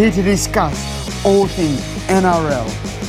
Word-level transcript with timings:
here 0.00 0.10
to 0.10 0.22
discuss 0.22 1.26
all 1.26 1.46
things 1.46 1.78
NRL, 2.08 2.66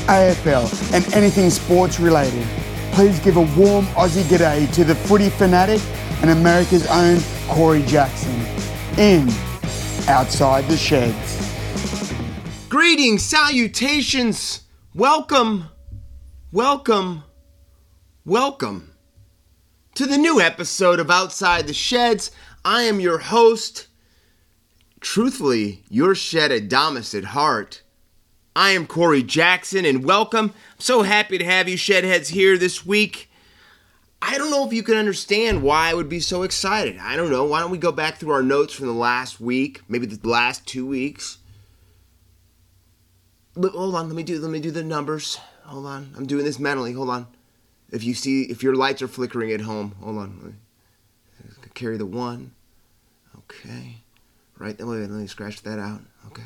AFL, 0.07 0.93
and 0.93 1.13
anything 1.13 1.49
sports 1.49 2.01
related. 2.01 2.45
Please 2.91 3.17
give 3.21 3.37
a 3.37 3.47
warm 3.57 3.85
Aussie 3.95 4.23
g'day 4.23 4.69
to 4.73 4.83
the 4.83 4.93
footy 4.93 5.29
fanatic 5.29 5.79
and 6.21 6.31
America's 6.31 6.85
own 6.87 7.17
Corey 7.47 7.81
Jackson 7.83 8.35
in 8.99 9.29
Outside 10.09 10.65
the 10.65 10.75
Sheds. 10.75 11.39
Greetings, 12.67 13.23
salutations, 13.23 14.63
welcome, 14.93 15.69
welcome, 16.51 17.23
welcome 18.25 18.91
to 19.95 20.05
the 20.05 20.17
new 20.17 20.41
episode 20.41 20.99
of 20.99 21.09
Outside 21.09 21.67
the 21.67 21.73
Sheds. 21.73 22.31
I 22.65 22.81
am 22.81 22.99
your 22.99 23.17
host, 23.17 23.87
truthfully, 25.01 25.83
your 25.89 26.15
shed 26.15 26.51
Adamus 26.51 27.17
at 27.17 27.25
heart. 27.25 27.81
I 28.55 28.71
am 28.71 28.87
Corey 28.87 29.23
Jackson, 29.23 29.83
and 29.83 30.05
welcome. 30.05 30.45
I'm 30.45 30.79
so 30.79 31.01
happy 31.01 31.37
to 31.37 31.45
have 31.45 31.67
you, 31.67 31.75
Shedheads, 31.75 32.29
here 32.29 32.57
this 32.57 32.85
week. 32.85 33.29
I 34.21 34.37
don't 34.37 34.51
know 34.51 34.65
if 34.65 34.71
you 34.71 34.83
can 34.83 34.95
understand 34.95 35.63
why 35.63 35.89
I 35.89 35.93
would 35.93 36.07
be 36.07 36.19
so 36.19 36.43
excited. 36.43 36.97
I 36.99 37.15
don't 37.15 37.31
know. 37.31 37.43
Why 37.43 37.59
don't 37.59 37.71
we 37.71 37.77
go 37.79 37.91
back 37.91 38.17
through 38.17 38.31
our 38.31 38.43
notes 38.43 38.73
from 38.73 38.85
the 38.85 38.93
last 38.93 39.41
week, 39.41 39.81
maybe 39.89 40.05
the 40.05 40.29
last 40.29 40.67
two 40.67 40.85
weeks? 40.85 41.39
Look, 43.55 43.73
hold 43.73 43.95
on, 43.95 44.07
let 44.07 44.15
me 44.15 44.23
do 44.23 44.39
let 44.39 44.51
me 44.51 44.59
do 44.59 44.71
the 44.71 44.83
numbers. 44.83 45.37
Hold 45.65 45.85
on, 45.85 46.13
I'm 46.15 46.25
doing 46.25 46.45
this 46.45 46.59
mentally. 46.59 46.93
Hold 46.93 47.09
on. 47.09 47.27
If 47.91 48.03
you 48.03 48.13
see 48.13 48.43
if 48.43 48.63
your 48.63 48.75
lights 48.75 49.01
are 49.01 49.07
flickering 49.07 49.51
at 49.51 49.61
home, 49.61 49.95
hold 49.99 50.17
on. 50.17 50.57
Carry 51.73 51.97
the 51.97 52.05
one. 52.05 52.51
Okay. 53.37 54.00
Right. 54.61 54.77
Wait, 54.77 54.85
let 54.85 55.09
me 55.09 55.25
scratch 55.25 55.63
that 55.63 55.79
out. 55.79 56.01
Okay. 56.27 56.43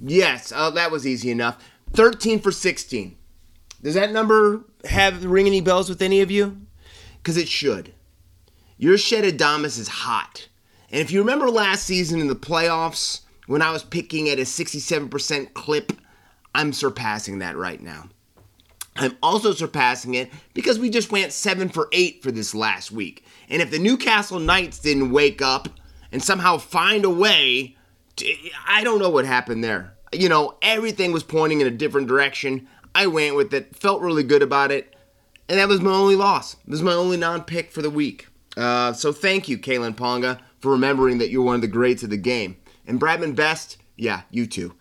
Yes. 0.00 0.54
Oh, 0.56 0.70
that 0.70 0.90
was 0.90 1.06
easy 1.06 1.30
enough. 1.30 1.62
Thirteen 1.92 2.40
for 2.40 2.50
sixteen. 2.50 3.18
Does 3.82 3.92
that 3.92 4.10
number 4.10 4.64
have 4.86 5.22
ring 5.22 5.46
any 5.46 5.60
bells 5.60 5.90
with 5.90 6.00
any 6.00 6.22
of 6.22 6.30
you? 6.30 6.62
Because 7.18 7.36
it 7.36 7.46
should. 7.46 7.92
Your 8.78 8.96
shed 8.96 9.24
Adamas 9.24 9.78
is 9.78 9.88
hot. 9.88 10.48
And 10.90 11.02
if 11.02 11.10
you 11.10 11.18
remember 11.18 11.50
last 11.50 11.84
season 11.84 12.22
in 12.22 12.28
the 12.28 12.34
playoffs, 12.34 13.20
when 13.46 13.60
I 13.60 13.70
was 13.70 13.82
picking 13.82 14.30
at 14.30 14.38
a 14.38 14.42
67% 14.42 15.52
clip, 15.52 15.92
I'm 16.54 16.72
surpassing 16.72 17.40
that 17.40 17.58
right 17.58 17.82
now. 17.82 18.08
I'm 18.96 19.16
also 19.22 19.52
surpassing 19.52 20.14
it 20.14 20.30
because 20.54 20.78
we 20.78 20.88
just 20.88 21.12
went 21.12 21.32
7 21.32 21.68
for 21.68 21.88
8 21.92 22.22
for 22.22 22.30
this 22.30 22.54
last 22.54 22.92
week. 22.92 23.26
And 23.50 23.60
if 23.60 23.70
the 23.70 23.78
Newcastle 23.78 24.40
Knights 24.40 24.78
didn't 24.78 25.10
wake 25.10 25.42
up 25.42 25.68
and 26.16 26.24
somehow 26.24 26.56
find 26.56 27.04
a 27.04 27.10
way, 27.10 27.76
to, 28.16 28.34
I 28.66 28.82
don't 28.84 29.00
know 29.00 29.10
what 29.10 29.26
happened 29.26 29.62
there. 29.62 29.92
You 30.14 30.30
know, 30.30 30.56
everything 30.62 31.12
was 31.12 31.22
pointing 31.22 31.60
in 31.60 31.66
a 31.66 31.70
different 31.70 32.08
direction. 32.08 32.68
I 32.94 33.06
went 33.06 33.36
with 33.36 33.52
it, 33.52 33.76
felt 33.76 34.00
really 34.00 34.22
good 34.22 34.40
about 34.40 34.70
it, 34.70 34.96
and 35.46 35.58
that 35.58 35.68
was 35.68 35.82
my 35.82 35.92
only 35.92 36.16
loss. 36.16 36.54
It 36.54 36.70
was 36.70 36.80
my 36.80 36.94
only 36.94 37.18
non 37.18 37.44
pick 37.44 37.70
for 37.70 37.82
the 37.82 37.90
week. 37.90 38.28
Uh, 38.56 38.94
so 38.94 39.12
thank 39.12 39.46
you, 39.46 39.58
Kalyn 39.58 39.94
Ponga, 39.94 40.40
for 40.58 40.70
remembering 40.70 41.18
that 41.18 41.28
you're 41.28 41.44
one 41.44 41.56
of 41.56 41.60
the 41.60 41.66
greats 41.66 42.02
of 42.02 42.08
the 42.08 42.16
game. 42.16 42.56
And 42.86 42.98
Bradman 42.98 43.36
Best, 43.36 43.76
yeah, 43.94 44.22
you 44.30 44.46
too. 44.46 44.74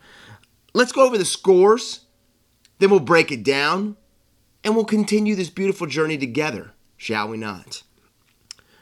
Let's 0.73 0.94
go 0.94 1.05
over 1.05 1.17
the 1.17 1.25
scores, 1.25 2.05
then 2.80 2.92
we'll 2.92 3.02
break 3.02 3.30
it 3.30 3.44
down, 3.44 3.97
and 4.64 4.73
we'll 4.73 4.86
continue 4.86 5.36
this 5.36 5.49
beautiful 5.49 5.86
journey 5.86 6.17
together, 6.17 6.72
shall 6.95 7.27
we 7.27 7.36
not? 7.36 7.83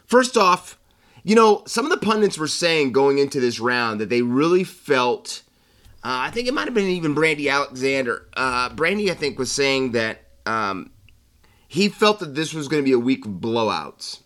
First 0.06 0.38
off, 0.38 0.78
you 1.24 1.36
know, 1.36 1.64
some 1.66 1.86
of 1.86 1.92
the 1.92 2.06
pundits 2.06 2.38
were 2.38 2.48
saying 2.48 2.92
going 2.92 3.18
into 3.18 3.40
this 3.40 3.60
round 3.60 4.00
that 4.02 4.10
they 4.10 4.22
really 4.22 4.64
felt. 4.64 5.44
Uh, 6.04 6.28
I 6.28 6.32
think 6.32 6.48
it 6.48 6.54
might 6.54 6.66
have 6.66 6.74
been 6.74 6.88
even 6.88 7.14
Brandy 7.14 7.50
Alexander. 7.50 8.28
Uh, 8.36 8.70
Brandy, 8.70 9.10
I 9.10 9.14
think, 9.14 9.40
was 9.40 9.52
saying 9.52 9.94
that 9.94 10.20
um, 10.46 10.92
he 11.68 11.88
felt 11.88 12.20
that 12.20 12.36
this 12.36 12.54
was 12.54 12.68
going 12.68 12.84
to 12.84 12.86
be 12.86 12.92
a 12.92 13.00
week 13.00 13.26
of 13.26 13.34
blowouts. 13.34 14.20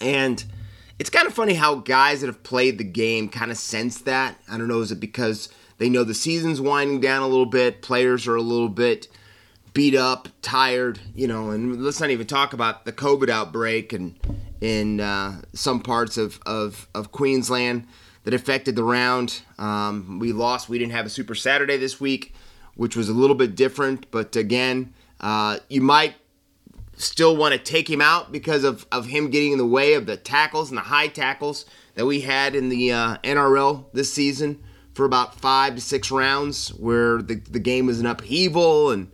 And 0.00 0.44
it's 0.98 1.08
kind 1.08 1.26
of 1.26 1.32
funny 1.32 1.54
how 1.54 1.76
guys 1.76 2.20
that 2.20 2.26
have 2.26 2.42
played 2.42 2.76
the 2.76 2.84
game 2.84 3.30
kind 3.30 3.50
of 3.50 3.56
sense 3.56 3.98
that. 4.02 4.38
I 4.48 4.58
don't 4.58 4.68
know, 4.68 4.80
is 4.80 4.92
it 4.92 5.00
because 5.00 5.48
they 5.78 5.88
know 5.88 6.04
the 6.04 6.14
season's 6.14 6.60
winding 6.60 7.00
down 7.00 7.22
a 7.22 7.28
little 7.28 7.46
bit, 7.46 7.80
players 7.80 8.26
are 8.26 8.36
a 8.36 8.42
little 8.42 8.68
bit 8.68 9.08
beat 9.74 9.94
up, 9.94 10.28
tired, 10.40 11.00
you 11.14 11.26
know, 11.26 11.50
and 11.50 11.82
let's 11.82 12.00
not 12.00 12.10
even 12.10 12.26
talk 12.26 12.52
about 12.52 12.84
the 12.84 12.92
COVID 12.92 13.28
outbreak 13.28 13.92
and 13.92 14.18
in 14.60 15.00
uh, 15.00 15.42
some 15.52 15.80
parts 15.80 16.16
of, 16.16 16.40
of, 16.46 16.88
of 16.94 17.12
Queensland 17.12 17.86
that 18.22 18.32
affected 18.32 18.76
the 18.76 18.84
round. 18.84 19.42
Um, 19.58 20.18
we 20.18 20.32
lost. 20.32 20.68
We 20.68 20.78
didn't 20.78 20.92
have 20.92 21.04
a 21.04 21.10
Super 21.10 21.34
Saturday 21.34 21.76
this 21.76 22.00
week, 22.00 22.34
which 22.74 22.96
was 22.96 23.08
a 23.08 23.12
little 23.12 23.36
bit 23.36 23.54
different. 23.56 24.10
But 24.10 24.36
again, 24.36 24.94
uh, 25.20 25.58
you 25.68 25.82
might 25.82 26.14
still 26.96 27.36
want 27.36 27.52
to 27.52 27.58
take 27.58 27.90
him 27.90 28.00
out 28.00 28.32
because 28.32 28.64
of, 28.64 28.86
of 28.92 29.06
him 29.06 29.28
getting 29.28 29.52
in 29.52 29.58
the 29.58 29.66
way 29.66 29.94
of 29.94 30.06
the 30.06 30.16
tackles 30.16 30.70
and 30.70 30.78
the 30.78 30.82
high 30.82 31.08
tackles 31.08 31.66
that 31.96 32.06
we 32.06 32.20
had 32.20 32.54
in 32.54 32.68
the 32.68 32.92
uh, 32.92 33.16
NRL 33.24 33.84
this 33.92 34.12
season 34.12 34.62
for 34.94 35.04
about 35.04 35.34
five 35.34 35.74
to 35.74 35.80
six 35.80 36.10
rounds, 36.10 36.68
where 36.74 37.20
the, 37.20 37.34
the 37.34 37.58
game 37.58 37.86
was 37.86 37.98
an 37.98 38.06
upheaval 38.06 38.92
and 38.92 39.10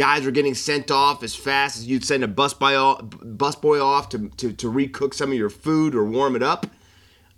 guys 0.00 0.24
were 0.24 0.30
getting 0.30 0.54
sent 0.54 0.90
off 0.90 1.22
as 1.22 1.34
fast 1.34 1.76
as 1.76 1.86
you'd 1.86 2.02
send 2.02 2.24
a 2.24 2.28
bus 2.28 2.54
boy 2.54 2.74
off, 2.74 3.02
bus 3.22 3.54
boy 3.54 3.78
off 3.84 4.08
to, 4.08 4.30
to, 4.30 4.50
to 4.50 4.72
recook 4.72 5.12
some 5.12 5.30
of 5.30 5.36
your 5.36 5.50
food 5.50 5.94
or 5.94 6.02
warm 6.06 6.34
it 6.34 6.42
up. 6.42 6.66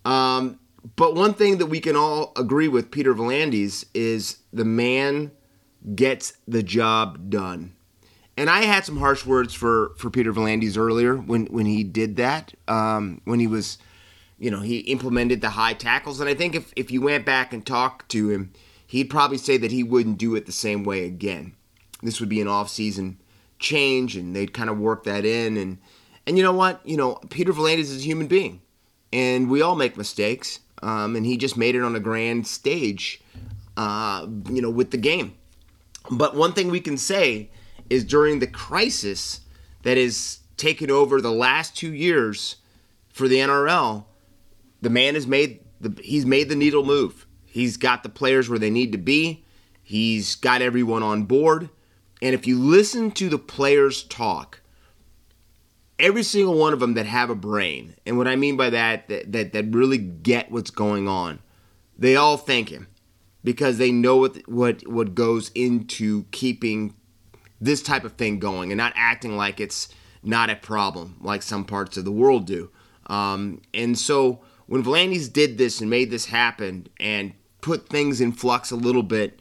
Um, 0.05 0.61
but 0.95 1.17
one 1.17 1.35
thing 1.35 1.59
that 1.59 1.67
we 1.67 1.81
can 1.81 1.97
all 1.97 2.31
agree 2.37 2.69
with 2.69 2.93
Peter 2.93 3.17
V'landys 3.17 3.85
is 3.95 4.39
the 4.53 4.65
man 4.65 5.33
gets 5.97 6.35
the 6.47 6.63
job 6.63 7.31
done. 7.31 7.75
And 8.37 8.49
I 8.49 8.63
had 8.63 8.85
some 8.85 8.99
harsh 8.99 9.27
words 9.27 9.55
for, 9.55 9.93
for 9.99 10.09
Peter 10.09 10.33
V'landys 10.33 10.79
earlier 10.79 11.17
when, 11.17 11.47
when 11.47 11.67
he 11.67 11.83
did 11.83 12.15
that, 12.19 12.55
um, 12.69 13.21
when 13.25 13.41
he 13.41 13.49
was, 13.49 13.79
you 14.39 14.53
know, 14.53 14.61
he 14.61 14.79
implemented 14.79 15.41
the 15.41 15.51
high 15.51 15.75
tackles. 15.75 16.21
And 16.21 16.31
I 16.31 16.35
think 16.35 16.55
if, 16.55 16.73
if 16.77 16.93
you 16.93 17.01
went 17.01 17.27
back 17.27 17.53
and 17.53 17.67
talked 17.67 18.09
to 18.13 18.31
him, 18.31 18.53
he'd 18.87 19.11
probably 19.11 19.39
say 19.39 19.57
that 19.57 19.73
he 19.73 19.83
wouldn't 19.83 20.19
do 20.19 20.37
it 20.37 20.47
the 20.47 20.53
same 20.53 20.85
way 20.85 21.05
again 21.05 21.57
this 22.03 22.21
would 22.21 22.29
be 22.29 22.41
an 22.41 22.49
off-season 22.49 23.19
change, 23.59 24.17
and 24.17 24.35
they'd 24.35 24.53
kind 24.53 24.71
of 24.71 24.79
work 24.79 25.05
that 25.05 25.25
in. 25.25 25.57
And 25.57 25.79
and 26.27 26.37
you 26.37 26.43
know 26.43 26.53
what? 26.53 26.81
You 26.87 26.97
know, 26.97 27.15
Peter 27.31 27.53
V'landys 27.53 27.81
is 27.81 27.99
a 27.99 28.05
human 28.05 28.27
being, 28.27 28.61
and 29.13 29.51
we 29.51 29.63
all 29.63 29.75
make 29.75 29.97
mistakes. 29.97 30.61
Um, 30.83 31.15
and 31.15 31.25
he 31.25 31.37
just 31.37 31.57
made 31.57 31.77
it 31.77 31.83
on 31.83 31.95
a 31.95 32.01
grand 32.01 32.47
stage, 32.47 33.21
uh, 33.77 34.27
you 34.51 34.61
know, 34.61 34.71
with 34.71 34.91
the 34.91 34.97
game. 34.97 35.35
But 36.11 36.35
one 36.35 36.53
thing 36.53 36.71
we 36.71 36.81
can 36.81 36.99
say 36.99 37.51
is 37.89 38.05
during 38.05 38.41
the 38.41 38.49
crisis 38.49 39.41
that 39.85 39.97
has 39.97 40.41
taken 40.57 40.91
over 40.91 41.21
the 41.21 41.31
last 41.31 41.77
two 41.77 41.93
years 41.93 42.57
for 43.09 43.29
the 43.29 43.37
NRL, 43.37 44.05
the 44.81 44.91
man 44.91 45.15
has 45.15 45.27
made 45.27 45.61
the 45.81 46.01
he's 46.03 46.27
made 46.27 46.49
the 46.49 46.57
needle 46.57 46.85
move. 46.85 47.27
He's 47.47 47.77
got 47.77 48.03
the 48.03 48.09
players 48.09 48.49
where 48.49 48.59
they 48.59 48.71
need 48.71 48.93
to 48.93 48.99
be. 48.99 49.45
He's 49.83 50.35
got 50.35 50.63
everyone 50.63 51.03
on 51.03 51.25
board. 51.25 51.69
And 52.23 52.37
if 52.37 52.47
you 52.47 52.59
listen 52.59 53.11
to 53.13 53.29
the 53.29 53.39
players 53.39 54.05
talk, 54.05 54.61
every 55.99 56.23
single 56.23 56.57
one 56.57 56.73
of 56.73 56.79
them 56.79 56.95
that 56.95 57.05
have 57.05 57.31
a 57.31 57.35
brain, 57.35 57.97
and 58.07 58.17
what 58.17 58.29
I 58.29 58.37
mean 58.37 58.57
by 58.57 58.71
that, 58.71 59.09
that, 59.09 59.33
that, 59.33 59.53
that 59.53 59.75
really 59.75 59.99
get 59.99 60.51
what's 60.53 60.71
going 60.71 61.09
on, 61.09 61.41
they 61.99 62.15
all 62.15 62.37
thank 62.37 62.69
him 62.69 62.87
because 63.43 63.77
they 63.77 63.91
know 63.91 64.17
what, 64.17 64.49
what, 64.49 64.87
what 64.87 65.17
goes 65.17 65.51
into 65.57 66.25
keeping 66.31 66.95
this 67.61 67.83
type 67.83 68.05
of 68.05 68.13
thing 68.13 68.39
going 68.39 68.71
and 68.71 68.79
not 68.79 68.93
acting 68.95 69.37
like 69.37 69.59
it's 69.59 69.89
not 70.23 70.49
a 70.49 70.57
problem 70.57 71.17
like 71.21 71.43
some 71.43 71.65
parts 71.65 71.97
of 71.97 72.05
the 72.05 72.13
world 72.13 72.47
do. 72.47 72.71
Um, 73.09 73.61
and 73.75 73.99
so 73.99 74.41
when 74.67 74.85
V'landys 74.85 75.33
did 75.33 75.59
this 75.59 75.81
and 75.81 75.91
made 75.91 76.13
this 76.13 76.27
happen 76.27 76.87
and 77.01 77.33
put 77.61 77.89
things 77.89 78.21
in 78.21 78.31
flux 78.31 78.71
a 78.71 78.77
little 78.77 79.03
bit, 79.03 79.41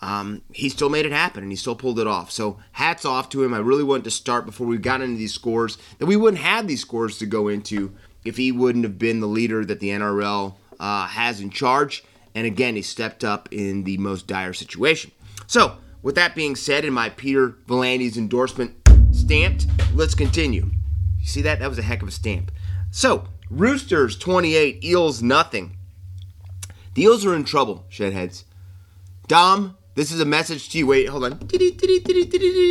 um, 0.00 0.42
he 0.52 0.68
still 0.68 0.90
made 0.90 1.06
it 1.06 1.12
happen 1.12 1.42
and 1.42 1.50
he 1.50 1.56
still 1.56 1.76
pulled 1.76 1.98
it 1.98 2.06
off. 2.06 2.30
So 2.30 2.58
hats 2.72 3.04
off 3.04 3.28
to 3.30 3.42
him. 3.42 3.54
I 3.54 3.58
really 3.58 3.84
wanted 3.84 4.04
to 4.04 4.10
start 4.10 4.46
before 4.46 4.66
we 4.66 4.78
got 4.78 5.00
into 5.00 5.16
these 5.16 5.34
scores 5.34 5.78
that 5.98 6.06
we 6.06 6.16
wouldn't 6.16 6.42
have 6.42 6.66
these 6.66 6.80
scores 6.82 7.18
to 7.18 7.26
go 7.26 7.48
into 7.48 7.94
if 8.24 8.36
he 8.36 8.52
wouldn't 8.52 8.84
have 8.84 8.98
been 8.98 9.20
the 9.20 9.26
leader 9.26 9.64
that 9.64 9.80
the 9.80 9.90
NRL 9.90 10.54
uh, 10.78 11.06
has 11.06 11.40
in 11.40 11.50
charge. 11.50 12.04
And 12.34 12.46
again, 12.46 12.76
he 12.76 12.82
stepped 12.82 13.24
up 13.24 13.48
in 13.50 13.84
the 13.84 13.96
most 13.98 14.26
dire 14.26 14.52
situation. 14.52 15.12
So 15.46 15.78
with 16.02 16.14
that 16.16 16.34
being 16.34 16.56
said, 16.56 16.84
in 16.84 16.92
my 16.92 17.08
Peter 17.08 17.50
V'landys 17.66 18.16
endorsement 18.16 18.74
stamped, 19.12 19.66
let's 19.94 20.14
continue. 20.14 20.70
You 21.18 21.26
see 21.26 21.42
that? 21.42 21.60
That 21.60 21.70
was 21.70 21.78
a 21.78 21.82
heck 21.82 22.02
of 22.02 22.08
a 22.08 22.12
stamp. 22.12 22.52
So 22.90 23.24
Roosters 23.48 24.18
28, 24.18 24.84
Eels 24.84 25.22
nothing. 25.22 25.76
The 26.94 27.02
Eels 27.02 27.24
are 27.24 27.34
in 27.34 27.44
trouble, 27.44 27.86
shedheads. 27.90 28.44
Dom, 29.28 29.76
this 29.96 30.12
is 30.12 30.20
a 30.20 30.24
message 30.24 30.68
to 30.70 30.78
you. 30.78 30.86
Wait, 30.86 31.08
hold 31.08 31.24
on. 31.24 31.32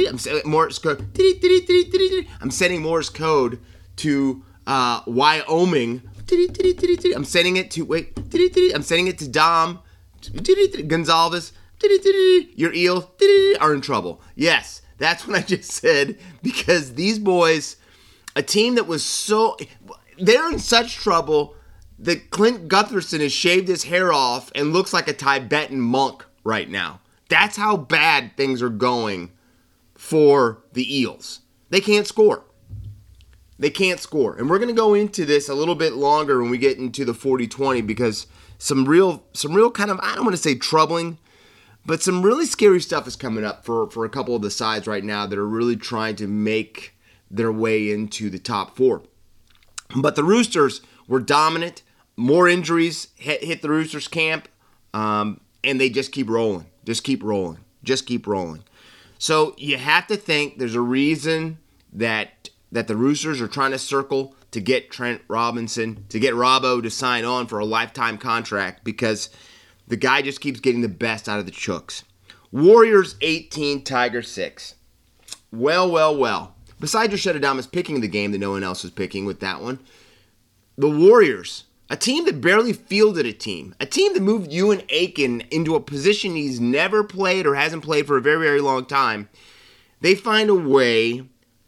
I'm 0.08 0.18
sending 0.18 0.50
Morse 0.50 0.80
code. 0.80 1.06
I'm 2.42 2.52
sending 2.52 2.82
Morse 2.82 3.10
code 3.10 3.60
to 3.98 4.44
uh, 4.66 5.02
Wyoming. 5.06 6.02
I'm 6.32 7.26
sending 7.26 7.58
it 7.58 7.72
to 7.72 7.82
wait. 7.84 8.18
I'm 8.74 8.84
sending 8.84 9.08
it 9.08 9.18
to 9.20 9.28
Dom 9.28 9.80
Gonzalez, 10.88 11.54
your 12.56 12.74
Eels 12.74 13.06
are 13.60 13.74
in 13.74 13.82
trouble. 13.82 14.22
Yes, 14.36 14.82
that's 14.98 15.28
what 15.28 15.38
I 15.38 15.42
just 15.42 15.72
said 15.72 16.18
because 16.42 16.94
these 16.94 17.20
boys, 17.20 17.78
a 18.36 18.42
team 18.42 18.76
that 18.76 18.88
was 18.88 19.04
so, 19.04 19.58
they're 20.18 20.52
in 20.52 20.60
such 20.60 20.96
trouble 20.96 21.56
that 22.00 22.30
Clint 22.30 22.68
Gutherson 22.68 23.22
has 23.22 23.32
shaved 23.32 23.68
his 23.68 23.84
hair 23.84 24.12
off 24.12 24.52
and 24.56 24.74
looks 24.74 24.94
like 24.94 25.08
a 25.08 25.14
Tibetan 25.14 25.80
monk 25.80 26.26
right 26.44 26.70
now. 26.70 27.00
That's 27.30 27.58
how 27.58 27.78
bad 27.78 28.38
things 28.38 28.62
are 28.62 28.70
going 28.70 29.32
for 29.96 30.64
the 30.74 31.00
Eels. 31.00 31.42
They 31.70 31.82
can't 31.82 32.08
score. 32.08 32.44
They 33.58 33.70
can't 33.70 34.00
score. 34.00 34.36
And 34.36 34.50
we're 34.50 34.60
going 34.60 34.70
to 34.70 34.76
go 34.76 34.94
into 34.94 35.26
this 35.26 35.50
a 35.50 35.56
little 35.56 35.76
bit 35.76 35.94
longer 35.94 36.42
when 36.42 36.52
we 36.52 36.58
get 36.58 36.78
into 36.78 37.06
the 37.06 37.14
40-20 37.14 37.86
because 37.88 38.28
some 38.58 38.86
real 38.86 39.24
some 39.34 39.54
real 39.54 39.72
kind 39.72 39.92
of 39.92 40.00
I 40.02 40.16
don't 40.16 40.26
want 40.26 40.36
to 40.36 40.42
say 40.42 40.56
troubling, 40.56 41.18
but 41.86 42.02
some 42.02 42.22
really 42.22 42.46
scary 42.46 42.82
stuff 42.82 43.08
is 43.08 43.16
coming 43.16 43.44
up 43.44 43.66
for 43.66 43.90
for 43.90 44.06
a 44.06 44.10
couple 44.10 44.36
of 44.36 44.42
the 44.42 44.52
sides 44.52 44.88
right 44.88 45.04
now 45.04 45.26
that 45.26 45.40
are 45.40 45.48
really 45.48 45.76
trying 45.76 46.16
to 46.18 46.28
make 46.28 46.96
their 47.30 47.52
way 47.52 47.92
into 47.92 48.30
the 48.30 48.40
top 48.40 48.76
4. 48.78 49.04
But 49.96 50.16
the 50.16 50.24
Roosters 50.24 50.82
were 51.08 51.20
dominant. 51.20 51.82
More 52.18 52.48
injuries 52.48 53.10
hit, 53.16 53.44
hit 53.44 53.62
the 53.62 53.70
Roosters 53.70 54.08
camp, 54.08 54.48
um, 54.94 55.42
and 55.64 55.80
they 55.82 55.90
just 55.90 56.12
keep 56.12 56.30
rolling. 56.30 56.68
Just 56.86 57.04
keep 57.04 57.24
rolling. 57.24 57.60
Just 57.84 58.06
keep 58.06 58.28
rolling. 58.28 58.64
So 59.18 59.56
you 59.58 59.78
have 59.78 60.08
to 60.08 60.18
think 60.18 60.58
there's 60.58 60.76
a 60.76 60.82
reason 60.82 61.58
that 61.94 62.50
that 62.72 62.88
the 62.88 62.96
Roosters 62.96 63.42
are 63.42 63.48
trying 63.48 63.72
to 63.72 63.78
circle 63.78 64.36
to 64.52 64.60
get 64.60 64.90
Trent 64.90 65.22
Robinson, 65.28 66.06
to 66.10 66.20
get 66.20 66.34
Robbo 66.34 66.82
to 66.82 66.90
sign 66.90 67.26
on 67.26 67.48
for 67.48 67.60
a 67.60 67.66
lifetime 67.66 68.18
contract 68.18 68.84
because 68.84 69.30
the 69.88 69.98
guy 69.98 70.22
just 70.22 70.42
keeps 70.42 70.60
getting 70.60 70.82
the 70.82 70.90
best 70.90 71.30
out 71.30 71.40
of 71.40 71.46
the 71.46 71.52
Chooks. 71.52 72.04
Warriors 72.52 73.16
18, 73.22 73.84
Tiger 73.84 74.22
6. 74.22 74.76
Well, 75.52 75.92
well, 75.92 76.16
well. 76.16 76.56
Besides 76.80 77.12
your 77.12 77.34
Shutadamas 77.34 77.72
picking 77.72 78.02
the 78.02 78.08
game 78.08 78.32
that 78.32 78.38
no 78.38 78.52
one 78.52 78.64
else 78.64 78.84
was 78.84 78.92
picking 78.92 79.26
with 79.26 79.42
that 79.42 79.62
one, 79.62 79.80
the 80.78 80.90
Warriors, 80.90 81.65
a 81.90 81.96
team 81.96 82.26
that 82.26 82.42
barely 82.42 82.74
fielded 82.74 83.26
a 83.26 83.34
team, 83.34 83.76
a 83.80 83.86
team 83.86 84.14
that 84.14 84.24
moved 84.24 84.52
Euan 84.52 84.84
Aitken 84.90 85.42
into 85.52 85.76
a 85.76 85.80
position 85.80 86.36
he's 86.36 86.60
never 86.60 87.04
played 87.04 87.46
or 87.46 87.56
hasn't 87.56 87.84
played 87.84 88.08
for 88.08 88.18
a 88.18 88.22
very, 88.22 88.44
very 88.44 88.62
long 88.62 88.86
time, 88.86 89.30
they 90.02 90.16
find 90.16 90.50
a 90.50 90.56
way 90.56 91.28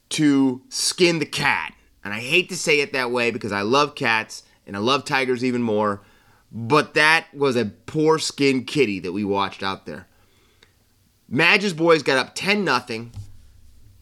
to 0.10 0.62
skin 0.70 1.20
the 1.20 1.26
cat. 1.26 1.74
And 2.04 2.14
I 2.14 2.20
hate 2.20 2.50
to 2.50 2.58
say 2.58 2.80
it 2.80 2.94
that 2.94 3.12
way 3.12 3.32
because 3.32 3.52
I 3.52 3.62
love 3.62 3.96
cats 3.96 4.44
and 4.66 4.76
I 4.76 4.80
love 4.80 5.06
tigers 5.06 5.44
even 5.44 5.62
more, 5.62 6.02
but 6.52 6.94
that 6.96 7.28
was 7.34 7.56
a 7.56 7.66
poor 7.66 8.18
skinned 8.18 8.68
kitty 8.68 9.00
that 9.00 9.12
we 9.12 9.24
watched 9.24 9.62
out 9.62 9.86
there. 9.86 10.08
Madge's 11.30 11.74
boys 11.74 12.04
got 12.04 12.18
up 12.18 12.34
10 12.36 12.64
nothing 12.64 13.12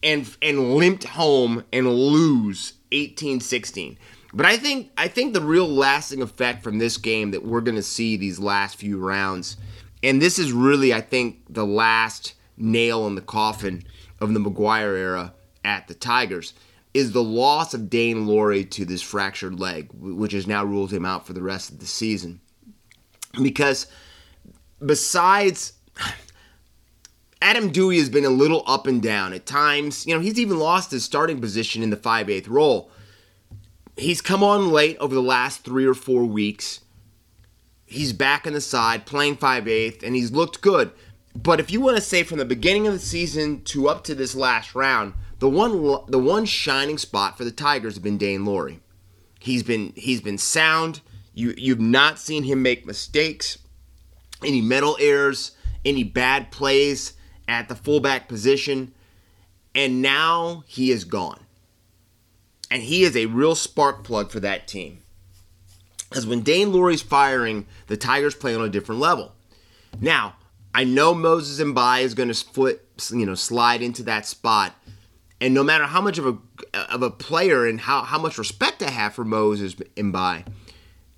and 0.02 0.36
and 0.40 0.74
limped 0.74 1.04
home 1.04 1.64
and 1.72 1.90
lose 1.90 2.74
18-16. 2.92 3.96
But 4.36 4.44
I 4.44 4.58
think 4.58 4.90
I 4.98 5.08
think 5.08 5.32
the 5.32 5.40
real 5.40 5.66
lasting 5.66 6.20
effect 6.20 6.62
from 6.62 6.76
this 6.76 6.98
game 6.98 7.30
that 7.30 7.44
we're 7.44 7.62
going 7.62 7.76
to 7.76 7.82
see 7.82 8.16
these 8.18 8.38
last 8.38 8.76
few 8.76 8.98
rounds 8.98 9.56
and 10.02 10.20
this 10.20 10.38
is 10.38 10.52
really 10.52 10.92
I 10.92 11.00
think 11.00 11.38
the 11.48 11.64
last 11.64 12.34
nail 12.58 13.06
in 13.06 13.14
the 13.14 13.22
coffin 13.22 13.82
of 14.20 14.34
the 14.34 14.40
Maguire 14.40 14.94
era 14.94 15.32
at 15.64 15.88
the 15.88 15.94
Tigers 15.94 16.52
is 16.92 17.12
the 17.12 17.22
loss 17.22 17.72
of 17.72 17.88
Daine 17.88 18.26
Laurie 18.26 18.64
to 18.64 18.84
this 18.84 19.02
fractured 19.02 19.58
leg, 19.58 19.88
which 19.92 20.32
has 20.32 20.46
now 20.46 20.64
ruled 20.64 20.92
him 20.92 21.04
out 21.04 21.26
for 21.26 21.32
the 21.32 21.42
rest 21.42 21.70
of 21.70 21.78
the 21.78 21.86
season. 21.86 22.40
Because 23.42 23.86
besides 24.84 25.72
Adam 27.42 27.70
Doueihi 27.70 27.98
has 27.98 28.08
been 28.08 28.24
a 28.24 28.30
little 28.30 28.62
up 28.66 28.86
and 28.86 29.02
down 29.02 29.32
at 29.32 29.46
times. 29.46 30.06
You 30.06 30.14
know, 30.14 30.20
he's 30.20 30.38
even 30.38 30.58
lost 30.58 30.90
his 30.90 31.04
starting 31.04 31.40
position 31.40 31.82
in 31.82 31.90
the 31.90 31.96
5/8 31.96 32.48
role. 32.48 32.90
He's 33.96 34.20
come 34.20 34.42
on 34.42 34.70
late 34.70 34.96
over 34.98 35.14
the 35.14 35.22
last 35.22 35.64
3 35.64 35.86
or 35.86 35.94
4 35.94 36.24
weeks. 36.24 36.80
He's 37.86 38.12
back 38.12 38.46
in 38.46 38.52
the 38.52 38.60
side 38.60 39.06
playing 39.06 39.36
5/8 39.36 40.02
and 40.02 40.14
he's 40.14 40.32
looked 40.32 40.60
good. 40.60 40.90
But 41.34 41.60
if 41.60 41.70
you 41.70 41.80
want 41.80 41.96
to 41.96 42.02
say 42.02 42.22
from 42.22 42.38
the 42.38 42.44
beginning 42.44 42.86
of 42.86 42.92
the 42.92 42.98
season 42.98 43.62
to 43.64 43.88
up 43.88 44.04
to 44.04 44.14
this 44.14 44.34
last 44.34 44.74
round, 44.74 45.14
the 45.38 45.48
one 45.48 45.72
the 46.08 46.18
one 46.18 46.46
shining 46.46 46.98
spot 46.98 47.36
for 47.38 47.44
the 47.44 47.50
Tigers 47.50 47.94
has 47.94 48.02
been 48.02 48.18
Daine 48.18 48.44
Laurie. 48.44 48.80
He's 49.38 49.62
been 49.62 49.92
he's 49.96 50.20
been 50.20 50.38
sound. 50.38 51.00
You 51.34 51.54
you've 51.56 51.80
not 51.80 52.18
seen 52.18 52.44
him 52.44 52.62
make 52.62 52.86
mistakes, 52.86 53.58
any 54.42 54.60
mental 54.60 54.96
errors, 54.98 55.52
any 55.84 56.02
bad 56.02 56.50
plays 56.50 57.12
at 57.46 57.68
the 57.68 57.76
fullback 57.76 58.28
position, 58.28 58.92
and 59.74 60.02
now 60.02 60.64
he 60.66 60.90
is 60.90 61.04
gone. 61.04 61.45
And 62.70 62.82
he 62.82 63.02
is 63.02 63.16
a 63.16 63.26
real 63.26 63.54
spark 63.54 64.04
plug 64.04 64.30
for 64.30 64.40
that 64.40 64.66
team. 64.66 64.98
Because 66.08 66.26
when 66.26 66.42
Daine 66.42 66.72
Laurie's 66.72 67.02
firing, 67.02 67.66
the 67.86 67.96
Tigers 67.96 68.34
play 68.34 68.54
on 68.54 68.62
a 68.62 68.68
different 68.68 69.00
level. 69.00 69.32
Now, 70.00 70.36
I 70.74 70.84
know 70.84 71.14
Moses 71.14 71.64
Mbye 71.64 72.02
is 72.02 72.14
going 72.14 72.28
to 72.28 72.34
split, 72.34 72.84
you 73.10 73.26
know, 73.26 73.34
slide 73.34 73.82
into 73.82 74.02
that 74.04 74.26
spot 74.26 74.74
and 75.40 75.52
no 75.52 75.62
matter 75.62 75.84
how 75.84 76.00
much 76.00 76.18
of 76.18 76.26
a 76.26 76.38
of 76.92 77.02
a 77.02 77.10
player 77.10 77.66
and 77.66 77.80
how, 77.80 78.02
how 78.02 78.18
much 78.18 78.38
respect 78.38 78.82
I 78.82 78.90
have 78.90 79.14
for 79.14 79.24
Moses 79.24 79.74
Mbye, 79.74 80.46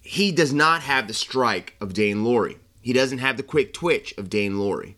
he 0.00 0.32
does 0.32 0.52
not 0.52 0.82
have 0.82 1.06
the 1.06 1.14
strike 1.14 1.76
of 1.80 1.92
Daine 1.92 2.24
Laurie. 2.24 2.58
He 2.80 2.92
doesn't 2.92 3.18
have 3.18 3.36
the 3.36 3.42
quick 3.42 3.72
twitch 3.72 4.14
of 4.18 4.30
Daine 4.30 4.58
Laurie. 4.58 4.96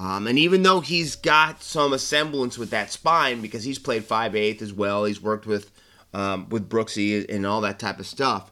Um, 0.00 0.26
and 0.26 0.38
even 0.38 0.62
though 0.62 0.80
he's 0.80 1.16
got 1.16 1.62
some 1.62 1.96
semblance 1.98 2.56
with 2.56 2.70
that 2.70 2.90
spine 2.90 3.40
because 3.42 3.64
he's 3.64 3.80
played 3.80 4.04
5'8 4.04 4.62
as 4.62 4.72
well, 4.72 5.04
he's 5.04 5.20
worked 5.20 5.44
with 5.44 5.70
um, 6.14 6.48
with 6.48 6.68
Brooksy 6.68 7.28
and 7.28 7.46
all 7.46 7.60
that 7.62 7.78
type 7.78 7.98
of 7.98 8.06
stuff. 8.06 8.50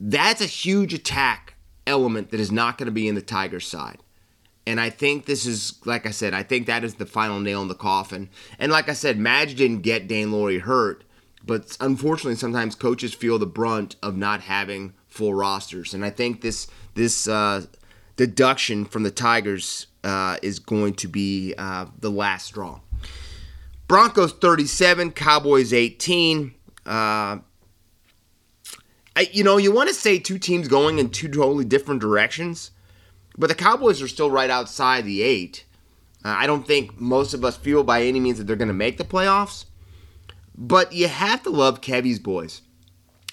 That's 0.00 0.40
a 0.40 0.46
huge 0.46 0.94
attack 0.94 1.54
element 1.86 2.30
that 2.30 2.40
is 2.40 2.52
not 2.52 2.78
going 2.78 2.86
to 2.86 2.92
be 2.92 3.08
in 3.08 3.14
the 3.14 3.22
Tigers 3.22 3.66
side. 3.66 3.98
And 4.66 4.78
I 4.78 4.90
think 4.90 5.24
this 5.24 5.46
is, 5.46 5.78
like 5.86 6.06
I 6.06 6.10
said, 6.10 6.34
I 6.34 6.42
think 6.42 6.66
that 6.66 6.84
is 6.84 6.94
the 6.94 7.06
final 7.06 7.40
nail 7.40 7.62
in 7.62 7.68
the 7.68 7.74
coffin. 7.74 8.28
And 8.58 8.70
like 8.70 8.90
I 8.90 8.92
said, 8.92 9.18
Madge 9.18 9.54
didn't 9.54 9.80
get 9.80 10.06
Daine 10.06 10.30
Laurie 10.30 10.58
hurt, 10.58 11.04
but 11.44 11.74
unfortunately, 11.80 12.36
sometimes 12.36 12.74
coaches 12.74 13.14
feel 13.14 13.38
the 13.38 13.46
brunt 13.46 13.96
of 14.02 14.16
not 14.16 14.42
having 14.42 14.92
full 15.06 15.32
rosters. 15.32 15.94
And 15.94 16.04
I 16.04 16.10
think 16.10 16.42
this 16.42 16.66
this 16.94 17.26
uh, 17.26 17.64
deduction 18.16 18.84
from 18.84 19.04
the 19.04 19.10
Tigers 19.10 19.86
uh, 20.04 20.36
is 20.42 20.58
going 20.58 20.94
to 20.94 21.08
be 21.08 21.54
uh, 21.56 21.86
the 21.98 22.10
last 22.10 22.46
straw. 22.46 22.80
Broncos 23.86 24.32
37, 24.34 25.12
Cowboys 25.12 25.72
18. 25.72 26.54
Uh, 26.88 27.38
I, 29.14 29.28
you 29.32 29.44
know, 29.44 29.58
you 29.58 29.72
want 29.72 29.88
to 29.88 29.94
say 29.94 30.18
two 30.18 30.38
teams 30.38 30.68
going 30.68 30.98
in 30.98 31.10
two 31.10 31.28
totally 31.28 31.64
different 31.64 32.00
directions 32.00 32.70
but 33.38 33.48
the 33.48 33.54
Cowboys 33.54 34.02
are 34.02 34.08
still 34.08 34.30
right 34.30 34.50
outside 34.50 35.04
the 35.04 35.22
eight. 35.22 35.64
Uh, 36.24 36.34
I 36.36 36.48
don't 36.48 36.66
think 36.66 37.00
most 37.00 37.32
of 37.32 37.44
us 37.44 37.56
feel 37.56 37.84
by 37.84 38.02
any 38.02 38.18
means 38.18 38.38
that 38.38 38.44
they're 38.48 38.56
going 38.56 38.66
to 38.68 38.74
make 38.74 38.98
the 38.98 39.04
playoffs. 39.04 39.64
But 40.56 40.92
you 40.92 41.06
have 41.06 41.44
to 41.44 41.50
love 41.50 41.80
Kevy's 41.80 42.18
boys. 42.18 42.62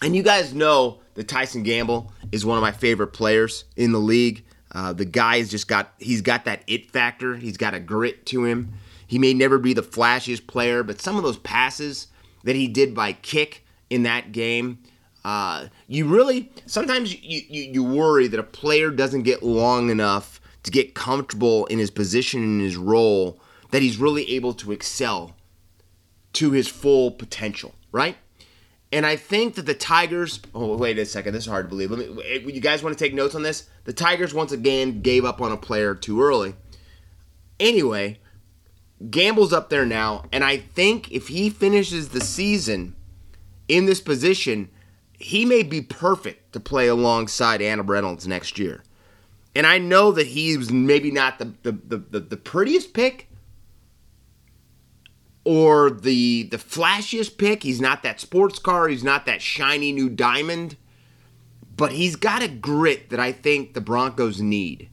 And 0.03 0.15
you 0.15 0.21
guys 0.21 0.53
know 0.53 1.00
that 1.15 1.27
Tyson 1.27 1.63
Gamble 1.63 2.12
is 2.31 2.45
one 2.45 2.57
of 2.57 2.62
my 2.62 2.71
favorite 2.71 3.07
players 3.07 3.65
in 3.75 3.91
the 3.91 4.00
league. 4.00 4.45
Uh, 4.71 4.93
the 4.93 5.05
guy 5.05 5.39
has 5.39 5.50
just 5.50 5.67
got 5.67 5.93
he's 5.97 6.21
got 6.21 6.45
that 6.45 6.63
it 6.67 6.91
factor. 6.91 7.38
He's 7.38 7.57
got 7.57 7.74
a 7.74 7.79
grit 7.79 8.25
to 8.27 8.43
him. 8.43 8.74
He 9.07 9.17
may 9.17 9.33
never 9.33 9.57
be 9.57 9.74
the 9.74 9.81
flashiest 9.81 10.45
player, 10.45 10.83
but 10.83 11.01
some 11.01 11.15
of 11.15 11.24
those 11.24 11.38
passes 11.38 12.07
that 12.45 12.55
he 12.55 12.67
did 12.67 12.95
by 12.95 13.11
kick 13.11 13.65
in 13.89 14.03
that 14.03 14.31
game 14.31 14.79
uh, 15.25 15.67
you 15.87 16.05
really 16.07 16.51
sometimes 16.65 17.13
you, 17.13 17.41
you, 17.49 17.63
you 17.63 17.83
worry 17.83 18.27
that 18.27 18.39
a 18.39 18.43
player 18.43 18.91
doesn't 18.91 19.23
get 19.23 19.43
long 19.43 19.89
enough 19.89 20.39
to 20.63 20.71
get 20.71 20.93
comfortable 20.93 21.65
in 21.65 21.79
his 21.79 21.91
position 21.91 22.43
in 22.43 22.59
his 22.59 22.75
role 22.77 23.39
that 23.71 23.81
he's 23.81 23.97
really 23.97 24.29
able 24.31 24.53
to 24.53 24.71
excel 24.71 25.35
to 26.33 26.51
his 26.51 26.67
full 26.67 27.11
potential, 27.11 27.73
right? 27.91 28.17
And 28.91 29.05
I 29.05 29.15
think 29.15 29.55
that 29.55 29.65
the 29.65 29.73
Tigers. 29.73 30.39
Oh, 30.53 30.77
wait 30.77 30.99
a 30.99 31.05
second. 31.05 31.33
This 31.33 31.45
is 31.45 31.49
hard 31.49 31.65
to 31.65 31.69
believe. 31.69 31.91
Let 31.91 31.99
me. 31.99 32.23
Eh, 32.23 32.39
you 32.45 32.61
guys 32.61 32.83
want 32.83 32.97
to 32.97 33.03
take 33.03 33.13
notes 33.13 33.35
on 33.35 33.41
this? 33.41 33.67
The 33.85 33.93
Tigers 33.93 34.33
once 34.33 34.51
again 34.51 35.01
gave 35.01 35.25
up 35.25 35.41
on 35.41 35.51
a 35.51 35.57
player 35.57 35.95
too 35.95 36.21
early. 36.21 36.55
Anyway, 37.59 38.19
Gamble's 39.09 39.53
up 39.53 39.69
there 39.69 39.85
now, 39.85 40.25
and 40.31 40.43
I 40.43 40.57
think 40.57 41.11
if 41.11 41.27
he 41.27 41.49
finishes 41.49 42.09
the 42.09 42.21
season 42.21 42.95
in 43.67 43.85
this 43.85 43.99
position, 43.99 44.69
he 45.19 45.45
may 45.45 45.63
be 45.63 45.81
perfect 45.81 46.53
to 46.53 46.59
play 46.59 46.87
alongside 46.87 47.61
Adam 47.61 47.87
Reynolds 47.87 48.27
next 48.27 48.57
year. 48.57 48.83
And 49.55 49.65
I 49.65 49.77
know 49.77 50.11
that 50.11 50.27
he's 50.27 50.71
maybe 50.71 51.11
not 51.11 51.39
the, 51.39 51.53
the, 51.63 51.71
the, 51.71 51.97
the, 51.97 52.19
the 52.19 52.37
prettiest 52.37 52.93
pick 52.93 53.29
or 55.45 55.91
the 55.91 56.43
the 56.51 56.57
flashiest 56.57 57.37
pick. 57.37 57.63
He's 57.63 57.79
not 57.79 58.03
that 58.03 58.19
sports 58.19 58.59
car, 58.59 58.89
he's 58.89 59.03
not 59.03 59.25
that 59.27 59.41
shiny 59.41 59.93
new 59.93 60.09
diamond, 60.09 60.75
but 61.77 61.93
he's 61.93 62.15
got 62.17 62.43
a 62.43 62.47
grit 62.49 63.09
that 63.11 63.19
I 63.19 63.31
think 63.31 63.73
the 63.73 63.81
Broncos 63.81 64.41
need. 64.41 64.89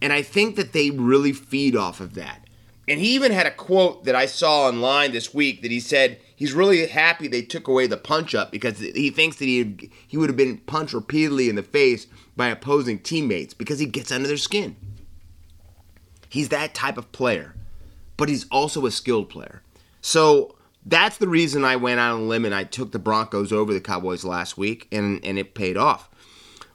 And 0.00 0.12
I 0.12 0.22
think 0.22 0.56
that 0.56 0.72
they 0.72 0.90
really 0.90 1.32
feed 1.32 1.74
off 1.74 2.00
of 2.00 2.14
that. 2.14 2.45
And 2.88 3.00
he 3.00 3.14
even 3.14 3.32
had 3.32 3.46
a 3.46 3.50
quote 3.50 4.04
that 4.04 4.14
I 4.14 4.26
saw 4.26 4.68
online 4.68 5.12
this 5.12 5.34
week 5.34 5.62
that 5.62 5.70
he 5.70 5.80
said 5.80 6.20
he's 6.36 6.52
really 6.52 6.86
happy 6.86 7.26
they 7.26 7.42
took 7.42 7.66
away 7.66 7.86
the 7.86 7.96
punch 7.96 8.34
up 8.34 8.52
because 8.52 8.78
he 8.78 9.10
thinks 9.10 9.36
that 9.36 9.46
he 9.46 9.90
he 10.06 10.16
would 10.16 10.28
have 10.28 10.36
been 10.36 10.58
punched 10.58 10.94
repeatedly 10.94 11.48
in 11.48 11.56
the 11.56 11.62
face 11.62 12.06
by 12.36 12.48
opposing 12.48 13.00
teammates 13.00 13.54
because 13.54 13.80
he 13.80 13.86
gets 13.86 14.12
under 14.12 14.28
their 14.28 14.36
skin. 14.36 14.76
He's 16.28 16.48
that 16.50 16.74
type 16.74 16.98
of 16.98 17.10
player, 17.12 17.54
but 18.16 18.28
he's 18.28 18.46
also 18.50 18.86
a 18.86 18.90
skilled 18.90 19.30
player. 19.30 19.62
So 20.00 20.54
that's 20.84 21.18
the 21.18 21.28
reason 21.28 21.64
I 21.64 21.74
went 21.74 21.98
out 21.98 22.14
on 22.14 22.20
a 22.20 22.24
limb 22.24 22.44
and 22.44 22.54
I 22.54 22.62
took 22.62 22.92
the 22.92 22.98
Broncos 23.00 23.52
over 23.52 23.72
the 23.72 23.80
Cowboys 23.80 24.24
last 24.24 24.56
week, 24.56 24.86
and, 24.92 25.22
and 25.24 25.38
it 25.38 25.54
paid 25.54 25.76
off. 25.76 26.08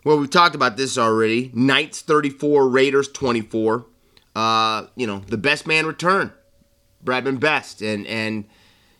Well, 0.03 0.18
we've 0.18 0.30
talked 0.30 0.56
about 0.56 0.75
this 0.75 0.98
already. 0.98 1.51
Knights 1.53 2.01
34, 2.01 2.68
Raiders 2.68 3.08
24. 3.08 3.86
Uh, 4.36 4.88
you 4.96 5.06
know, 5.06 5.20
the 5.28 5.38
best 5.38 5.68
man 5.68 5.86
return, 5.86 6.32
Bradman 7.04 7.40
Best. 7.40 7.82
And, 7.82 8.08
and, 8.08 8.46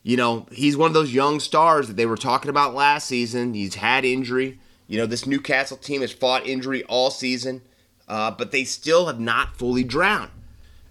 you 0.04 0.18
know, 0.18 0.48
he's 0.52 0.76
one 0.76 0.88
of 0.88 0.94
those 0.94 1.14
young 1.14 1.40
stars 1.40 1.88
that 1.88 1.96
they 1.96 2.06
were 2.06 2.18
talking 2.18 2.50
about 2.50 2.74
last 2.74 3.08
season. 3.08 3.54
He's 3.54 3.76
had 3.76 4.04
injury. 4.04 4.60
You 4.88 4.98
know, 4.98 5.06
this 5.06 5.26
Newcastle 5.26 5.78
team 5.78 6.02
has 6.02 6.12
fought 6.12 6.46
injury 6.46 6.84
all 6.84 7.12
season, 7.12 7.62
uh, 8.08 8.32
but 8.32 8.52
they 8.52 8.66
still 8.66 9.08
have 9.08 9.20
not 9.20 9.56
fully 9.56 9.84
drowned. 9.84 10.32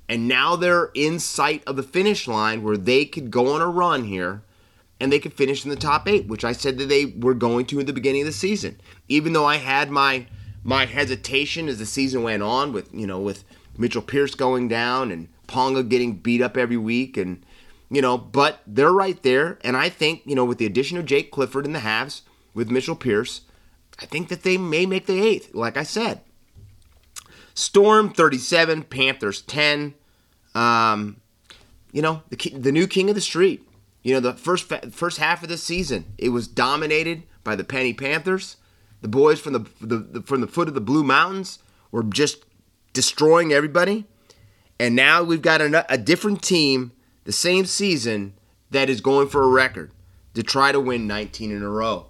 And 0.09 0.27
now 0.27 0.57
they're 0.57 0.91
in 0.95 1.19
sight 1.19 1.63
of 1.67 1.77
the 1.77 1.83
finish 1.83 2.27
line 2.27 2.63
where 2.63 2.77
they 2.77 3.05
could 3.05 3.31
go 3.31 3.55
on 3.55 3.61
a 3.61 3.69
run 3.69 4.05
here 4.05 4.43
and 5.01 5.13
they 5.13 5.19
could 5.19 5.33
finish 5.33 5.65
in 5.65 5.71
the 5.71 5.77
top 5.77 6.09
eight, 6.09 6.27
which 6.27 6.45
I 6.45 6.53
said 6.53 6.79
that 6.79 6.89
they 6.89 7.07
were 7.07 7.35
going 7.35 7.67
to 7.67 7.81
in 7.81 7.87
the 7.87 7.93
beginning 7.93 8.23
of 8.23 8.27
the 8.27 8.33
season. 8.33 8.81
Even 9.09 9.33
though 9.33 9.47
I 9.47 9.57
had 9.57 9.91
my 9.91 10.27
my 10.63 10.85
hesitation 10.85 11.69
as 11.69 11.79
the 11.79 11.87
season 11.87 12.23
went 12.23 12.43
on 12.43 12.73
with 12.73 12.93
you 12.93 13.07
know 13.07 13.19
with 13.19 13.45
Mitchell 13.81 14.03
Pearce 14.03 14.35
going 14.35 14.69
down 14.69 15.11
and 15.11 15.29
Ponga 15.49 15.89
getting 15.89 16.15
beat 16.15 16.43
up 16.43 16.57
every 16.57 16.77
week 16.77 17.17
and 17.17 17.45
you 17.93 18.01
know, 18.01 18.17
but 18.17 18.61
they're 18.69 18.93
right 18.93 19.21
there, 19.25 19.59
and 19.65 19.77
I 19.77 19.89
think 19.89 20.23
you 20.25 20.37
know 20.37 20.45
with 20.45 20.59
the 20.59 20.67
addition 20.67 20.97
of 20.97 21.07
Jake 21.07 21.33
Clifford 21.33 21.67
in 21.67 21.73
the 21.73 21.81
halves 21.81 22.23
with 22.55 22.71
Mitchell 22.71 22.95
Pearce, 22.95 23.41
I 23.99 24.07
think 24.07 24.29
that 24.29 24.45
they 24.45 24.57
may 24.57 24.87
make 24.87 25.07
the 25.07 25.21
eighth. 25.21 25.55
Like 25.55 25.77
I 25.77 25.83
said, 25.83 26.21
Storm 27.53 28.13
37, 28.13 28.85
Panthers 28.85 29.43
10. 29.43 29.95
Um, 30.55 31.21
you 31.91 32.01
know, 32.01 32.23
the 32.29 32.37
the 32.51 32.71
new 32.71 32.87
king 32.87 33.09
of 33.09 33.17
the 33.17 33.21
street. 33.21 33.67
You 34.05 34.15
know, 34.15 34.21
the 34.21 34.35
first 34.35 34.73
first 34.93 35.19
half 35.19 35.43
of 35.43 35.49
the 35.49 35.59
season, 35.59 36.15
it 36.17 36.29
was 36.29 36.47
dominated 36.47 37.25
by 37.43 37.57
the 37.57 37.65
Penny 37.65 37.93
Panthers. 37.93 38.57
The 39.01 39.09
boys 39.09 39.41
from 39.41 39.55
the, 39.55 39.67
the, 39.81 39.97
the 39.99 40.23
from 40.23 40.43
the 40.43 40.47
foot 40.47 40.69
of 40.69 40.75
the 40.75 40.81
Blue 40.81 41.03
Mountains 41.03 41.59
were 41.91 42.05
just 42.05 42.45
destroying 43.01 43.51
everybody. 43.51 44.05
And 44.79 44.95
now 44.95 45.23
we've 45.23 45.41
got 45.41 45.63
a, 45.63 45.91
a 45.91 45.97
different 45.97 46.43
team, 46.43 46.93
the 47.25 47.33
same 47.33 47.65
season, 47.65 48.35
that 48.71 48.91
is 48.91 49.01
going 49.01 49.29
for 49.29 49.43
a 49.43 49.49
record 49.49 49.91
to 50.35 50.43
try 50.43 50.71
to 50.71 50.79
win 50.79 51.07
19 51.07 51.51
in 51.51 51.63
a 51.63 51.69
row. 51.69 52.09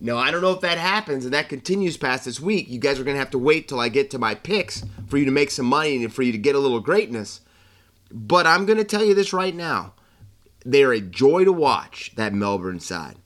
Now, 0.00 0.16
I 0.16 0.30
don't 0.30 0.40
know 0.40 0.52
if 0.52 0.62
that 0.62 0.78
happens 0.78 1.26
and 1.26 1.34
that 1.34 1.50
continues 1.50 1.98
past 1.98 2.24
this 2.24 2.40
week. 2.40 2.70
You 2.70 2.78
guys 2.78 2.98
are 2.98 3.04
going 3.04 3.16
to 3.16 3.20
have 3.20 3.32
to 3.32 3.38
wait 3.38 3.68
till 3.68 3.78
I 3.78 3.90
get 3.90 4.10
to 4.12 4.18
my 4.18 4.34
picks 4.34 4.82
for 5.08 5.18
you 5.18 5.26
to 5.26 5.30
make 5.30 5.50
some 5.50 5.66
money 5.66 6.02
and 6.02 6.12
for 6.12 6.22
you 6.22 6.32
to 6.32 6.38
get 6.38 6.54
a 6.54 6.58
little 6.58 6.80
greatness. 6.80 7.42
But 8.10 8.46
I'm 8.46 8.64
going 8.64 8.78
to 8.78 8.84
tell 8.84 9.04
you 9.04 9.12
this 9.12 9.34
right 9.34 9.54
now 9.54 9.92
they're 10.64 10.92
a 10.92 11.00
joy 11.00 11.44
to 11.44 11.52
watch 11.52 12.12
that 12.16 12.32
Melbourne 12.32 12.80
side, 12.80 13.16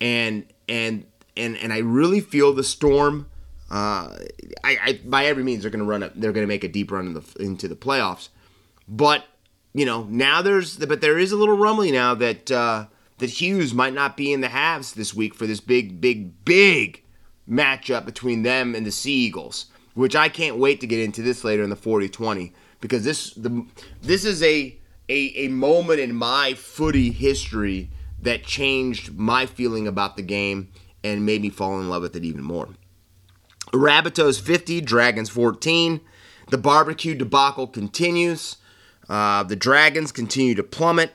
and 0.00 0.46
and 0.68 1.04
and 1.36 1.56
and 1.58 1.72
I 1.72 1.78
really 1.78 2.20
feel 2.20 2.54
the 2.54 2.64
storm. 2.64 3.29
Uh, 3.70 4.16
I, 4.64 4.78
I 4.82 5.00
by 5.04 5.26
every 5.26 5.44
means 5.44 5.62
they're 5.62 5.70
going 5.70 5.84
to 5.84 5.88
run 5.88 6.02
up. 6.02 6.12
They're 6.16 6.32
going 6.32 6.44
to 6.44 6.48
make 6.48 6.64
a 6.64 6.68
deep 6.68 6.90
run 6.90 7.06
in 7.06 7.14
the, 7.14 7.36
into 7.38 7.68
the 7.68 7.76
playoffs, 7.76 8.28
but 8.88 9.24
you 9.72 9.86
know 9.86 10.04
now 10.04 10.42
there's 10.42 10.76
but 10.76 11.00
there 11.00 11.18
is 11.18 11.30
a 11.30 11.36
little 11.36 11.56
rumbling 11.56 11.92
now 11.92 12.14
that 12.16 12.50
uh, 12.50 12.86
that 13.18 13.30
Hughes 13.30 13.72
might 13.72 13.94
not 13.94 14.16
be 14.16 14.32
in 14.32 14.40
the 14.40 14.48
halves 14.48 14.94
this 14.94 15.14
week 15.14 15.34
for 15.34 15.46
this 15.46 15.60
big 15.60 16.00
big 16.00 16.44
big 16.44 17.04
matchup 17.48 18.04
between 18.04 18.42
them 18.42 18.74
and 18.74 18.84
the 18.84 18.90
Sea 18.90 19.12
Eagles, 19.12 19.66
which 19.94 20.16
I 20.16 20.28
can't 20.28 20.56
wait 20.56 20.80
to 20.80 20.86
get 20.86 21.00
into 21.00 21.22
this 21.22 21.44
later 21.44 21.62
in 21.62 21.70
the 21.70 21.76
40-20 21.76 22.52
because 22.80 23.04
this 23.04 23.32
the 23.34 23.64
this 24.02 24.24
is 24.24 24.42
a 24.42 24.76
a, 25.08 25.32
a 25.36 25.48
moment 25.48 26.00
in 26.00 26.14
my 26.14 26.54
footy 26.54 27.10
history 27.10 27.90
that 28.22 28.44
changed 28.44 29.16
my 29.16 29.46
feeling 29.46 29.86
about 29.86 30.16
the 30.16 30.22
game 30.22 30.68
and 31.02 31.24
made 31.24 31.42
me 31.42 31.50
fall 31.50 31.80
in 31.80 31.88
love 31.88 32.02
with 32.02 32.16
it 32.16 32.24
even 32.24 32.42
more. 32.42 32.68
Rabbitohs 33.72 34.40
50, 34.40 34.80
Dragons 34.80 35.28
14. 35.28 36.00
The 36.50 36.58
barbecue 36.58 37.14
debacle 37.14 37.66
continues. 37.66 38.56
Uh, 39.08 39.42
the 39.42 39.56
Dragons 39.56 40.12
continue 40.12 40.54
to 40.54 40.62
plummet, 40.62 41.12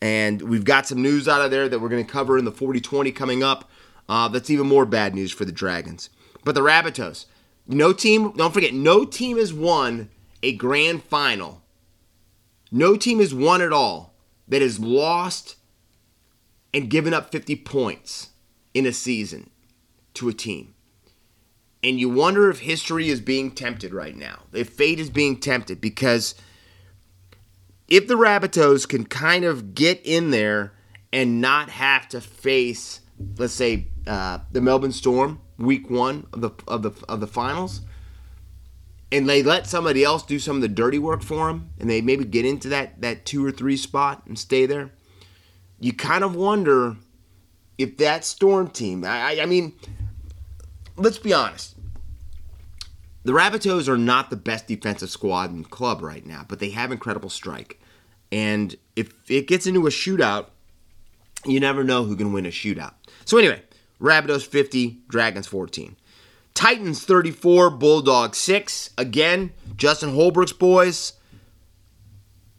and 0.00 0.42
we've 0.42 0.64
got 0.64 0.86
some 0.86 1.02
news 1.02 1.28
out 1.28 1.42
of 1.42 1.50
there 1.50 1.68
that 1.68 1.80
we're 1.80 1.88
going 1.88 2.04
to 2.04 2.10
cover 2.10 2.38
in 2.38 2.44
the 2.44 2.52
40 2.52 2.80
20 2.80 3.12
coming 3.12 3.42
up. 3.42 3.70
Uh, 4.08 4.28
that's 4.28 4.50
even 4.50 4.66
more 4.66 4.86
bad 4.86 5.14
news 5.14 5.32
for 5.32 5.44
the 5.44 5.52
Dragons. 5.52 6.08
But 6.44 6.54
the 6.54 6.62
Rabbitohs, 6.62 7.26
no 7.66 7.92
team, 7.92 8.32
don't 8.32 8.54
forget, 8.54 8.72
no 8.72 9.04
team 9.04 9.36
has 9.36 9.52
won 9.52 10.08
a 10.42 10.54
grand 10.54 11.02
final 11.02 11.62
no 12.70 12.96
team 12.96 13.20
has 13.20 13.34
won 13.34 13.62
at 13.62 13.72
all 13.72 14.14
that 14.46 14.62
has 14.62 14.78
lost 14.78 15.56
and 16.74 16.90
given 16.90 17.14
up 17.14 17.32
50 17.32 17.56
points 17.56 18.30
in 18.74 18.86
a 18.86 18.92
season 18.92 19.50
to 20.14 20.28
a 20.28 20.34
team. 20.34 20.74
And 21.82 22.00
you 22.00 22.08
wonder 22.08 22.50
if 22.50 22.60
history 22.60 23.08
is 23.08 23.20
being 23.20 23.52
tempted 23.52 23.94
right 23.94 24.16
now, 24.16 24.42
if 24.52 24.70
fate 24.70 24.98
is 24.98 25.10
being 25.10 25.38
tempted, 25.38 25.80
because 25.80 26.34
if 27.86 28.08
the 28.08 28.14
Rabbitohs 28.14 28.88
can 28.88 29.04
kind 29.06 29.44
of 29.44 29.74
get 29.74 30.00
in 30.04 30.30
there 30.30 30.72
and 31.12 31.40
not 31.40 31.70
have 31.70 32.08
to 32.08 32.20
face, 32.20 33.00
let's 33.36 33.54
say, 33.54 33.86
uh, 34.06 34.38
the 34.50 34.60
Melbourne 34.60 34.92
Storm 34.92 35.40
week 35.58 35.90
one 35.90 36.26
of 36.32 36.40
the 36.40 36.50
of 36.66 36.82
the 36.82 36.92
of 37.08 37.20
the 37.20 37.26
finals, 37.26 37.80
and 39.10 39.28
they 39.28 39.42
let 39.42 39.66
somebody 39.66 40.04
else 40.04 40.22
do 40.22 40.38
some 40.38 40.56
of 40.56 40.62
the 40.62 40.68
dirty 40.68 40.98
work 40.98 41.22
for 41.22 41.48
them, 41.48 41.70
and 41.78 41.88
they 41.88 42.00
maybe 42.00 42.24
get 42.24 42.44
into 42.44 42.68
that 42.68 43.00
that 43.00 43.24
two 43.24 43.44
or 43.44 43.52
three 43.52 43.76
spot 43.76 44.22
and 44.26 44.38
stay 44.38 44.66
there. 44.66 44.90
You 45.80 45.92
kind 45.92 46.24
of 46.24 46.34
wonder 46.34 46.96
if 47.76 47.96
that 47.98 48.24
Storm 48.24 48.68
team. 48.68 49.04
I, 49.04 49.40
I 49.40 49.46
mean, 49.46 49.74
let's 50.98 51.18
be 51.18 51.32
honest. 51.32 51.74
The 53.24 53.32
Rabbitohs 53.32 53.88
are 53.88 53.98
not 53.98 54.30
the 54.30 54.36
best 54.36 54.66
defensive 54.66 55.10
squad 55.10 55.50
in 55.50 55.62
the 55.62 55.68
club 55.68 56.02
right 56.02 56.24
now, 56.24 56.44
but 56.48 56.60
they 56.60 56.70
have 56.70 56.92
incredible 56.92 57.30
strike. 57.30 57.80
And 58.30 58.76
if 58.96 59.12
it 59.30 59.48
gets 59.48 59.66
into 59.66 59.86
a 59.86 59.90
shootout, 59.90 60.46
you 61.44 61.60
never 61.60 61.84
know 61.84 62.04
who 62.04 62.16
can 62.16 62.32
win 62.32 62.46
a 62.46 62.50
shootout. 62.50 62.94
So 63.24 63.38
anyway, 63.38 63.62
Rabbitohs 64.00 64.46
50, 64.46 65.00
Dragons 65.08 65.46
14. 65.46 65.96
Titans 66.54 67.04
34, 67.04 67.70
Bulldogs 67.70 68.38
6. 68.38 68.90
Again, 68.98 69.52
Justin 69.76 70.14
Holbrook's 70.14 70.52
boys 70.52 71.14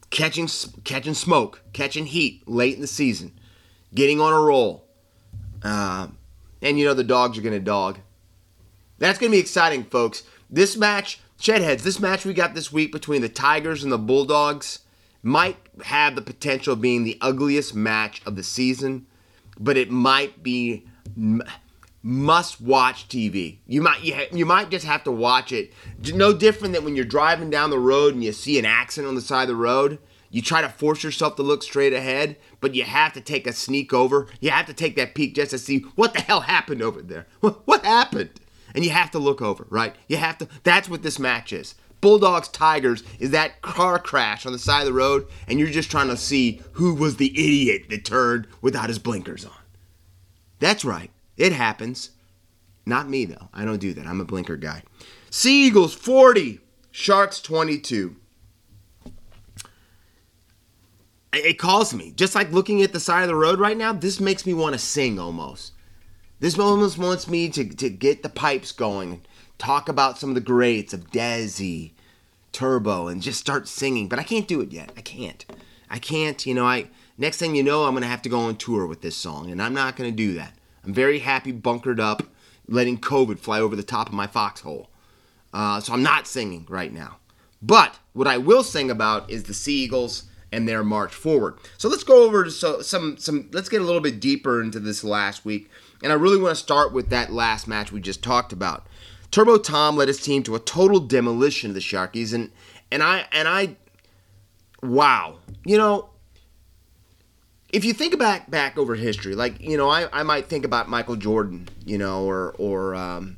catching 0.10 0.50
catching 0.84 1.14
smoke, 1.14 1.62
catching 1.74 2.06
heat 2.06 2.48
late 2.48 2.76
in 2.76 2.82
the 2.82 2.88
season, 2.88 3.38
getting 3.94 4.20
on 4.20 4.34
a 4.34 4.40
roll. 4.40 4.88
Uh, 5.64 6.08
and 6.62 6.80
you 6.80 6.86
know 6.86 6.94
the 6.94 7.04
dogs 7.04 7.38
are 7.38 7.42
going 7.42 7.54
to 7.54 7.60
dog. 7.60 8.00
That's 9.00 9.18
going 9.18 9.32
to 9.32 9.36
be 9.36 9.42
exciting, 9.42 9.86
folks. 9.86 10.24
This 10.50 10.78
match, 10.78 11.20
Shedheads, 11.40 11.82
this 11.82 12.00
match 12.00 12.26
we 12.26 12.34
got 12.34 12.54
this 12.54 12.72
week 12.72 12.92
between 12.92 13.22
the 13.22 13.30
Tigers 13.30 13.84
and 13.84 13.92
the 13.92 13.98
Bulldogs 13.98 14.80
might 15.24 15.58
have 15.84 16.16
the 16.16 16.22
potential 16.22 16.74
of 16.74 16.82
being 16.82 17.04
the 17.04 17.18
ugliest 17.22 17.76
match 17.76 18.22
of 18.26 18.36
the 18.36 18.44
season, 18.44 19.06
but 19.60 19.78
it 19.78 19.92
might 19.92 20.44
be 20.44 20.86
must 22.02 22.62
watch 22.62 23.08
TV. 23.08 23.58
You 23.68 23.82
might 23.82 24.02
you, 24.02 24.16
ha- 24.16 24.30
you 24.32 24.46
might 24.46 24.70
just 24.70 24.86
have 24.86 25.04
to 25.04 25.12
watch 25.12 25.52
it. 25.52 25.74
No 26.14 26.34
different 26.34 26.74
than 26.74 26.86
when 26.86 26.96
you're 26.96 27.06
driving 27.06 27.50
down 27.50 27.70
the 27.70 27.80
road 27.80 28.14
and 28.14 28.24
you 28.24 28.32
see 28.32 28.58
an 28.58 28.66
accident 28.66 29.10
on 29.10 29.16
the 29.16 29.22
side 29.22 29.44
of 29.44 29.50
the 29.50 29.56
road. 29.56 30.00
You 30.32 30.42
try 30.42 30.62
to 30.62 30.70
force 30.70 31.04
yourself 31.04 31.36
to 31.38 31.44
look 31.44 31.64
straight 31.64 31.92
ahead, 31.92 32.38
but 32.62 32.76
you 32.76 32.84
have 32.84 33.14
to 33.14 33.22
take 33.22 33.48
a 33.48 33.54
sneak 33.54 33.94
over. 33.94 34.28
You 34.40 34.52
have 34.52 34.68
to 34.68 34.74
take 34.74 34.96
that 34.96 35.16
peek 35.16 35.36
just 35.36 35.52
to 35.52 35.58
see 35.58 35.80
what 35.96 36.14
the 36.14 36.22
hell 36.22 36.42
happened 36.42 36.82
over 36.82 37.02
there. 37.02 37.28
What 37.42 37.84
happened? 37.84 38.40
And 38.74 38.84
you 38.84 38.92
have 38.92 39.12
to 39.12 39.20
look 39.20 39.42
over, 39.42 39.66
right? 39.70 39.96
You 40.08 40.18
have 40.18 40.38
to. 40.40 40.48
That's 40.64 40.90
what 40.90 41.04
this 41.04 41.20
match 41.20 41.54
is. 41.54 41.76
Bulldogs 42.02 42.48
Tigers 42.48 43.04
is 43.20 43.32
that 43.32 43.62
car 43.62 44.00
crash 44.00 44.46
on 44.46 44.54
the 44.54 44.60
side 44.60 44.82
of 44.82 44.88
the 44.88 44.94
road, 44.94 45.28
and 45.48 45.60
you're 45.60 45.70
just 45.70 45.92
trying 45.92 46.08
to 46.08 46.18
see 46.18 46.62
who 46.74 46.94
was 46.94 47.18
the 47.18 47.32
idiot 47.32 47.90
that 47.90 48.06
turned 48.06 48.48
without 48.62 48.88
his 48.88 49.00
blinkers 49.00 49.46
on. 49.46 49.52
That's 50.60 50.86
right. 50.86 51.12
It 51.36 51.52
happens. 51.52 52.12
Not 52.86 53.10
me, 53.10 53.26
though. 53.26 53.50
I 53.54 53.66
don't 53.66 53.80
do 53.80 53.94
that. 53.94 54.08
I'm 54.08 54.22
a 54.22 54.26
blinker 54.26 54.58
guy. 54.58 54.84
Sea 55.30 55.68
Eagles 55.68 55.94
40, 55.94 56.60
Sharks 56.92 57.42
22. 57.42 58.16
It 61.32 61.60
calls 61.60 61.94
me. 61.94 62.12
Just 62.16 62.34
like 62.34 62.52
looking 62.52 62.82
at 62.82 62.92
the 62.92 63.00
side 63.00 63.22
of 63.22 63.28
the 63.28 63.36
road 63.36 63.60
right 63.60 63.78
now, 63.78 63.94
this 63.94 64.20
makes 64.20 64.46
me 64.46 64.54
want 64.54 64.74
to 64.74 64.80
sing 64.80 65.20
almost. 65.20 65.74
This 66.40 66.58
almost 66.58 66.98
wants 66.98 67.28
me 67.28 67.50
to, 67.50 67.66
to 67.66 67.90
get 67.90 68.24
the 68.24 68.30
pipes 68.30 68.72
going, 68.72 69.22
talk 69.58 69.90
about 69.90 70.18
some 70.18 70.30
of 70.30 70.36
the 70.36 70.42
greats 70.42 70.94
of 70.94 71.12
Desi, 71.12 71.92
Turbo 72.52 73.08
and 73.08 73.22
just 73.22 73.40
start 73.40 73.68
singing, 73.68 74.08
but 74.08 74.20
I 74.20 74.24
can't 74.24 74.48
do 74.48 74.62
it 74.62 74.72
yet. 74.72 74.92
I 74.98 75.02
can't. 75.02 75.46
I 75.90 76.00
can't. 76.00 76.46
You 76.46 76.54
know, 76.54 76.66
I 76.66 76.90
next 77.18 77.38
thing 77.38 77.56
you 77.56 77.64
know, 77.64 77.86
I'm 77.86 77.94
gonna 77.94 78.08
have 78.08 78.22
to 78.24 78.30
go 78.30 78.40
on 78.40 78.56
tour 78.56 78.86
with 78.86 79.02
this 79.02 79.16
song, 79.16 79.52
and 79.52 79.62
I'm 79.62 79.74
not 79.74 79.96
gonna 79.96 80.12
do 80.12 80.34
that. 80.36 80.54
I'm 80.84 80.94
very 80.94 81.20
happy 81.20 81.52
bunkered 81.52 82.00
up, 82.00 82.24
letting 82.68 82.98
COVID 83.00 83.40
fly 83.40 83.60
over 83.60 83.76
the 83.76 83.84
top 83.84 84.08
of 84.08 84.14
my 84.14 84.28
foxhole. 84.28 84.90
Uh, 85.54 85.80
so 85.80 85.94
I'm 85.94 86.04
not 86.04 86.28
singing 86.28 86.66
right 86.70 86.94
now. 86.94 87.18
But 87.62 88.00
what 88.14 88.28
I 88.28 88.38
will 88.38 88.64
sing 88.64 88.90
about 88.90 89.30
is 89.30 89.44
the 89.44 89.54
Seagulls 89.54 90.24
and 90.52 90.68
their 90.68 90.84
march 90.84 91.14
forward. 91.14 91.58
So 91.78 91.90
let's 91.90 92.04
go 92.04 92.24
over 92.24 92.44
to 92.44 92.52
so, 92.52 92.82
some 92.82 93.18
some. 93.18 93.50
Let's 93.52 93.70
get 93.70 93.82
a 93.82 93.86
little 93.86 94.02
bit 94.02 94.20
deeper 94.20 94.62
into 94.62 94.80
this 94.80 95.04
last 95.04 95.46
week, 95.46 95.70
and 96.04 96.12
I 96.12 96.16
really 96.16 96.38
want 96.38 96.56
to 96.56 96.62
start 96.62 96.94
with 96.94 97.10
that 97.10 97.32
last 97.32 97.68
match 97.68 97.92
we 97.92 98.02
just 98.02 98.24
talked 98.24 98.54
about. 98.54 98.88
Turbo 99.32 99.58
Tom 99.58 99.96
led 99.96 100.08
his 100.08 100.22
team 100.22 100.44
to 100.44 100.56
a 100.56 100.60
total 100.60 101.00
demolition 101.00 101.70
of 101.70 101.76
the 101.76 101.82
Sharkies, 101.82 102.34
and 102.34 102.52
and 102.92 103.04
I 103.04 103.26
and 103.32 103.48
I, 103.48 103.76
wow, 104.82 105.38
you 105.66 105.78
know, 105.78 106.10
if 107.72 107.86
you 107.86 107.94
think 107.94 108.18
back 108.18 108.50
back 108.50 108.78
over 108.78 108.96
history, 108.96 109.36
like 109.36 109.62
you 109.62 109.78
know, 109.78 109.90
I, 109.90 110.08
I 110.12 110.24
might 110.24 110.48
think 110.48 110.66
about 110.66 110.90
Michael 110.90 111.16
Jordan, 111.16 111.70
you 111.86 111.98
know, 111.98 112.26
or 112.26 112.56
or 112.58 112.96
um, 112.96 113.38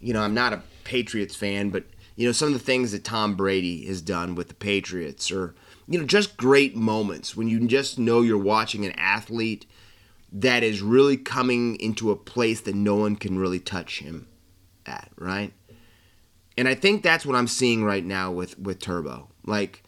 you 0.00 0.12
know, 0.12 0.22
I'm 0.22 0.34
not 0.34 0.52
a 0.52 0.62
Patriots 0.84 1.34
fan, 1.34 1.70
but 1.70 1.84
you 2.14 2.26
know, 2.26 2.32
some 2.32 2.48
of 2.48 2.54
the 2.54 2.60
things 2.60 2.92
that 2.92 3.04
Tom 3.04 3.34
Brady 3.34 3.86
has 3.86 4.00
done 4.00 4.36
with 4.36 4.48
the 4.48 4.54
Patriots, 4.54 5.32
or 5.32 5.54
you 5.88 5.98
know, 5.98 6.04
just 6.04 6.36
great 6.36 6.76
moments 6.76 7.36
when 7.36 7.48
you 7.48 7.66
just 7.66 7.98
know 7.98 8.22
you're 8.22 8.38
watching 8.38 8.84
an 8.84 8.92
athlete 8.92 9.66
that 10.32 10.62
is 10.62 10.82
really 10.82 11.16
coming 11.16 11.76
into 11.76 12.10
a 12.10 12.16
place 12.16 12.60
that 12.62 12.74
no 12.74 12.96
one 12.96 13.16
can 13.16 13.38
really 13.38 13.60
touch 13.60 14.00
him 14.00 14.28
at, 14.84 15.10
right? 15.16 15.52
And 16.58 16.68
I 16.68 16.74
think 16.74 17.02
that's 17.02 17.26
what 17.26 17.36
I'm 17.36 17.46
seeing 17.46 17.84
right 17.84 18.04
now 18.04 18.32
with 18.32 18.58
with 18.58 18.80
Turbo. 18.80 19.28
Like 19.44 19.82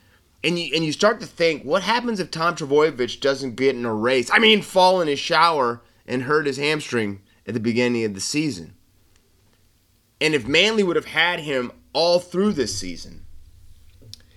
and 0.44 0.58
you 0.58 0.74
and 0.74 0.84
you 0.84 0.92
start 0.92 1.20
to 1.20 1.26
think, 1.26 1.64
what 1.64 1.82
happens 1.82 2.20
if 2.20 2.30
Tom 2.30 2.54
Trbojevic 2.54 3.20
doesn't 3.20 3.56
get 3.56 3.74
in 3.74 3.84
a 3.84 3.94
race? 3.94 4.30
I 4.32 4.38
mean, 4.38 4.62
fall 4.62 5.00
in 5.00 5.08
his 5.08 5.18
shower 5.18 5.82
and 6.06 6.22
hurt 6.22 6.46
his 6.46 6.56
hamstring 6.56 7.20
at 7.46 7.54
the 7.54 7.60
beginning 7.60 8.04
of 8.04 8.14
the 8.14 8.20
season. 8.20 8.74
And 10.20 10.34
if 10.34 10.46
Manly 10.46 10.82
would 10.82 10.96
have 10.96 11.06
had 11.06 11.40
him 11.40 11.72
all 11.92 12.18
through 12.18 12.52
this 12.52 12.78
season, 12.78 13.24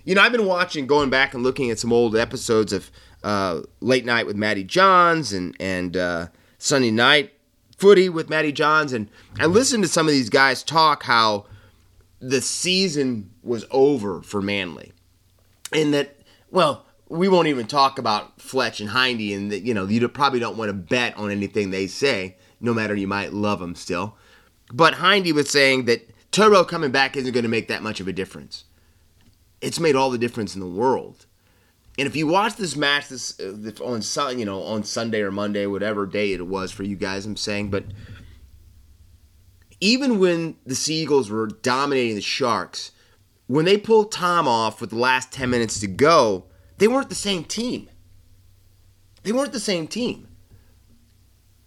you 0.04 0.14
know, 0.14 0.22
I've 0.22 0.32
been 0.32 0.46
watching, 0.46 0.86
going 0.86 1.10
back 1.10 1.34
and 1.34 1.42
looking 1.42 1.70
at 1.70 1.78
some 1.78 1.92
old 1.92 2.16
episodes 2.16 2.72
of 2.72 2.90
uh, 3.22 3.62
Late 3.80 4.04
Night 4.04 4.26
with 4.26 4.36
Matty 4.36 4.64
Johns 4.64 5.32
and 5.32 5.56
and 5.60 5.96
uh, 5.96 6.26
Sunday 6.58 6.90
Night 6.90 7.32
Footy 7.76 8.08
with 8.08 8.30
Matty 8.30 8.52
Johns, 8.52 8.92
and 8.92 9.08
I 9.38 9.46
listened 9.46 9.82
to 9.84 9.88
some 9.88 10.06
of 10.06 10.12
these 10.12 10.30
guys 10.30 10.62
talk 10.62 11.04
how 11.04 11.46
the 12.20 12.40
season 12.40 13.30
was 13.42 13.64
over 13.70 14.22
for 14.22 14.40
Manly, 14.40 14.92
and 15.72 15.92
that 15.94 16.16
well, 16.50 16.86
we 17.08 17.28
won't 17.28 17.48
even 17.48 17.66
talk 17.66 17.98
about 17.98 18.40
Fletch 18.40 18.80
and 18.80 18.90
Hindy, 18.90 19.34
and 19.34 19.50
that 19.52 19.62
you 19.62 19.74
know 19.74 19.86
you 19.86 20.06
probably 20.08 20.40
don't 20.40 20.56
want 20.56 20.68
to 20.68 20.74
bet 20.74 21.16
on 21.16 21.30
anything 21.30 21.70
they 21.70 21.86
say, 21.86 22.36
no 22.60 22.72
matter 22.72 22.94
you 22.94 23.08
might 23.08 23.32
love 23.32 23.60
them 23.60 23.74
still. 23.74 24.16
But 24.72 24.96
Hindy 24.96 25.32
was 25.32 25.50
saying 25.50 25.84
that 25.86 26.08
Turbo 26.30 26.64
coming 26.64 26.92
back 26.92 27.16
isn't 27.16 27.32
going 27.32 27.42
to 27.42 27.48
make 27.48 27.68
that 27.68 27.82
much 27.82 28.00
of 28.00 28.08
a 28.08 28.12
difference 28.12 28.64
it's 29.62 29.80
made 29.80 29.94
all 29.94 30.10
the 30.10 30.18
difference 30.18 30.54
in 30.54 30.60
the 30.60 30.66
world. 30.66 31.24
And 31.98 32.06
if 32.06 32.16
you 32.16 32.26
watch 32.26 32.56
this 32.56 32.76
match 32.76 33.08
this 33.08 33.38
uh, 33.38 33.84
on 33.84 34.02
sun, 34.02 34.38
you 34.38 34.44
know, 34.44 34.62
on 34.62 34.82
Sunday 34.84 35.20
or 35.20 35.30
Monday, 35.30 35.66
whatever 35.66 36.06
day 36.06 36.32
it 36.32 36.46
was 36.46 36.72
for 36.72 36.84
you 36.84 36.96
guys, 36.96 37.26
I'm 37.26 37.36
saying, 37.36 37.70
but 37.70 37.84
even 39.80 40.18
when 40.18 40.56
the 40.64 40.74
Seagulls 40.74 41.28
were 41.28 41.46
dominating 41.46 42.14
the 42.14 42.22
Sharks, 42.22 42.92
when 43.46 43.64
they 43.64 43.76
pulled 43.76 44.12
Tom 44.12 44.48
off 44.48 44.80
with 44.80 44.90
the 44.90 44.96
last 44.96 45.32
10 45.32 45.50
minutes 45.50 45.80
to 45.80 45.86
go, 45.86 46.44
they 46.78 46.88
weren't 46.88 47.10
the 47.10 47.14
same 47.14 47.44
team. 47.44 47.90
They 49.22 49.32
weren't 49.32 49.52
the 49.52 49.60
same 49.60 49.86
team. 49.86 50.28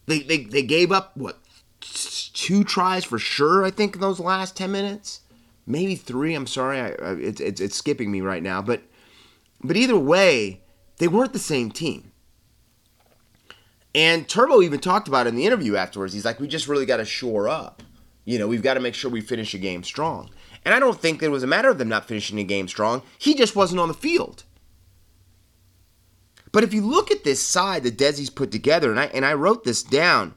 They, 0.07 0.19
they, 0.19 0.43
they 0.43 0.63
gave 0.63 0.91
up, 0.91 1.15
what, 1.15 1.39
two 1.81 2.63
tries 2.63 3.03
for 3.03 3.19
sure, 3.19 3.63
I 3.63 3.71
think, 3.71 3.95
in 3.95 4.01
those 4.01 4.19
last 4.19 4.57
10 4.57 4.71
minutes? 4.71 5.21
maybe 5.65 5.95
three. 5.95 6.35
I'm 6.35 6.47
sorry, 6.47 6.79
I, 6.79 6.87
I, 6.89 7.13
it's, 7.15 7.41
it's 7.41 7.61
it's 7.61 7.75
skipping 7.75 8.11
me 8.11 8.21
right 8.21 8.43
now, 8.43 8.61
but 8.61 8.81
but 9.67 9.77
either 9.77 9.97
way, 9.97 10.61
they 10.97 11.07
weren't 11.07 11.33
the 11.33 11.39
same 11.39 11.71
team. 11.71 12.11
And 13.93 14.27
Turbo 14.27 14.61
even 14.61 14.79
talked 14.79 15.07
about 15.07 15.25
it 15.25 15.29
in 15.29 15.35
the 15.35 15.45
interview 15.45 15.75
afterwards. 15.75 16.13
He's 16.13 16.25
like, 16.25 16.39
we 16.39 16.47
just 16.47 16.67
really 16.67 16.85
got 16.85 16.97
to 16.97 17.05
shore 17.05 17.47
up. 17.47 17.81
You 18.25 18.39
know, 18.39 18.47
we've 18.47 18.63
got 18.63 18.73
to 18.73 18.79
make 18.79 18.95
sure 18.95 19.09
we 19.09 19.21
finish 19.21 19.53
a 19.53 19.57
game 19.57 19.83
strong. 19.83 20.29
And 20.65 20.73
I 20.73 20.79
don't 20.79 20.99
think 20.99 21.21
it 21.21 21.29
was 21.29 21.43
a 21.43 21.47
matter 21.47 21.69
of 21.69 21.77
them 21.77 21.87
not 21.87 22.07
finishing 22.07 22.39
a 22.39 22.43
game 22.43 22.67
strong. 22.67 23.03
He 23.17 23.35
just 23.35 23.55
wasn't 23.55 23.79
on 23.79 23.87
the 23.87 23.93
field. 23.93 24.43
But 26.51 26.63
if 26.63 26.73
you 26.73 26.81
look 26.81 27.11
at 27.11 27.23
this 27.23 27.41
side 27.41 27.83
that 27.83 27.97
Desi's 27.97 28.29
put 28.29 28.51
together, 28.51 28.89
and 28.89 28.99
I 28.99 29.05
and 29.07 29.25
I 29.25 29.33
wrote 29.33 29.63
this 29.63 29.83
down, 29.83 30.33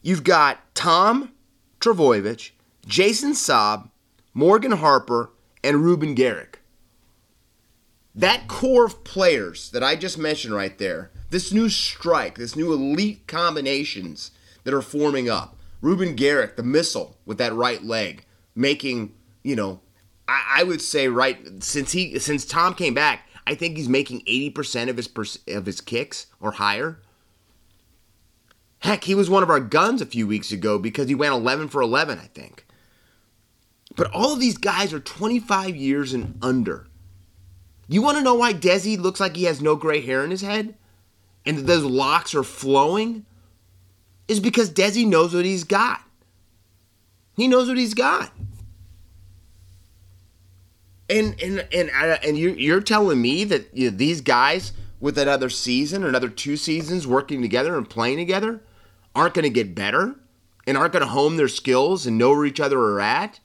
you've 0.00 0.24
got 0.24 0.74
Tom 0.74 1.32
Trbojevic, 1.78 2.52
Jason 2.86 3.32
Saab, 3.32 3.90
Morgan 4.34 4.72
Harper, 4.72 5.30
and 5.62 5.84
Reuben 5.84 6.14
Garrick. 6.14 6.51
That 8.14 8.46
core 8.46 8.84
of 8.84 9.04
players 9.04 9.70
that 9.70 9.82
I 9.82 9.96
just 9.96 10.18
mentioned 10.18 10.54
right 10.54 10.76
there, 10.76 11.10
this 11.30 11.52
new 11.52 11.68
strike, 11.68 12.36
this 12.36 12.54
new 12.54 12.72
elite 12.72 13.26
combinations 13.26 14.32
that 14.64 14.74
are 14.74 14.82
forming 14.82 15.30
up. 15.30 15.56
Reuben 15.80 16.14
Garrick, 16.14 16.56
the 16.56 16.62
missile 16.62 17.16
with 17.24 17.38
that 17.38 17.54
right 17.54 17.82
leg, 17.82 18.24
making, 18.54 19.14
you 19.42 19.56
know, 19.56 19.80
I, 20.28 20.58
I 20.58 20.62
would 20.62 20.80
say 20.80 21.08
right 21.08 21.62
since 21.62 21.92
he 21.92 22.18
since 22.18 22.44
Tom 22.44 22.74
came 22.74 22.94
back, 22.94 23.28
I 23.46 23.54
think 23.54 23.76
he's 23.76 23.88
making 23.88 24.20
80% 24.20 24.88
of 24.88 24.96
his 24.96 25.38
of 25.48 25.66
his 25.66 25.80
kicks 25.80 26.26
or 26.40 26.52
higher. 26.52 27.00
Heck, 28.80 29.04
he 29.04 29.14
was 29.14 29.30
one 29.30 29.42
of 29.42 29.50
our 29.50 29.60
guns 29.60 30.02
a 30.02 30.06
few 30.06 30.26
weeks 30.26 30.52
ago 30.52 30.78
because 30.78 31.08
he 31.08 31.14
went 31.14 31.32
11 31.32 31.68
for 31.68 31.80
11, 31.80 32.18
I 32.18 32.26
think. 32.26 32.66
But 33.94 34.10
all 34.12 34.32
of 34.32 34.40
these 34.40 34.58
guys 34.58 34.92
are 34.92 35.00
25 35.00 35.76
years 35.76 36.12
and 36.12 36.36
under. 36.42 36.86
You 37.92 38.00
want 38.00 38.16
to 38.16 38.24
know 38.24 38.34
why 38.34 38.54
Desi 38.54 38.98
looks 38.98 39.20
like 39.20 39.36
he 39.36 39.44
has 39.44 39.60
no 39.60 39.76
gray 39.76 40.00
hair 40.00 40.24
in 40.24 40.30
his 40.30 40.40
head? 40.40 40.74
And 41.44 41.58
that 41.58 41.66
those 41.66 41.84
locks 41.84 42.34
are 42.34 42.42
flowing? 42.42 43.26
Is 44.28 44.40
because 44.40 44.70
Desi 44.70 45.06
knows 45.06 45.34
what 45.34 45.44
he's 45.44 45.64
got. 45.64 46.00
He 47.36 47.48
knows 47.48 47.68
what 47.68 47.76
he's 47.76 47.94
got. 47.94 48.32
And 51.10 51.40
and 51.42 51.66
and 51.72 51.90
and 51.90 52.38
you're, 52.38 52.54
you're 52.54 52.80
telling 52.80 53.20
me 53.20 53.44
that 53.44 53.68
you 53.76 53.90
know, 53.90 53.96
these 53.96 54.22
guys 54.22 54.72
with 54.98 55.18
another 55.18 55.50
season 55.50 56.04
another 56.04 56.28
two 56.28 56.56
seasons 56.56 57.06
working 57.06 57.42
together 57.42 57.76
and 57.76 57.90
playing 57.90 58.16
together 58.16 58.62
aren't 59.14 59.34
going 59.34 59.42
to 59.42 59.50
get 59.50 59.74
better 59.74 60.14
and 60.66 60.78
aren't 60.78 60.92
going 60.92 61.02
to 61.02 61.08
hone 61.08 61.36
their 61.36 61.48
skills 61.48 62.06
and 62.06 62.16
know 62.16 62.30
where 62.30 62.46
each 62.46 62.60
other 62.60 62.78
are 62.78 63.00
at 63.00 63.40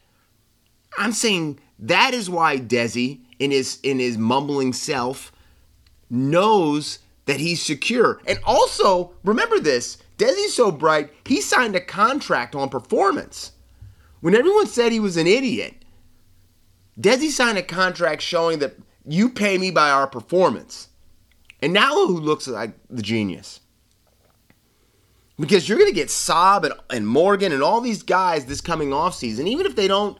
I'm 0.97 1.11
saying 1.11 1.59
that 1.79 2.13
is 2.13 2.29
why 2.29 2.57
Desi, 2.57 3.21
in 3.39 3.51
his 3.51 3.79
in 3.83 3.99
his 3.99 4.17
mumbling 4.17 4.73
self, 4.73 5.31
knows 6.09 6.99
that 7.25 7.39
he's 7.39 7.61
secure. 7.61 8.21
And 8.25 8.39
also, 8.45 9.11
remember 9.23 9.59
this, 9.59 9.97
Desi's 10.17 10.53
so 10.53 10.71
bright, 10.71 11.11
he 11.25 11.41
signed 11.41 11.75
a 11.75 11.81
contract 11.81 12.55
on 12.55 12.69
performance. 12.69 13.51
When 14.21 14.35
everyone 14.35 14.67
said 14.67 14.91
he 14.91 14.99
was 14.99 15.17
an 15.17 15.27
idiot, 15.27 15.75
Desi 16.99 17.29
signed 17.29 17.57
a 17.57 17.63
contract 17.63 18.21
showing 18.21 18.59
that 18.59 18.75
you 19.05 19.29
pay 19.29 19.57
me 19.57 19.71
by 19.71 19.89
our 19.91 20.07
performance. 20.07 20.89
And 21.61 21.73
now 21.73 21.93
who 21.93 22.19
looks 22.19 22.47
like 22.47 22.71
the 22.89 23.01
genius? 23.01 23.59
Because 25.39 25.69
you're 25.69 25.77
going 25.77 25.91
to 25.91 25.95
get 25.95 26.07
Saab 26.07 26.63
and, 26.63 26.73
and 26.89 27.07
Morgan 27.07 27.51
and 27.51 27.61
all 27.61 27.79
these 27.81 28.01
guys 28.01 28.45
this 28.45 28.61
coming 28.61 28.91
off 28.91 29.13
season, 29.13 29.47
even 29.47 29.67
if 29.67 29.75
they 29.75 29.87
don't 29.87 30.17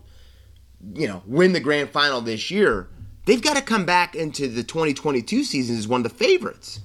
you 0.93 1.07
know, 1.07 1.21
win 1.25 1.53
the 1.53 1.59
grand 1.59 1.89
final 1.89 2.21
this 2.21 2.51
year, 2.51 2.87
they've 3.27 3.41
got 3.41 3.55
to 3.55 3.61
come 3.61 3.85
back 3.85 4.15
into 4.15 4.47
the 4.47 4.63
2022 4.63 5.43
season 5.43 5.77
as 5.77 5.87
one 5.87 6.03
of 6.03 6.11
the 6.11 6.17
favorites. 6.17 6.79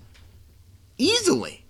Easily. 0.98 1.64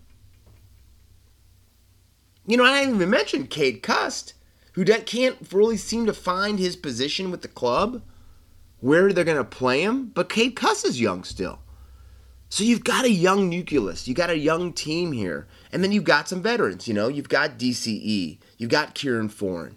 You 2.46 2.56
know, 2.56 2.64
I 2.64 2.80
didn't 2.80 2.96
even 2.96 3.10
mention 3.10 3.46
Cade 3.46 3.84
Cust, 3.84 4.34
who 4.72 4.84
can't 4.84 5.36
really 5.52 5.76
seem 5.76 6.06
to 6.06 6.12
find 6.12 6.58
his 6.58 6.74
position 6.74 7.30
with 7.30 7.42
the 7.42 7.48
club, 7.48 8.02
where 8.80 9.12
they're 9.12 9.22
going 9.22 9.36
to 9.36 9.44
play 9.44 9.82
him. 9.82 10.06
But 10.06 10.28
Cade 10.28 10.56
Cust 10.56 10.84
is 10.84 11.00
young 11.00 11.22
still. 11.22 11.60
So 12.48 12.64
you've 12.64 12.84
got 12.84 13.04
a 13.04 13.10
young 13.10 13.48
nucleus. 13.48 14.08
You 14.08 14.14
got 14.14 14.28
a 14.28 14.36
young 14.36 14.72
team 14.72 15.12
here. 15.12 15.46
And 15.70 15.84
then 15.84 15.92
you've 15.92 16.04
got 16.04 16.28
some 16.28 16.42
veterans, 16.42 16.88
you 16.88 16.94
know. 16.94 17.08
You've 17.08 17.28
got 17.28 17.58
DCE. 17.58 18.38
You've 18.58 18.70
got 18.70 18.94
Kieran 18.94 19.28
Foran 19.28 19.74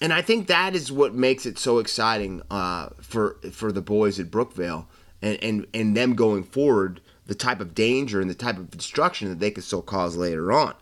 and 0.00 0.12
I 0.12 0.22
think 0.22 0.46
that 0.46 0.74
is 0.74 0.92
what 0.92 1.14
makes 1.14 1.46
it 1.46 1.58
so 1.58 1.78
exciting 1.78 2.42
uh, 2.50 2.90
for 3.00 3.38
for 3.52 3.72
the 3.72 3.82
boys 3.82 4.18
at 4.20 4.30
Brookvale 4.30 4.86
and, 5.22 5.42
and 5.42 5.66
and 5.74 5.96
them 5.96 6.14
going 6.14 6.44
forward. 6.44 7.00
The 7.26 7.34
type 7.34 7.60
of 7.60 7.74
danger 7.74 8.22
and 8.22 8.30
the 8.30 8.34
type 8.34 8.56
of 8.56 8.70
destruction 8.70 9.28
that 9.28 9.38
they 9.38 9.50
could 9.50 9.64
still 9.64 9.82
cause 9.82 10.16
later 10.16 10.50
on. 10.50 10.74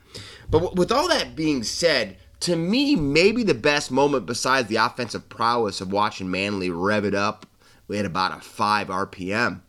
But 0.49 0.77
with 0.77 0.93
all 0.93 1.09
that 1.09 1.35
being 1.35 1.65
said, 1.65 2.19
to 2.41 2.55
me, 2.55 2.95
maybe 2.95 3.43
the 3.43 3.53
best 3.53 3.91
moment 3.91 4.27
besides 4.27 4.69
the 4.69 4.77
offensive 4.77 5.29
prowess 5.29 5.81
of 5.81 5.91
watching 5.91 6.31
Manly 6.31 6.71
rev 6.71 7.05
it 7.05 7.17
up 7.17 7.47
had 7.95 8.05
about 8.05 8.37
a 8.37 8.41
5 8.41 8.89
RPM. 8.89 9.61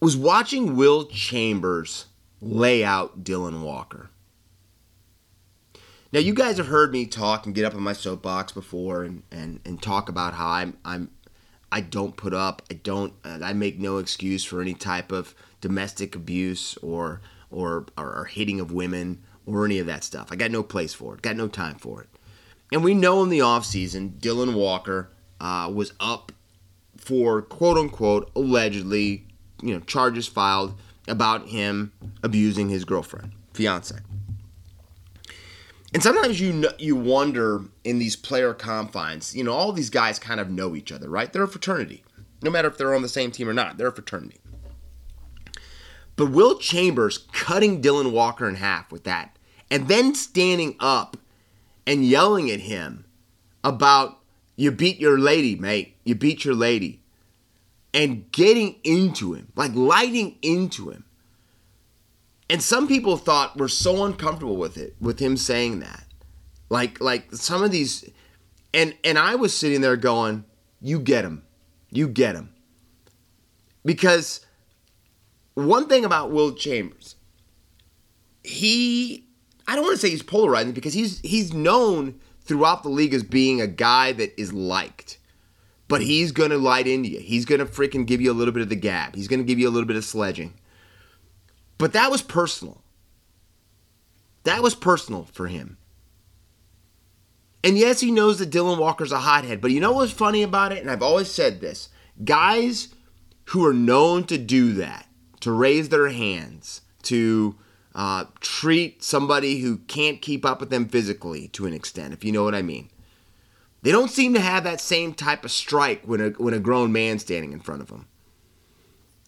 Was 0.00 0.16
watching 0.16 0.76
Will 0.76 1.06
Chambers 1.06 2.06
lay 2.40 2.84
out 2.84 3.24
Dylan 3.24 3.62
Walker. 3.62 4.10
Now 6.10 6.20
you 6.20 6.32
guys 6.32 6.56
have 6.56 6.68
heard 6.68 6.90
me 6.90 7.04
talk 7.04 7.44
and 7.44 7.54
get 7.54 7.66
up 7.66 7.74
on 7.74 7.82
my 7.82 7.92
soapbox 7.92 8.52
before 8.52 9.02
and, 9.02 9.22
and, 9.30 9.60
and 9.66 9.80
talk 9.82 10.08
about 10.08 10.34
how 10.34 10.48
I'm 10.48 10.78
I'm 10.84 11.10
I 11.70 11.82
don't 11.82 12.16
put 12.16 12.32
up 12.32 12.62
I 12.70 12.74
don't 12.74 13.12
I 13.24 13.52
make 13.52 13.78
no 13.78 13.98
excuse 13.98 14.42
for 14.42 14.62
any 14.62 14.72
type 14.72 15.12
of 15.12 15.34
domestic 15.60 16.16
abuse 16.16 16.78
or 16.78 17.20
or, 17.50 17.86
or, 17.96 18.26
hitting 18.26 18.60
of 18.60 18.72
women 18.72 19.22
or 19.46 19.64
any 19.64 19.78
of 19.78 19.86
that 19.86 20.04
stuff. 20.04 20.28
I 20.30 20.36
got 20.36 20.50
no 20.50 20.62
place 20.62 20.92
for 20.92 21.14
it. 21.14 21.22
Got 21.22 21.36
no 21.36 21.48
time 21.48 21.76
for 21.76 22.02
it. 22.02 22.08
And 22.70 22.84
we 22.84 22.92
know 22.92 23.22
in 23.22 23.30
the 23.30 23.38
offseason, 23.38 24.18
Dylan 24.20 24.54
Walker 24.54 25.10
uh, 25.40 25.70
was 25.74 25.94
up 25.98 26.30
for 26.96 27.40
quote 27.40 27.78
unquote 27.78 28.30
allegedly, 28.36 29.26
you 29.62 29.72
know, 29.72 29.80
charges 29.80 30.26
filed 30.26 30.78
about 31.06 31.48
him 31.48 31.92
abusing 32.22 32.68
his 32.68 32.84
girlfriend, 32.84 33.32
fiance. 33.54 33.96
And 35.94 36.02
sometimes 36.02 36.40
you 36.40 36.52
know, 36.52 36.70
you 36.78 36.96
wonder 36.96 37.64
in 37.82 37.98
these 37.98 38.14
player 38.14 38.52
confines, 38.52 39.34
you 39.34 39.42
know, 39.42 39.52
all 39.52 39.72
these 39.72 39.90
guys 39.90 40.18
kind 40.18 40.38
of 40.38 40.50
know 40.50 40.76
each 40.76 40.92
other, 40.92 41.08
right? 41.08 41.32
They're 41.32 41.44
a 41.44 41.48
fraternity. 41.48 42.04
No 42.42 42.50
matter 42.50 42.68
if 42.68 42.76
they're 42.76 42.94
on 42.94 43.02
the 43.02 43.08
same 43.08 43.30
team 43.30 43.48
or 43.48 43.54
not, 43.54 43.78
they're 43.78 43.88
a 43.88 43.92
fraternity. 43.92 44.40
But 46.14 46.30
Will 46.30 46.58
Chambers 46.58 47.18
cutting 47.32 47.80
Dylan 47.80 48.12
Walker 48.12 48.48
in 48.48 48.56
half 48.56 48.92
with 48.92 49.04
that, 49.04 49.36
and 49.70 49.88
then 49.88 50.14
standing 50.14 50.76
up 50.80 51.16
and 51.86 52.04
yelling 52.04 52.50
at 52.50 52.60
him 52.60 53.04
about, 53.64 54.18
you 54.56 54.70
beat 54.70 54.98
your 54.98 55.18
lady, 55.18 55.56
mate. 55.56 55.96
You 56.04 56.14
beat 56.14 56.44
your 56.44 56.54
lady. 56.54 57.00
And 57.94 58.30
getting 58.32 58.76
into 58.84 59.32
him, 59.32 59.52
like 59.56 59.72
lighting 59.74 60.36
into 60.42 60.90
him. 60.90 61.04
And 62.50 62.62
some 62.62 62.88
people 62.88 63.16
thought 63.16 63.58
were 63.58 63.68
so 63.68 64.04
uncomfortable 64.04 64.56
with 64.56 64.76
it, 64.78 64.96
with 65.00 65.18
him 65.18 65.36
saying 65.36 65.80
that. 65.80 66.04
Like, 66.70 67.00
like 67.00 67.32
some 67.32 67.62
of 67.62 67.70
these, 67.70 68.08
and 68.72 68.94
and 69.04 69.18
I 69.18 69.34
was 69.34 69.56
sitting 69.56 69.80
there 69.80 69.96
going, 69.96 70.44
"You 70.80 70.98
get 71.00 71.24
him, 71.24 71.42
you 71.90 72.08
get 72.08 72.34
him," 72.34 72.50
because 73.84 74.40
one 75.54 75.88
thing 75.88 76.04
about 76.04 76.30
Will 76.30 76.52
Chambers, 76.52 77.16
he 78.42 79.24
I 79.66 79.76
don't 79.76 79.84
want 79.84 79.96
to 79.96 80.00
say 80.00 80.10
he's 80.10 80.22
polarizing 80.22 80.72
because 80.72 80.94
he's 80.94 81.20
he's 81.20 81.52
known 81.52 82.18
throughout 82.40 82.82
the 82.82 82.88
league 82.88 83.12
as 83.12 83.22
being 83.22 83.60
a 83.60 83.66
guy 83.66 84.12
that 84.12 84.38
is 84.40 84.52
liked. 84.52 85.18
But 85.88 86.02
he's 86.02 86.32
gonna 86.32 86.56
light 86.56 86.86
into 86.86 87.10
you. 87.10 87.20
He's 87.20 87.44
gonna 87.44 87.66
freaking 87.66 88.06
give 88.06 88.20
you 88.20 88.30
a 88.30 88.34
little 88.34 88.52
bit 88.52 88.62
of 88.62 88.68
the 88.68 88.76
gab. 88.76 89.14
He's 89.14 89.28
gonna 89.28 89.42
give 89.42 89.58
you 89.58 89.68
a 89.68 89.70
little 89.70 89.86
bit 89.86 89.96
of 89.96 90.04
sledging. 90.04 90.54
But 91.78 91.92
that 91.92 92.10
was 92.10 92.22
personal. 92.22 92.82
That 94.44 94.62
was 94.62 94.74
personal 94.74 95.24
for 95.32 95.46
him. 95.46 95.78
And 97.64 97.78
yes, 97.78 98.00
he 98.00 98.10
knows 98.10 98.38
that 98.38 98.50
Dylan 98.50 98.78
Walker's 98.78 99.12
a 99.12 99.18
hothead, 99.18 99.60
but 99.60 99.70
you 99.70 99.80
know 99.80 99.92
what's 99.92 100.12
funny 100.12 100.42
about 100.42 100.72
it? 100.72 100.78
And 100.78 100.90
I've 100.90 101.02
always 101.02 101.30
said 101.30 101.60
this 101.60 101.88
guys 102.24 102.88
who 103.46 103.64
are 103.66 103.74
known 103.74 104.24
to 104.24 104.38
do 104.38 104.72
that 104.74 105.06
to 105.40 105.52
raise 105.52 105.88
their 105.88 106.08
hands, 106.08 106.82
to 107.02 107.56
uh, 107.94 108.24
treat 108.40 109.02
somebody 109.02 109.60
who 109.60 109.78
can't 109.78 110.22
keep 110.22 110.44
up 110.44 110.60
with 110.60 110.70
them 110.70 110.88
physically 110.88 111.48
to 111.48 111.66
an 111.66 111.72
extent, 111.72 112.12
if 112.12 112.24
you 112.24 112.32
know 112.32 112.44
what 112.44 112.54
I 112.54 112.62
mean. 112.62 112.90
They 113.82 113.92
don't 113.92 114.10
seem 114.10 114.34
to 114.34 114.40
have 114.40 114.64
that 114.64 114.80
same 114.80 115.14
type 115.14 115.44
of 115.44 115.50
strike 115.50 116.02
when 116.04 116.20
a, 116.20 116.28
when 116.30 116.54
a 116.54 116.58
grown 116.58 116.92
man's 116.92 117.22
standing 117.22 117.52
in 117.52 117.60
front 117.60 117.80
of 117.80 117.88
them. 117.88 118.06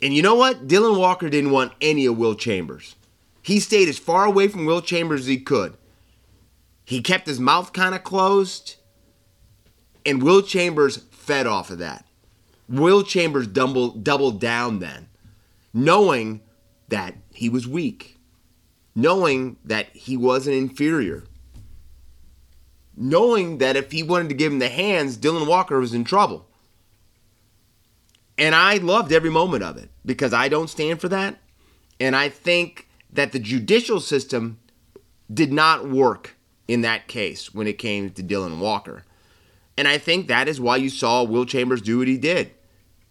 And 0.02 0.14
you 0.14 0.22
know 0.22 0.34
what? 0.34 0.66
Dylan 0.66 0.98
Walker 0.98 1.28
didn't 1.28 1.50
want 1.50 1.72
any 1.80 2.06
of 2.06 2.16
Will 2.16 2.34
Chambers. 2.34 2.96
He 3.42 3.60
stayed 3.60 3.88
as 3.88 3.98
far 3.98 4.24
away 4.24 4.48
from 4.48 4.66
Will 4.66 4.82
Chambers 4.82 5.22
as 5.22 5.26
he 5.26 5.38
could. 5.38 5.76
He 6.84 7.02
kept 7.02 7.26
his 7.26 7.38
mouth 7.38 7.72
kind 7.72 7.94
of 7.94 8.02
closed, 8.02 8.76
and 10.04 10.22
Will 10.22 10.42
Chambers 10.42 10.98
fed 11.10 11.46
off 11.46 11.70
of 11.70 11.78
that. 11.78 12.06
Will 12.68 13.02
Chambers 13.02 13.46
doubled, 13.46 14.02
doubled 14.02 14.40
down 14.40 14.78
then 14.78 15.08
knowing 15.72 16.40
that 16.88 17.14
he 17.32 17.48
was 17.48 17.66
weak, 17.66 18.18
knowing 18.94 19.56
that 19.64 19.88
he 19.94 20.16
was 20.16 20.46
an 20.46 20.52
inferior, 20.52 21.24
knowing 22.96 23.58
that 23.58 23.76
if 23.76 23.92
he 23.92 24.02
wanted 24.02 24.28
to 24.28 24.34
give 24.34 24.52
him 24.52 24.58
the 24.58 24.68
hands, 24.68 25.16
Dylan 25.16 25.46
Walker 25.46 25.78
was 25.78 25.94
in 25.94 26.04
trouble. 26.04 26.46
And 28.40 28.54
I 28.54 28.78
loved 28.78 29.12
every 29.12 29.30
moment 29.30 29.62
of 29.62 29.76
it 29.76 29.90
because 30.04 30.32
I 30.32 30.48
don't 30.48 30.70
stand 30.70 31.00
for 31.00 31.10
that. 31.10 31.38
And 32.00 32.16
I 32.16 32.30
think 32.30 32.88
that 33.12 33.32
the 33.32 33.38
judicial 33.38 34.00
system 34.00 34.58
did 35.32 35.52
not 35.52 35.88
work 35.88 36.36
in 36.66 36.80
that 36.80 37.06
case 37.06 37.52
when 37.52 37.66
it 37.66 37.78
came 37.78 38.10
to 38.10 38.22
Dylan 38.22 38.58
Walker. 38.58 39.04
And 39.76 39.86
I 39.86 39.98
think 39.98 40.26
that 40.26 40.48
is 40.48 40.60
why 40.60 40.76
you 40.76 40.88
saw 40.88 41.22
Will 41.22 41.44
Chambers 41.44 41.82
do 41.82 41.98
what 41.98 42.08
he 42.08 42.16
did. 42.16 42.52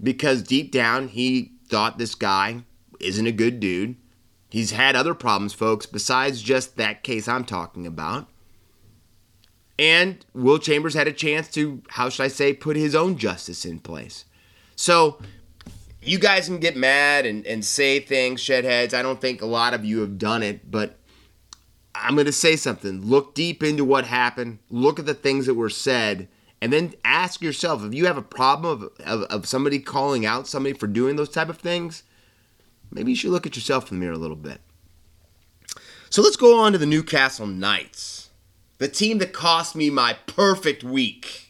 Because 0.02 0.42
deep 0.42 0.72
down, 0.72 1.10
he 1.10 1.52
thought 1.68 1.98
this 1.98 2.16
guy 2.16 2.64
isn't 3.00 3.28
a 3.28 3.32
good 3.32 3.60
dude. 3.60 3.98
He's 4.50 4.72
had 4.72 4.96
other 4.96 5.14
problems, 5.14 5.54
folks, 5.54 5.86
besides 5.86 6.42
just 6.42 6.76
that 6.78 7.04
case 7.04 7.28
I'm 7.28 7.46
talking 7.46 7.86
about. 7.86 8.28
And 9.78 10.26
Will 10.34 10.58
Chambers 10.58 10.96
had 10.96 11.08
a 11.08 11.14
chance 11.14 11.50
to, 11.52 11.84
how 11.90 12.10
should 12.10 12.24
I 12.24 12.30
say, 12.30 12.54
put 12.54 12.76
his 12.76 12.96
own 12.96 13.18
justice 13.18 13.64
in 13.64 13.80
place. 13.80 14.26
So 14.80 15.20
you 16.02 16.20
guys 16.20 16.48
can 16.48 16.60
get 16.60 16.78
mad 16.78 17.26
and, 17.26 17.46
and 17.46 17.66
say 17.66 18.00
things, 18.00 18.40
shed 18.40 18.64
heads. 18.64 18.94
I 18.94 19.02
don't 19.02 19.20
think 19.20 19.42
a 19.42 19.46
lot 19.46 19.74
of 19.74 19.84
you 19.84 20.00
have 20.00 20.18
done 20.18 20.42
it, 20.42 20.72
but 20.72 20.98
I'm 21.94 22.16
going 22.16 22.28
to 22.28 22.32
say 22.32 22.56
something. 22.56 23.02
Look 23.02 23.36
deep 23.36 23.62
into 23.62 23.84
what 23.84 24.06
happened, 24.06 24.60
look 24.70 24.98
at 24.98 25.06
the 25.06 25.14
things 25.14 25.48
that 25.48 25.56
were 25.56 25.70
said, 25.70 26.30
and 26.62 26.72
then 26.72 26.94
ask 27.04 27.42
yourself 27.42 27.84
if 27.84 27.94
you 27.94 28.06
have 28.06 28.16
a 28.16 28.22
problem 28.22 28.82
of, 28.82 29.06
of, 29.06 29.24
of 29.24 29.46
somebody 29.46 29.80
calling 29.80 30.26
out 30.26 30.48
somebody 30.48 30.72
for 30.74 30.88
doing 30.88 31.18
those 31.18 31.28
type 31.28 31.50
of 31.50 31.58
things 31.58 32.04
maybe 32.90 33.12
you 33.12 33.18
should 33.18 33.32
look 33.32 33.46
at 33.46 33.58
yourself 33.58 33.92
in 33.92 34.00
the 34.00 34.06
mirror 34.06 34.16
a 34.16 34.18
little 34.18 34.36
bit. 34.36 34.62
So 36.10 36.22
let's 36.22 36.38
go 36.38 36.58
on 36.58 36.72
to 36.72 36.78
the 36.78 36.86
Newcastle 36.86 37.48
Knights, 37.48 38.30
the 38.78 38.88
team 38.88 39.18
that 39.18 39.34
cost 39.34 39.76
me 39.76 39.90
my 39.90 40.14
perfect 40.26 40.84
week. 40.84 41.49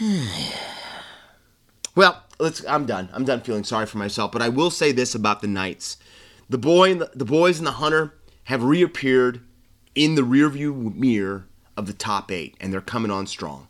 well, 1.94 2.22
let's. 2.38 2.64
I'm 2.66 2.86
done. 2.86 3.08
I'm 3.12 3.24
done 3.24 3.40
feeling 3.40 3.64
sorry 3.64 3.86
for 3.86 3.98
myself, 3.98 4.32
but 4.32 4.42
I 4.42 4.48
will 4.48 4.70
say 4.70 4.92
this 4.92 5.14
about 5.14 5.40
the 5.40 5.46
Knights: 5.46 5.96
the 6.48 6.58
boy, 6.58 6.94
the, 6.94 7.10
the 7.14 7.24
boys, 7.24 7.58
and 7.58 7.66
the 7.66 7.72
hunter 7.72 8.14
have 8.44 8.62
reappeared 8.62 9.40
in 9.94 10.14
the 10.14 10.22
rearview 10.22 10.94
mirror 10.94 11.46
of 11.76 11.86
the 11.86 11.92
top 11.92 12.30
eight, 12.30 12.56
and 12.60 12.72
they're 12.72 12.80
coming 12.80 13.10
on 13.10 13.26
strong. 13.26 13.68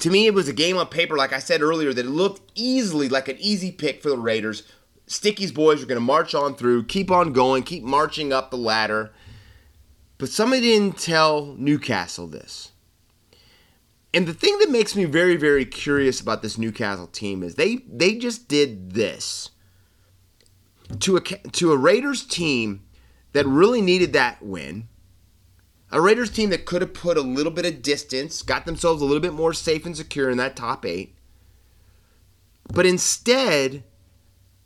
To 0.00 0.10
me, 0.10 0.26
it 0.26 0.34
was 0.34 0.48
a 0.48 0.52
game 0.52 0.76
on 0.76 0.88
paper, 0.88 1.16
like 1.16 1.32
I 1.32 1.38
said 1.38 1.62
earlier, 1.62 1.94
that 1.94 2.06
looked 2.06 2.52
easily 2.54 3.08
like 3.08 3.28
an 3.28 3.38
easy 3.38 3.72
pick 3.72 4.02
for 4.02 4.10
the 4.10 4.18
Raiders. 4.18 4.64
Sticky's 5.06 5.52
boys 5.52 5.82
are 5.82 5.86
going 5.86 5.96
to 5.96 6.00
march 6.00 6.34
on 6.34 6.54
through, 6.54 6.84
keep 6.84 7.10
on 7.10 7.32
going, 7.32 7.62
keep 7.62 7.82
marching 7.82 8.32
up 8.32 8.50
the 8.50 8.58
ladder. 8.58 9.12
But 10.18 10.28
somebody 10.28 10.62
didn't 10.62 10.98
tell 10.98 11.54
Newcastle 11.56 12.26
this. 12.26 12.72
And 14.16 14.26
the 14.26 14.34
thing 14.34 14.58
that 14.60 14.70
makes 14.70 14.96
me 14.96 15.04
very, 15.04 15.36
very 15.36 15.66
curious 15.66 16.20
about 16.20 16.40
this 16.40 16.56
Newcastle 16.56 17.06
team 17.06 17.42
is 17.42 17.56
they 17.56 17.82
they 17.86 18.16
just 18.16 18.48
did 18.48 18.92
this 18.92 19.50
to 21.00 21.18
a 21.18 21.20
to 21.20 21.72
a 21.72 21.76
Raiders 21.76 22.24
team 22.24 22.82
that 23.34 23.46
really 23.46 23.82
needed 23.82 24.14
that 24.14 24.42
win 24.42 24.88
a 25.92 26.00
Raiders 26.00 26.30
team 26.30 26.50
that 26.50 26.64
could 26.64 26.82
have 26.82 26.94
put 26.94 27.16
a 27.16 27.22
little 27.22 27.52
bit 27.52 27.66
of 27.66 27.82
distance, 27.82 28.42
got 28.42 28.66
themselves 28.66 29.00
a 29.00 29.04
little 29.04 29.20
bit 29.20 29.32
more 29.32 29.52
safe 29.52 29.86
and 29.86 29.96
secure 29.96 30.30
in 30.30 30.38
that 30.38 30.56
top 30.56 30.84
eight. 30.84 31.14
But 32.72 32.86
instead, 32.86 33.84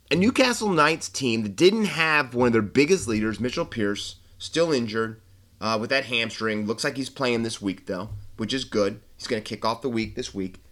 a 0.09 0.15
Newcastle 0.15 0.69
Knights 0.69 1.09
team 1.09 1.43
that 1.43 1.55
didn't 1.55 1.85
have 1.85 2.33
one 2.33 2.47
of 2.47 2.53
their 2.53 2.61
biggest 2.61 3.07
leaders, 3.07 3.39
Mitchell 3.39 3.65
Pearce, 3.65 4.15
still 4.39 4.71
injured 4.71 5.21
uh, 5.59 5.77
with 5.79 5.91
that 5.91 6.05
hamstring. 6.05 6.65
Looks 6.65 6.83
like 6.83 6.97
he's 6.97 7.09
playing 7.09 7.43
this 7.43 7.61
week, 7.61 7.85
though, 7.85 8.09
which 8.37 8.53
is 8.53 8.63
good. 8.63 9.01
He's 9.21 9.27
going 9.27 9.43
to 9.43 9.47
kick 9.47 9.63
off 9.63 9.83
the 9.83 9.89
week 9.89 10.15
this 10.15 10.33
week. 10.33 10.63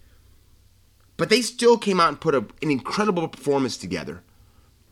But 1.16 1.28
they 1.28 1.40
still 1.40 1.78
came 1.78 2.00
out 2.00 2.08
and 2.08 2.20
put 2.20 2.34
a, 2.34 2.38
an 2.62 2.72
incredible 2.72 3.28
performance 3.28 3.76
together 3.76 4.24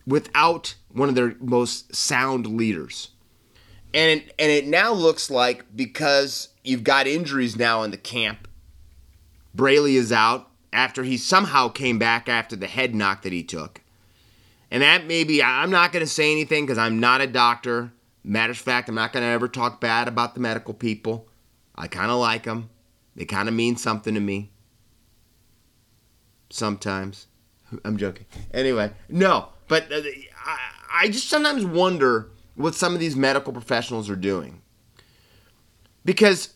without 0.06 0.76
one 0.92 1.08
of 1.08 1.16
their 1.16 1.34
most 1.40 1.92
sound 1.92 2.46
leaders. 2.46 3.08
And 3.92 4.20
it, 4.20 4.34
and 4.38 4.52
it 4.52 4.68
now 4.68 4.92
looks 4.92 5.28
like 5.28 5.64
because 5.74 6.50
you've 6.62 6.84
got 6.84 7.08
injuries 7.08 7.56
now 7.56 7.82
in 7.82 7.90
the 7.90 7.96
camp, 7.96 8.46
Brailey 9.56 9.94
is 9.94 10.12
out 10.12 10.48
after 10.72 11.02
he 11.02 11.16
somehow 11.16 11.68
came 11.68 11.98
back 11.98 12.28
after 12.28 12.54
the 12.54 12.68
head 12.68 12.94
knock 12.94 13.22
that 13.22 13.32
he 13.32 13.42
took. 13.42 13.80
And 14.70 14.84
that 14.84 15.08
maybe, 15.08 15.42
I'm 15.42 15.70
not 15.70 15.90
going 15.90 16.04
to 16.04 16.06
say 16.06 16.30
anything 16.30 16.64
because 16.64 16.78
I'm 16.78 17.00
not 17.00 17.22
a 17.22 17.26
doctor. 17.26 17.90
Matter 18.22 18.52
of 18.52 18.58
fact, 18.58 18.88
I'm 18.88 18.94
not 18.94 19.12
going 19.12 19.24
to 19.24 19.30
ever 19.30 19.48
talk 19.48 19.80
bad 19.80 20.06
about 20.06 20.34
the 20.34 20.40
medical 20.40 20.74
people. 20.74 21.26
I 21.74 21.88
kind 21.88 22.12
of 22.12 22.20
like 22.20 22.44
them. 22.44 22.70
They 23.18 23.24
kind 23.24 23.48
of 23.48 23.54
mean 23.54 23.76
something 23.76 24.14
to 24.14 24.20
me. 24.20 24.52
Sometimes. 26.50 27.26
I'm 27.84 27.96
joking. 27.96 28.26
Anyway, 28.54 28.92
no, 29.08 29.48
but 29.66 29.92
uh, 29.92 30.00
I, 30.46 30.58
I 30.94 31.08
just 31.08 31.28
sometimes 31.28 31.64
wonder 31.66 32.30
what 32.54 32.76
some 32.76 32.94
of 32.94 33.00
these 33.00 33.16
medical 33.16 33.52
professionals 33.52 34.08
are 34.08 34.16
doing. 34.16 34.62
Because 36.04 36.54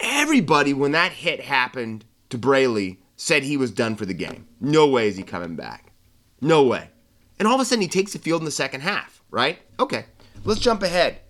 everybody, 0.00 0.74
when 0.74 0.90
that 0.92 1.12
hit 1.12 1.40
happened 1.40 2.04
to 2.30 2.36
Brailey, 2.36 2.98
said 3.14 3.44
he 3.44 3.56
was 3.56 3.70
done 3.70 3.94
for 3.94 4.04
the 4.04 4.12
game. 4.12 4.48
No 4.60 4.88
way 4.88 5.06
is 5.06 5.16
he 5.16 5.22
coming 5.22 5.54
back. 5.54 5.92
No 6.40 6.64
way. 6.64 6.90
And 7.38 7.46
all 7.46 7.54
of 7.54 7.60
a 7.60 7.64
sudden, 7.64 7.80
he 7.80 7.88
takes 7.88 8.12
the 8.12 8.18
field 8.18 8.40
in 8.40 8.44
the 8.44 8.50
second 8.50 8.80
half, 8.80 9.22
right? 9.30 9.60
Okay, 9.78 10.06
let's 10.44 10.60
jump 10.60 10.82
ahead. 10.82 11.20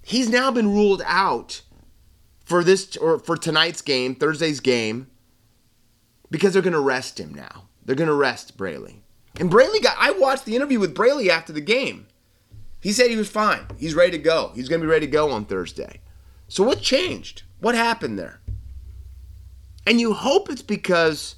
He's 0.00 0.28
now 0.28 0.52
been 0.52 0.72
ruled 0.72 1.02
out 1.04 1.62
for 2.46 2.64
this 2.64 2.96
or 2.96 3.18
for 3.18 3.36
tonight's 3.36 3.82
game, 3.82 4.14
Thursday's 4.14 4.60
game, 4.60 5.08
because 6.30 6.52
they're 6.52 6.62
going 6.62 6.72
to 6.72 6.80
rest 6.80 7.20
him 7.20 7.34
now. 7.34 7.64
They're 7.84 7.96
going 7.96 8.08
to 8.08 8.14
rest 8.14 8.56
Brailey. 8.56 9.00
And 9.38 9.50
Brailey 9.50 9.82
got, 9.82 9.96
I 9.98 10.12
watched 10.12 10.46
the 10.46 10.56
interview 10.56 10.80
with 10.80 10.94
Brailey 10.94 11.28
after 11.28 11.52
the 11.52 11.60
game. 11.60 12.06
He 12.80 12.92
said 12.92 13.10
he 13.10 13.16
was 13.16 13.28
fine. 13.28 13.66
He's 13.76 13.94
ready 13.94 14.12
to 14.12 14.18
go. 14.18 14.52
He's 14.54 14.68
going 14.68 14.80
to 14.80 14.86
be 14.86 14.90
ready 14.90 15.06
to 15.06 15.12
go 15.12 15.30
on 15.30 15.44
Thursday. 15.44 16.00
So 16.48 16.62
what 16.62 16.80
changed? 16.80 17.42
What 17.60 17.74
happened 17.74 18.18
there? 18.18 18.40
And 19.86 20.00
you 20.00 20.14
hope 20.14 20.48
it's 20.48 20.62
because 20.62 21.34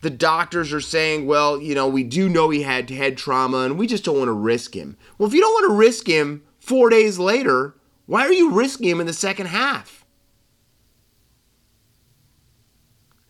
the 0.00 0.10
doctors 0.10 0.72
are 0.72 0.80
saying, 0.80 1.26
well, 1.26 1.60
you 1.60 1.74
know, 1.74 1.88
we 1.88 2.04
do 2.04 2.28
know 2.28 2.50
he 2.50 2.62
had 2.62 2.88
head 2.88 3.18
trauma 3.18 3.58
and 3.58 3.78
we 3.78 3.86
just 3.86 4.04
don't 4.04 4.18
want 4.18 4.28
to 4.28 4.32
risk 4.32 4.74
him. 4.74 4.96
Well, 5.18 5.28
if 5.28 5.34
you 5.34 5.40
don't 5.40 5.52
want 5.52 5.70
to 5.70 5.76
risk 5.76 6.06
him 6.06 6.42
four 6.58 6.88
days 6.88 7.18
later, 7.18 7.74
why 8.06 8.22
are 8.22 8.32
you 8.32 8.52
risking 8.52 8.88
him 8.88 9.00
in 9.00 9.06
the 9.06 9.12
second 9.12 9.46
half? 9.46 9.99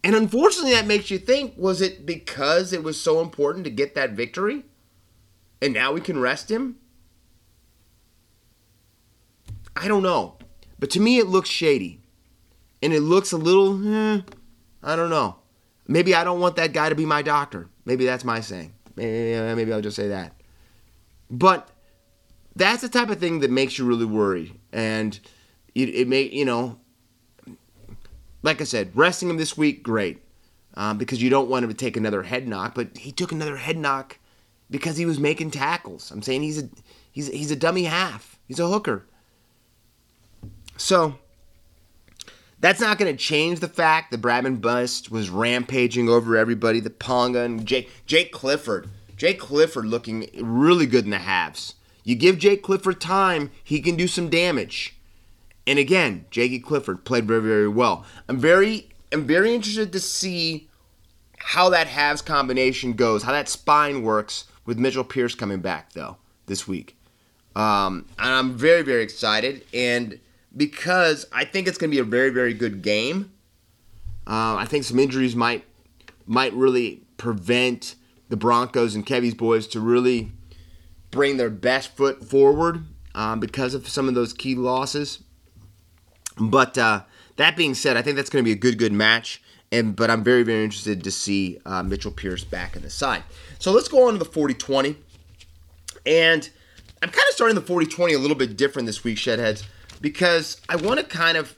And 0.02 0.14
unfortunately, 0.14 0.72
that 0.72 0.86
makes 0.86 1.10
you 1.10 1.18
think 1.18 1.54
was 1.56 1.80
it 1.80 2.06
because 2.06 2.72
it 2.72 2.82
was 2.82 3.00
so 3.00 3.20
important 3.20 3.64
to 3.64 3.70
get 3.70 3.94
that 3.94 4.12
victory? 4.12 4.64
And 5.60 5.74
now 5.74 5.92
we 5.92 6.00
can 6.00 6.18
rest 6.18 6.50
him? 6.50 6.76
I 9.76 9.88
don't 9.88 10.02
know. 10.02 10.36
But 10.78 10.90
to 10.90 11.00
me, 11.00 11.18
it 11.18 11.26
looks 11.26 11.50
shady. 11.50 12.00
And 12.82 12.94
it 12.94 13.00
looks 13.00 13.32
a 13.32 13.36
little, 13.36 13.86
eh, 13.86 14.22
I 14.82 14.96
don't 14.96 15.10
know. 15.10 15.36
Maybe 15.86 16.14
I 16.14 16.24
don't 16.24 16.40
want 16.40 16.56
that 16.56 16.72
guy 16.72 16.88
to 16.88 16.94
be 16.94 17.04
my 17.04 17.20
doctor. 17.20 17.68
Maybe 17.84 18.06
that's 18.06 18.24
my 18.24 18.40
saying. 18.40 18.72
Maybe, 18.96 19.54
maybe 19.54 19.72
I'll 19.72 19.82
just 19.82 19.96
say 19.96 20.08
that. 20.08 20.32
But 21.30 21.68
that's 22.56 22.82
the 22.82 22.88
type 22.88 23.10
of 23.10 23.18
thing 23.18 23.40
that 23.40 23.50
makes 23.50 23.78
you 23.78 23.84
really 23.84 24.06
worried. 24.06 24.58
And 24.72 25.18
it, 25.74 25.90
it 25.90 26.08
may, 26.08 26.22
you 26.22 26.44
know, 26.44 26.79
like 28.42 28.60
I 28.60 28.64
said, 28.64 28.90
resting 28.94 29.30
him 29.30 29.36
this 29.36 29.56
week, 29.56 29.82
great, 29.82 30.22
um, 30.74 30.98
because 30.98 31.22
you 31.22 31.30
don't 31.30 31.50
want 31.50 31.64
him 31.64 31.70
to 31.70 31.76
take 31.76 31.96
another 31.96 32.22
head 32.22 32.48
knock. 32.48 32.74
But 32.74 32.96
he 32.98 33.12
took 33.12 33.32
another 33.32 33.56
head 33.56 33.76
knock 33.76 34.18
because 34.70 34.96
he 34.96 35.06
was 35.06 35.18
making 35.18 35.50
tackles. 35.50 36.10
I'm 36.10 36.22
saying 36.22 36.42
he's 36.42 36.62
a 36.62 36.68
he's 37.10 37.28
he's 37.28 37.50
a 37.50 37.56
dummy 37.56 37.84
half. 37.84 38.38
He's 38.46 38.60
a 38.60 38.68
hooker. 38.68 39.04
So 40.76 41.18
that's 42.60 42.80
not 42.80 42.98
going 42.98 43.14
to 43.14 43.22
change 43.22 43.60
the 43.60 43.68
fact 43.68 44.10
that 44.10 44.20
Bradman 44.20 44.60
Best 44.60 45.10
was 45.10 45.30
rampaging 45.30 46.08
over 46.08 46.36
everybody. 46.36 46.80
The 46.80 46.90
Ponga 46.90 47.44
and 47.44 47.66
Jake 47.66 47.90
Jake 48.06 48.32
Clifford. 48.32 48.88
Jake 49.16 49.38
Clifford 49.38 49.84
looking 49.84 50.30
really 50.40 50.86
good 50.86 51.04
in 51.04 51.10
the 51.10 51.18
halves. 51.18 51.74
You 52.04 52.14
give 52.14 52.38
Jake 52.38 52.62
Clifford 52.62 53.00
time, 53.00 53.50
he 53.62 53.80
can 53.80 53.94
do 53.94 54.06
some 54.06 54.30
damage. 54.30 54.96
And 55.66 55.78
again, 55.78 56.26
Jakey 56.30 56.58
Clifford 56.58 57.04
played 57.04 57.26
very, 57.26 57.42
very 57.42 57.68
well. 57.68 58.04
I'm 58.28 58.38
very, 58.38 58.88
I'm 59.12 59.26
very 59.26 59.54
interested 59.54 59.92
to 59.92 60.00
see 60.00 60.68
how 61.38 61.70
that 61.70 61.86
halves 61.86 62.22
combination 62.22 62.94
goes, 62.94 63.22
how 63.22 63.32
that 63.32 63.48
spine 63.48 64.02
works 64.02 64.44
with 64.66 64.78
Mitchell 64.78 65.04
Pearce 65.04 65.34
coming 65.34 65.60
back 65.60 65.92
though 65.92 66.16
this 66.46 66.68
week. 66.68 66.96
Um, 67.56 68.06
and 68.18 68.32
I'm 68.32 68.56
very, 68.56 68.82
very 68.82 69.02
excited, 69.02 69.64
and 69.74 70.20
because 70.56 71.26
I 71.32 71.44
think 71.44 71.66
it's 71.66 71.78
going 71.78 71.90
to 71.90 71.94
be 71.94 72.00
a 72.00 72.04
very, 72.04 72.30
very 72.30 72.54
good 72.54 72.82
game. 72.82 73.32
Uh, 74.26 74.54
I 74.56 74.66
think 74.66 74.84
some 74.84 74.98
injuries 74.98 75.34
might 75.34 75.64
might 76.26 76.52
really 76.52 77.02
prevent 77.16 77.96
the 78.28 78.36
Broncos 78.36 78.94
and 78.94 79.04
Kevy's 79.04 79.34
boys 79.34 79.66
to 79.68 79.80
really 79.80 80.30
bring 81.10 81.36
their 81.36 81.50
best 81.50 81.96
foot 81.96 82.24
forward 82.24 82.84
um, 83.14 83.40
because 83.40 83.74
of 83.74 83.88
some 83.88 84.08
of 84.08 84.14
those 84.14 84.32
key 84.32 84.54
losses. 84.54 85.24
But 86.40 86.78
uh, 86.78 87.02
that 87.36 87.56
being 87.56 87.74
said, 87.74 87.96
I 87.96 88.02
think 88.02 88.16
that's 88.16 88.30
going 88.30 88.42
to 88.42 88.48
be 88.48 88.52
a 88.52 88.58
good, 88.58 88.78
good 88.78 88.92
match. 88.92 89.42
And 89.70 89.94
but 89.94 90.10
I'm 90.10 90.24
very, 90.24 90.42
very 90.42 90.64
interested 90.64 91.04
to 91.04 91.10
see 91.10 91.60
uh, 91.64 91.82
Mitchell 91.82 92.10
Pearce 92.10 92.42
back 92.42 92.74
in 92.74 92.82
the 92.82 92.90
side. 92.90 93.22
So 93.58 93.70
let's 93.70 93.88
go 93.88 94.08
on 94.08 94.14
to 94.14 94.18
the 94.18 94.24
40-20. 94.24 94.96
And 96.06 96.50
I'm 97.02 97.10
kind 97.10 97.28
of 97.28 97.34
starting 97.34 97.54
the 97.54 97.62
40-20 97.62 98.14
a 98.14 98.18
little 98.18 98.36
bit 98.36 98.56
different 98.56 98.86
this 98.86 99.04
week, 99.04 99.16
Shedheads, 99.16 99.64
because 100.00 100.60
I 100.68 100.76
want 100.76 100.98
to 100.98 101.04
kind 101.04 101.36
of 101.36 101.54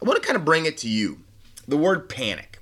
I 0.00 0.04
want 0.04 0.20
to 0.20 0.26
kind 0.26 0.36
of 0.36 0.44
bring 0.44 0.66
it 0.66 0.76
to 0.78 0.88
you. 0.88 1.18
The 1.66 1.76
word 1.76 2.08
panic. 2.08 2.60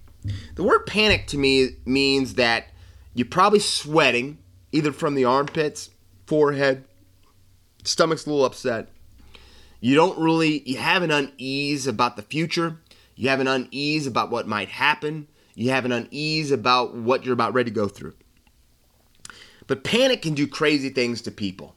The 0.55 0.63
word 0.63 0.87
panic 0.87 1.27
to 1.29 1.39
me 1.39 1.77
means 1.85 2.35
that 2.35 2.69
you're 3.15 3.27
probably 3.27 3.61
sweating 3.61 4.39
either 4.73 4.93
from 4.93 5.15
the 5.15 5.25
armpits, 5.25 5.91
forehead, 6.27 6.85
stomach's 7.85 8.27
a 8.27 8.31
little 8.31 8.45
upset, 8.45 8.89
you 9.87 9.95
don't 9.95 10.19
really 10.19 10.69
you 10.69 10.79
have 10.79 11.05
an 11.05 11.13
unease 11.13 11.87
about 11.87 12.17
the 12.17 12.23
future. 12.23 12.79
You 13.15 13.29
have 13.29 13.39
an 13.39 13.47
unease 13.47 14.09
about 14.09 14.33
what 14.33 14.49
might 14.49 14.69
happen. 14.69 15.29
You 15.55 15.71
have 15.71 15.85
an 15.85 15.93
unease 15.93 16.51
about 16.51 16.97
what 16.97 17.25
you're 17.25 17.33
about 17.33 17.55
ready 17.55 17.71
to 17.71 17.75
go 17.75 17.87
through. 17.87 18.15
But 19.69 19.85
panic 19.85 20.23
can 20.23 20.35
do 20.35 20.49
crazy 20.49 20.89
things 20.89 21.23
to 21.23 21.31
people. 21.31 21.77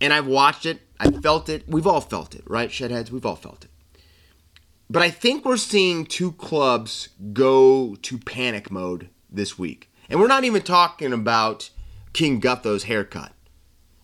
And 0.00 0.12
i've 0.12 0.26
watched 0.26 0.66
it. 0.66 0.80
I've 0.98 1.22
felt 1.22 1.48
it. 1.48 1.68
We've 1.68 1.86
all 1.86 2.00
felt 2.00 2.34
it 2.34 2.42
right 2.48 2.68
shedheads? 2.68 3.12
We've 3.12 3.24
all 3.24 3.36
felt 3.36 3.64
it. 3.64 3.70
But 4.90 5.02
i 5.02 5.10
think 5.10 5.44
we're 5.44 5.56
seeing 5.56 6.04
two 6.04 6.32
clubs 6.32 7.10
go 7.32 7.94
to 7.94 8.18
panic 8.18 8.72
mode 8.72 9.08
this 9.30 9.56
week. 9.56 9.88
And 10.10 10.18
we're 10.18 10.26
not 10.26 10.42
even 10.42 10.62
talking 10.62 11.12
about 11.12 11.70
king 12.12 12.40
gutho's 12.40 12.84
haircut. 12.84 13.30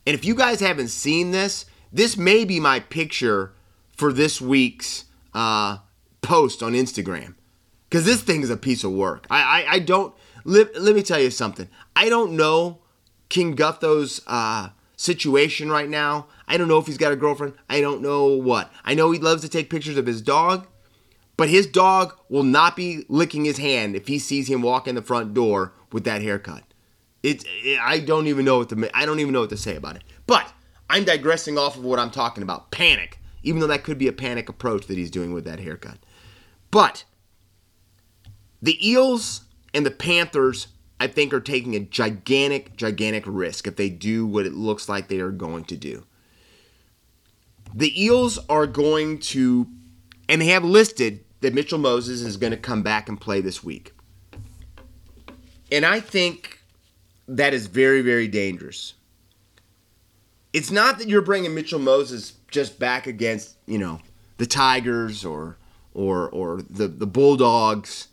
And 0.06 0.14
if 0.14 0.24
you 0.24 0.36
guys 0.36 0.60
haven't 0.60 0.88
seen 0.88 1.32
this 1.32 1.66
this 1.94 2.16
may 2.16 2.44
be 2.44 2.58
my 2.58 2.80
picture 2.80 3.52
for 3.96 4.12
this 4.12 4.40
week's 4.40 5.04
uh, 5.32 5.78
post 6.22 6.60
on 6.62 6.72
Instagram 6.72 7.34
because 7.88 8.04
this 8.04 8.20
thing 8.20 8.42
is 8.42 8.50
a 8.50 8.56
piece 8.56 8.82
of 8.82 8.90
work. 8.90 9.26
I, 9.30 9.62
I, 9.62 9.72
I 9.74 9.78
don't, 9.78 10.12
let, 10.44 10.80
let 10.82 10.96
me 10.96 11.02
tell 11.02 11.20
you 11.20 11.30
something. 11.30 11.68
I 11.94 12.08
don't 12.08 12.32
know 12.32 12.80
King 13.28 13.54
Gutho's 13.54 14.20
uh, 14.26 14.70
situation 14.96 15.70
right 15.70 15.88
now. 15.88 16.26
I 16.48 16.56
don't 16.56 16.66
know 16.66 16.78
if 16.78 16.86
he's 16.86 16.98
got 16.98 17.12
a 17.12 17.16
girlfriend. 17.16 17.54
I 17.70 17.80
don't 17.80 18.02
know 18.02 18.26
what. 18.26 18.72
I 18.84 18.94
know 18.94 19.12
he 19.12 19.20
loves 19.20 19.42
to 19.42 19.48
take 19.48 19.70
pictures 19.70 19.96
of 19.96 20.06
his 20.06 20.20
dog, 20.20 20.66
but 21.36 21.48
his 21.48 21.66
dog 21.66 22.16
will 22.28 22.42
not 22.42 22.74
be 22.74 23.04
licking 23.08 23.44
his 23.44 23.58
hand 23.58 23.94
if 23.94 24.08
he 24.08 24.18
sees 24.18 24.48
him 24.48 24.62
walk 24.62 24.88
in 24.88 24.96
the 24.96 25.02
front 25.02 25.32
door 25.32 25.72
with 25.92 26.02
that 26.04 26.22
haircut. 26.22 26.64
It's 27.22 27.44
it, 27.46 27.78
I 27.80 28.00
don't 28.00 28.26
even 28.26 28.44
know 28.44 28.58
what 28.58 28.68
to 28.70 28.90
I 28.92 29.06
don't 29.06 29.20
even 29.20 29.32
know 29.32 29.40
what 29.40 29.50
to 29.50 29.56
say 29.56 29.76
about 29.76 29.96
it. 29.96 30.04
But 30.26 30.52
I'm 30.88 31.04
digressing 31.04 31.58
off 31.58 31.76
of 31.76 31.84
what 31.84 31.98
I'm 31.98 32.10
talking 32.10 32.42
about 32.42 32.70
panic, 32.70 33.18
even 33.42 33.60
though 33.60 33.66
that 33.66 33.84
could 33.84 33.98
be 33.98 34.08
a 34.08 34.12
panic 34.12 34.48
approach 34.48 34.86
that 34.86 34.98
he's 34.98 35.10
doing 35.10 35.32
with 35.32 35.44
that 35.44 35.60
haircut. 35.60 35.98
But 36.70 37.04
the 38.60 38.86
Eels 38.86 39.42
and 39.72 39.84
the 39.84 39.90
Panthers, 39.90 40.68
I 41.00 41.06
think, 41.06 41.32
are 41.32 41.40
taking 41.40 41.74
a 41.74 41.80
gigantic, 41.80 42.76
gigantic 42.76 43.24
risk 43.26 43.66
if 43.66 43.76
they 43.76 43.88
do 43.90 44.26
what 44.26 44.46
it 44.46 44.54
looks 44.54 44.88
like 44.88 45.08
they 45.08 45.20
are 45.20 45.30
going 45.30 45.64
to 45.66 45.76
do. 45.76 46.04
The 47.74 48.02
Eels 48.02 48.38
are 48.48 48.66
going 48.66 49.18
to, 49.18 49.66
and 50.28 50.40
they 50.40 50.46
have 50.46 50.64
listed 50.64 51.24
that 51.40 51.54
Mitchell 51.54 51.78
Moses 51.78 52.22
is 52.22 52.36
going 52.36 52.52
to 52.52 52.56
come 52.56 52.82
back 52.82 53.08
and 53.08 53.20
play 53.20 53.40
this 53.40 53.64
week. 53.64 53.92
And 55.72 55.84
I 55.84 55.98
think 55.98 56.60
that 57.26 57.52
is 57.52 57.66
very, 57.66 58.00
very 58.00 58.28
dangerous 58.28 58.94
it's 60.54 60.70
not 60.70 60.98
that 60.98 61.08
you're 61.08 61.20
bringing 61.20 61.54
Mitchell 61.54 61.80
Moses 61.80 62.34
just 62.50 62.78
back 62.78 63.06
against 63.06 63.56
you 63.66 63.76
know 63.76 64.00
the 64.38 64.46
Tigers 64.46 65.24
or 65.24 65.58
or 65.92 66.30
or 66.30 66.62
the 66.62 66.88
the 66.88 67.06
Bulldogs 67.06 68.08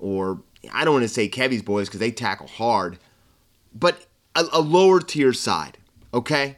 or 0.00 0.42
I 0.72 0.84
don't 0.84 0.94
want 0.94 1.04
to 1.04 1.08
say 1.08 1.28
Kevy's 1.28 1.62
boys 1.62 1.88
because 1.88 2.00
they 2.00 2.10
tackle 2.10 2.46
hard, 2.46 2.98
but 3.72 4.06
a, 4.34 4.46
a 4.54 4.60
lower 4.60 4.98
tier 4.98 5.32
side. 5.34 5.78
Okay, 6.12 6.56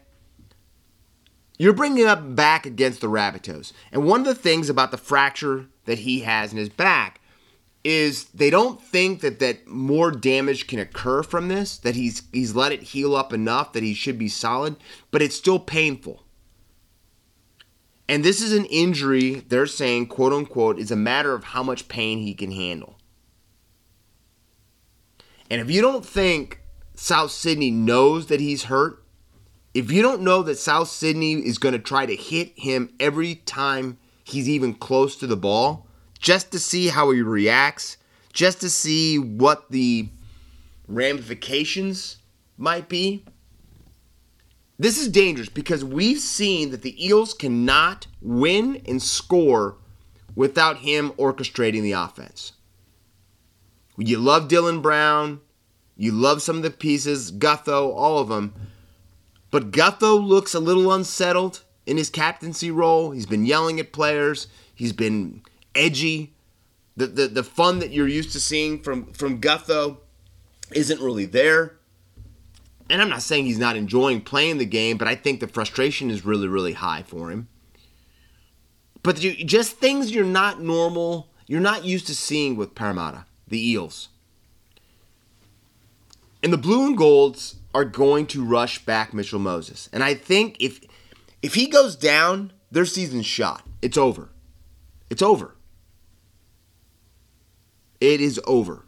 you're 1.58 1.72
bringing 1.72 2.06
up 2.06 2.36
back 2.36 2.64
against 2.64 3.00
the 3.00 3.08
Rabbitohs, 3.08 3.72
and 3.90 4.04
one 4.04 4.20
of 4.20 4.26
the 4.26 4.34
things 4.34 4.70
about 4.70 4.92
the 4.92 4.96
fracture 4.96 5.66
that 5.86 6.00
he 6.00 6.20
has 6.20 6.52
in 6.52 6.58
his 6.58 6.68
back 6.68 7.20
is 7.86 8.24
they 8.34 8.50
don't 8.50 8.82
think 8.82 9.20
that 9.20 9.38
that 9.38 9.68
more 9.68 10.10
damage 10.10 10.66
can 10.66 10.80
occur 10.80 11.22
from 11.22 11.48
this 11.48 11.78
that 11.78 11.94
he's 11.94 12.24
he's 12.32 12.54
let 12.56 12.72
it 12.72 12.82
heal 12.82 13.14
up 13.14 13.32
enough 13.32 13.72
that 13.72 13.84
he 13.84 13.94
should 13.94 14.18
be 14.18 14.28
solid 14.28 14.76
but 15.12 15.22
it's 15.22 15.36
still 15.36 15.60
painful 15.60 16.24
And 18.08 18.24
this 18.24 18.40
is 18.40 18.52
an 18.52 18.66
injury, 18.66 19.44
they're 19.48 19.66
saying, 19.66 20.06
quote 20.08 20.32
unquote, 20.32 20.78
is 20.78 20.90
a 20.90 20.96
matter 20.96 21.34
of 21.34 21.44
how 21.44 21.62
much 21.62 21.88
pain 21.88 22.18
he 22.20 22.34
can 22.34 22.52
handle. 22.52 22.98
And 25.50 25.60
if 25.60 25.70
you 25.70 25.80
don't 25.82 26.06
think 26.06 26.60
South 26.94 27.30
Sydney 27.30 27.70
knows 27.70 28.26
that 28.26 28.40
he's 28.40 28.64
hurt, 28.64 29.04
if 29.74 29.92
you 29.92 30.02
don't 30.02 30.22
know 30.22 30.42
that 30.42 30.58
South 30.58 30.88
Sydney 30.88 31.34
is 31.34 31.58
going 31.58 31.72
to 31.74 31.78
try 31.78 32.06
to 32.06 32.16
hit 32.16 32.52
him 32.56 32.90
every 32.98 33.36
time 33.36 33.98
he's 34.24 34.48
even 34.48 34.74
close 34.74 35.16
to 35.16 35.26
the 35.26 35.36
ball, 35.36 35.85
just 36.18 36.50
to 36.52 36.58
see 36.58 36.88
how 36.88 37.10
he 37.10 37.22
reacts, 37.22 37.96
just 38.32 38.60
to 38.60 38.70
see 38.70 39.18
what 39.18 39.70
the 39.70 40.08
ramifications 40.88 42.18
might 42.56 42.88
be, 42.88 43.24
this 44.78 44.98
is 45.00 45.08
dangerous 45.08 45.48
because 45.48 45.84
we've 45.84 46.20
seen 46.20 46.70
that 46.70 46.82
the 46.82 47.06
Eels 47.06 47.32
cannot 47.32 48.06
win 48.20 48.82
and 48.86 49.02
score 49.02 49.76
without 50.34 50.78
him 50.78 51.12
orchestrating 51.12 51.82
the 51.82 51.92
offense. 51.92 52.52
You 53.96 54.18
love 54.18 54.48
Dylan 54.48 54.82
Brown, 54.82 55.40
you 55.96 56.12
love 56.12 56.42
some 56.42 56.56
of 56.56 56.62
the 56.62 56.70
pieces, 56.70 57.32
Gutho, 57.32 57.94
all 57.94 58.18
of 58.18 58.28
them. 58.28 58.52
But 59.50 59.70
Gutho 59.70 60.22
looks 60.22 60.52
a 60.52 60.60
little 60.60 60.92
unsettled 60.92 61.62
in 61.86 61.96
his 61.96 62.10
captaincy 62.10 62.70
role. 62.70 63.12
He's 63.12 63.24
been 63.24 63.46
yelling 63.46 63.80
at 63.80 63.92
players, 63.92 64.48
he's 64.74 64.92
been 64.92 65.42
edgy. 65.76 66.34
The, 66.96 67.06
the, 67.06 67.28
the 67.28 67.44
fun 67.44 67.80
that 67.80 67.90
you're 67.90 68.08
used 68.08 68.32
to 68.32 68.40
seeing 68.40 68.82
from, 68.82 69.12
from 69.12 69.40
Gutho 69.40 69.98
isn't 70.72 71.00
really 71.00 71.26
there 71.26 71.76
and 72.88 73.02
I'm 73.02 73.08
not 73.08 73.22
saying 73.22 73.46
he's 73.46 73.58
not 73.58 73.76
enjoying 73.76 74.20
playing 74.20 74.58
the 74.58 74.66
game, 74.66 74.96
but 74.96 75.08
I 75.08 75.14
think 75.14 75.40
the 75.40 75.48
frustration 75.48 76.10
is 76.10 76.24
really, 76.24 76.48
really 76.48 76.74
high 76.74 77.02
for 77.02 77.30
him. 77.30 77.48
But 79.02 79.22
you, 79.22 79.44
just 79.44 79.76
things 79.76 80.12
you're 80.12 80.24
not 80.24 80.60
normal, 80.60 81.28
you're 81.46 81.60
not 81.60 81.84
used 81.84 82.06
to 82.08 82.14
seeing 82.14 82.56
with 82.56 82.74
Parramatta, 82.74 83.24
the 83.48 83.70
Eels. 83.70 84.08
And 86.42 86.52
the 86.52 86.58
Blue 86.58 86.86
and 86.86 86.96
Golds 86.96 87.56
are 87.74 87.84
going 87.84 88.26
to 88.28 88.44
rush 88.44 88.84
back 88.84 89.12
Mitchell 89.12 89.40
Moses. 89.40 89.88
And 89.92 90.04
I 90.04 90.14
think 90.14 90.56
if 90.60 90.80
if 91.42 91.54
he 91.54 91.66
goes 91.66 91.96
down, 91.96 92.52
their 92.70 92.84
season's 92.84 93.26
shot. 93.26 93.62
It's 93.82 93.98
over. 93.98 94.30
It's 95.10 95.22
over. 95.22 95.55
It 98.00 98.20
is 98.20 98.40
over. 98.46 98.84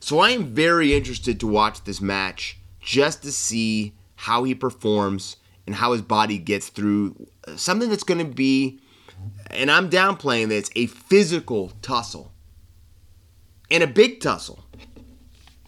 So 0.00 0.18
I 0.18 0.30
am 0.30 0.54
very 0.54 0.94
interested 0.94 1.40
to 1.40 1.46
watch 1.46 1.84
this 1.84 2.00
match 2.00 2.58
just 2.80 3.22
to 3.22 3.32
see 3.32 3.94
how 4.16 4.44
he 4.44 4.54
performs 4.54 5.36
and 5.66 5.74
how 5.74 5.92
his 5.92 6.02
body 6.02 6.38
gets 6.38 6.68
through 6.68 7.28
uh, 7.48 7.56
something 7.56 7.88
that's 7.88 8.04
going 8.04 8.18
to 8.18 8.30
be, 8.30 8.80
and 9.46 9.70
I'm 9.70 9.88
downplaying 9.88 10.48
this, 10.48 10.70
a 10.76 10.86
physical 10.86 11.72
tussle 11.80 12.32
and 13.70 13.82
a 13.82 13.86
big 13.86 14.20
tussle. 14.20 14.64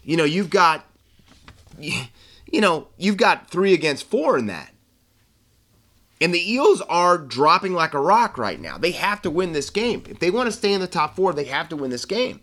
You 0.03 0.17
know, 0.17 0.23
you've 0.23 0.49
got, 0.49 0.85
you 1.79 2.61
know, 2.61 2.87
you've 2.97 3.17
got 3.17 3.49
three 3.49 3.73
against 3.73 4.09
four 4.09 4.37
in 4.37 4.45
that. 4.47 4.71
And 6.19 6.33
the 6.33 6.51
Eels 6.51 6.81
are 6.81 7.17
dropping 7.17 7.73
like 7.73 7.93
a 7.93 7.99
rock 7.99 8.37
right 8.37 8.59
now. 8.59 8.77
They 8.77 8.91
have 8.91 9.21
to 9.21 9.29
win 9.29 9.53
this 9.53 9.69
game. 9.69 10.03
If 10.09 10.19
they 10.19 10.31
want 10.31 10.47
to 10.47 10.51
stay 10.51 10.73
in 10.73 10.81
the 10.81 10.87
top 10.87 11.15
four, 11.15 11.33
they 11.33 11.45
have 11.45 11.69
to 11.69 11.75
win 11.75 11.91
this 11.91 12.05
game. 12.05 12.41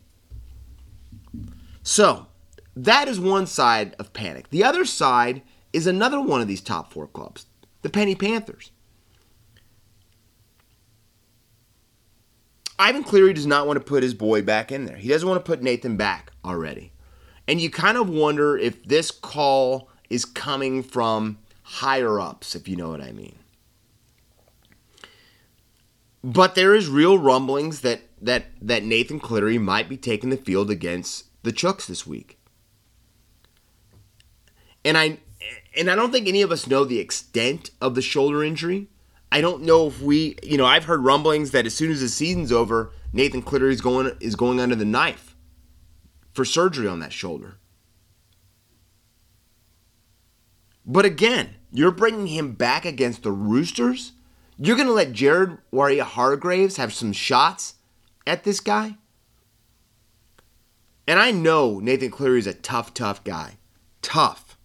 So, 1.83 2.27
that 2.77 3.09
is 3.09 3.19
one 3.19 3.47
side 3.47 3.95
of 3.99 4.13
panic. 4.13 4.51
The 4.51 4.65
other 4.65 4.85
side 4.85 5.43
is 5.73 5.87
another 5.87 6.21
one 6.21 6.41
of 6.41 6.49
these 6.49 6.61
top 6.61 6.93
four 6.93 7.07
clubs, 7.09 7.47
the 7.83 7.91
Penny 7.91 8.15
Panthers. 8.15 8.71
Ivan 12.79 13.05
Cleary 13.05 13.33
does 13.33 13.47
not 13.47 13.67
want 13.67 13.79
to 13.79 13.85
put 13.85 14.03
his 14.03 14.15
boy 14.15 14.43
back 14.43 14.73
in 14.73 14.85
there. 14.85 14.97
He 14.97 15.09
doesn't 15.09 15.29
want 15.29 15.45
to 15.45 15.49
put 15.49 15.63
Nathan 15.63 15.97
back 15.97 16.33
already. 16.45 16.93
And 17.47 17.61
you 17.61 17.71
kind 17.71 17.97
of 17.97 18.09
wonder 18.09 18.57
if 18.57 18.85
this 18.85 19.11
call 19.11 19.89
is 20.11 20.25
coming 20.25 20.83
from 20.83 21.39
higher 21.63 22.19
ups, 22.19 22.55
if 22.55 22.67
you 22.69 22.77
know 22.77 22.89
what 22.89 23.01
I 23.01 23.13
mean. 23.13 23.37
But 26.25 26.55
there 26.55 26.75
is 26.75 26.89
real 26.89 27.19
rumblings 27.19 27.83
that 27.83 28.01
that 28.23 28.47
that 28.63 28.83
Nathan 28.83 29.21
Cleary 29.21 29.59
might 29.59 29.91
be 29.91 29.99
taking 29.99 30.31
the 30.31 30.39
field 30.39 30.71
against 30.71 31.27
the 31.43 31.53
Chooks 31.53 31.87
this 31.87 32.07
week. 32.07 32.39
And 34.87 34.97
I 34.97 35.19
and 35.77 35.91
I 35.91 35.95
don't 35.95 36.13
think 36.13 36.27
any 36.27 36.41
of 36.41 36.51
us 36.51 36.67
know 36.67 36.87
the 36.87 36.99
extent 36.99 37.73
of 37.79 37.95
the 37.95 38.01
shoulder 38.01 38.43
injury. 38.43 38.89
I 39.31 39.43
don't 39.43 39.65
know 39.65 39.89
if 39.89 40.01
we, 40.01 40.39
you 40.43 40.57
know, 40.57 40.65
I've 40.65 40.85
heard 40.87 41.05
rumblings 41.05 41.51
that 41.51 41.67
as 41.67 41.75
soon 41.75 41.91
as 41.91 42.01
the 42.01 42.09
season's 42.09 42.51
over, 42.51 42.93
Nathan 43.13 43.43
Cleary 43.43 43.75
is 43.75 43.83
going 43.83 44.17
is 44.19 44.35
going 44.35 44.61
under 44.61 44.77
the 44.77 44.87
knife 44.87 45.37
for 46.33 46.47
surgery 46.47 46.89
on 46.89 47.01
that 47.01 47.13
shoulder. 47.13 47.59
But 50.87 51.05
again, 51.05 51.57
you're 51.71 51.91
bringing 51.91 52.29
him 52.29 52.53
back 52.53 52.87
against 52.87 53.25
the 53.25 53.33
Roosters. 53.33 54.13
You're 54.59 54.77
going 54.77 54.89
to 54.89 54.95
let 54.95 55.13
Jared 55.13 55.59
Waerea-Hargreaves 55.73 56.77
have 56.77 56.93
some 56.93 57.13
shots 57.13 57.75
at 58.27 58.45
this 58.45 58.61
guy? 58.61 58.97
And 61.07 61.19
I 61.19 61.31
know 61.33 61.81
Nathan 61.81 62.11
Cleary 62.11 62.39
is 62.39 62.47
a 62.47 62.55
tough, 62.55 62.95
tough 62.95 63.25
guy. 63.25 63.57
Tough. 64.01 64.57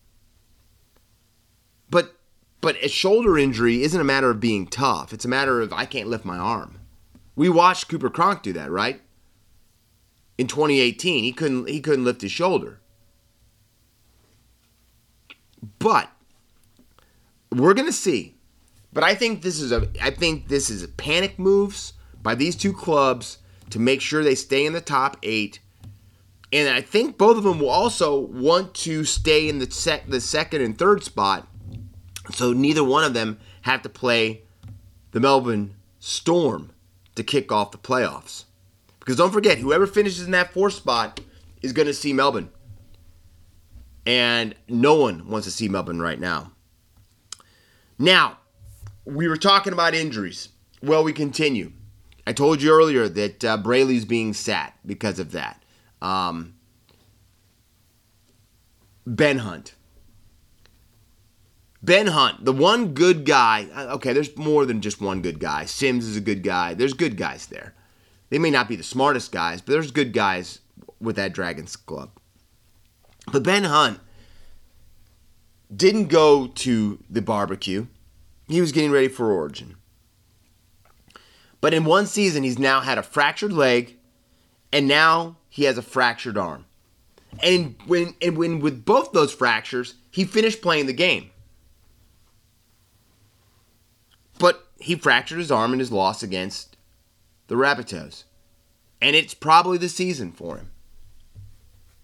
But 1.90 2.16
but 2.62 2.78
a 2.84 2.90
shoulder 2.90 3.38
injury 3.38 3.84
isn't 3.84 4.00
a 4.00 4.06
matter 4.06 4.30
of 4.30 4.40
being 4.40 4.68
tough. 4.68 5.14
It's 5.14 5.26
a 5.26 5.30
matter 5.30 5.62
of 5.62 5.74
I 5.74 5.86
can't 5.86 6.10
lift 6.10 6.26
my 6.26 6.38
arm. 6.38 6.80
We 7.36 7.50
watched 7.50 7.88
Cooper 7.88 8.10
Cronk 8.10 8.44
do 8.44 8.54
that, 8.54 8.70
right? 8.70 9.02
In 10.38 10.48
2018, 10.48 11.24
he 11.24 11.32
couldn't 11.32 11.68
he 11.68 11.82
couldn't 11.82 12.06
lift 12.06 12.22
his 12.22 12.32
shoulder. 12.32 12.80
But 15.80 16.10
we're 17.52 17.74
going 17.74 17.88
to 17.88 17.94
see. 17.94 18.36
But 18.92 19.04
I 19.04 19.16
think 19.16 19.42
this 19.42 19.60
is 19.60 19.72
a 19.72 19.88
I 20.02 20.12
think 20.12 20.48
this 20.48 20.70
is 20.70 20.86
panic 20.98 21.38
moves 21.38 21.94
by 22.22 22.36
these 22.36 22.56
two 22.56 22.74
clubs 22.74 23.38
to 23.70 23.80
make 23.80 24.02
sure 24.02 24.24
they 24.24 24.36
stay 24.36 24.66
in 24.66 24.74
the 24.74 24.82
top 24.82 25.18
8 25.22 25.60
and 26.52 26.70
I 26.70 26.82
think 26.82 27.18
both 27.18 27.38
of 27.38 27.44
them 27.44 27.60
will 27.60 27.70
also 27.70 28.18
want 28.18 28.74
to 28.76 29.04
stay 29.06 29.48
in 29.48 29.60
the 29.60 29.70
sec- 29.70 30.08
the 30.08 30.20
second 30.20 30.62
and 30.62 30.78
third 30.78 31.04
spot, 31.04 31.48
so 32.32 32.54
neither 32.54 32.84
one 32.84 33.04
of 33.04 33.14
them 33.14 33.40
have 33.62 33.84
to 33.84 33.90
play 33.90 34.42
the 35.12 35.20
Melbourne 35.20 35.76
Storm 36.00 36.72
to 37.16 37.24
kick 37.24 37.52
off 37.52 37.72
the 37.72 37.78
playoffs. 37.78 38.46
Because 39.00 39.16
don't 39.16 39.32
forget, 39.32 39.60
whoever 39.60 39.86
finishes 39.86 40.26
in 40.26 40.32
that 40.32 40.52
fourth 40.52 40.74
spot 40.74 41.20
is 41.62 41.74
going 41.74 41.88
to 41.88 41.94
see 41.94 42.14
Melbourne, 42.14 42.50
and 44.06 44.56
no 44.68 44.96
one 44.96 45.28
wants 45.28 45.46
to 45.46 45.52
see 45.52 45.70
Melbourne 45.70 46.02
right 46.02 46.20
now. 46.20 46.52
Now, 48.00 48.39
we 49.10 49.28
were 49.28 49.38
talking 49.38 49.74
about 49.74 49.94
injuries. 49.94 50.50
Well, 50.82 51.04
we 51.04 51.14
continue. 51.14 51.72
I 52.26 52.34
told 52.34 52.62
you 52.62 52.72
earlier 52.72 53.10
that 53.10 53.44
uh, 53.44 53.58
Brailey's 53.58 54.06
being 54.06 54.34
sat 54.34 54.74
because 54.86 55.20
of 55.20 55.32
that. 55.32 55.64
Um, 56.02 56.56
ben 59.06 59.40
Hunt. 59.40 59.76
Ben 61.82 62.08
Hunt, 62.08 62.44
the 62.46 62.54
one 62.54 62.94
good 62.94 63.26
guy. 63.26 63.68
Uh, 63.74 63.96
okay, 63.96 64.14
there's 64.14 64.36
more 64.38 64.66
than 64.66 64.82
just 64.82 65.02
one 65.02 65.22
good 65.22 65.40
guy. 65.40 65.66
Sims 65.66 66.06
is 66.06 66.18
a 66.18 66.22
good 66.22 66.44
guy. 66.44 66.74
There's 66.74 66.94
good 66.94 67.18
guys 67.18 67.48
there. 67.48 67.74
They 68.30 68.38
may 68.38 68.52
not 68.52 68.68
be 68.68 68.76
the 68.76 68.84
smartest 68.84 69.32
guys, 69.32 69.62
but 69.62 69.72
there's 69.72 69.92
good 69.92 70.14
guys 70.14 70.60
with 71.00 71.16
that 71.16 71.34
Dragons 71.34 71.76
club. 71.76 72.12
But 73.32 73.44
Ben 73.44 73.64
Hunt 73.64 74.00
didn't 75.76 76.08
go 76.08 76.48
to 76.48 77.04
the 77.10 77.22
barbecue. 77.22 77.88
He 78.50 78.60
was 78.60 78.72
getting 78.72 78.92
ready 78.92 79.08
for 79.08 79.32
Origin. 79.32 79.76
But 81.62 81.74
in 81.74 81.86
one 81.86 82.08
season, 82.08 82.44
he's 82.44 82.58
now 82.58 82.82
had 82.82 82.98
a 82.98 83.04
fractured 83.04 83.54
leg, 83.54 83.98
and 84.74 84.88
now 84.88 85.38
he 85.50 85.66
has 85.66 85.78
a 85.78 85.84
fractured 85.84 86.38
arm. 86.38 86.66
And 87.44 87.76
when 87.86 88.16
and 88.22 88.38
when 88.38 88.60
with 88.60 88.86
both 88.86 89.12
those 89.12 89.32
fractures, 89.32 89.94
he 90.10 90.26
finished 90.26 90.64
playing 90.64 90.88
the 90.88 90.94
game. 90.94 91.30
But 94.40 94.68
he 94.80 94.96
fractured 94.96 95.38
his 95.38 95.52
arm 95.52 95.74
in 95.74 95.80
his 95.80 95.92
loss 95.92 96.24
against 96.24 96.76
the 97.48 97.56
Rabbitohs. 97.56 98.24
And 99.00 99.16
it's 99.16 99.34
probably 99.34 99.78
the 99.78 99.90
season 99.90 100.32
for 100.32 100.58
him. 100.58 100.72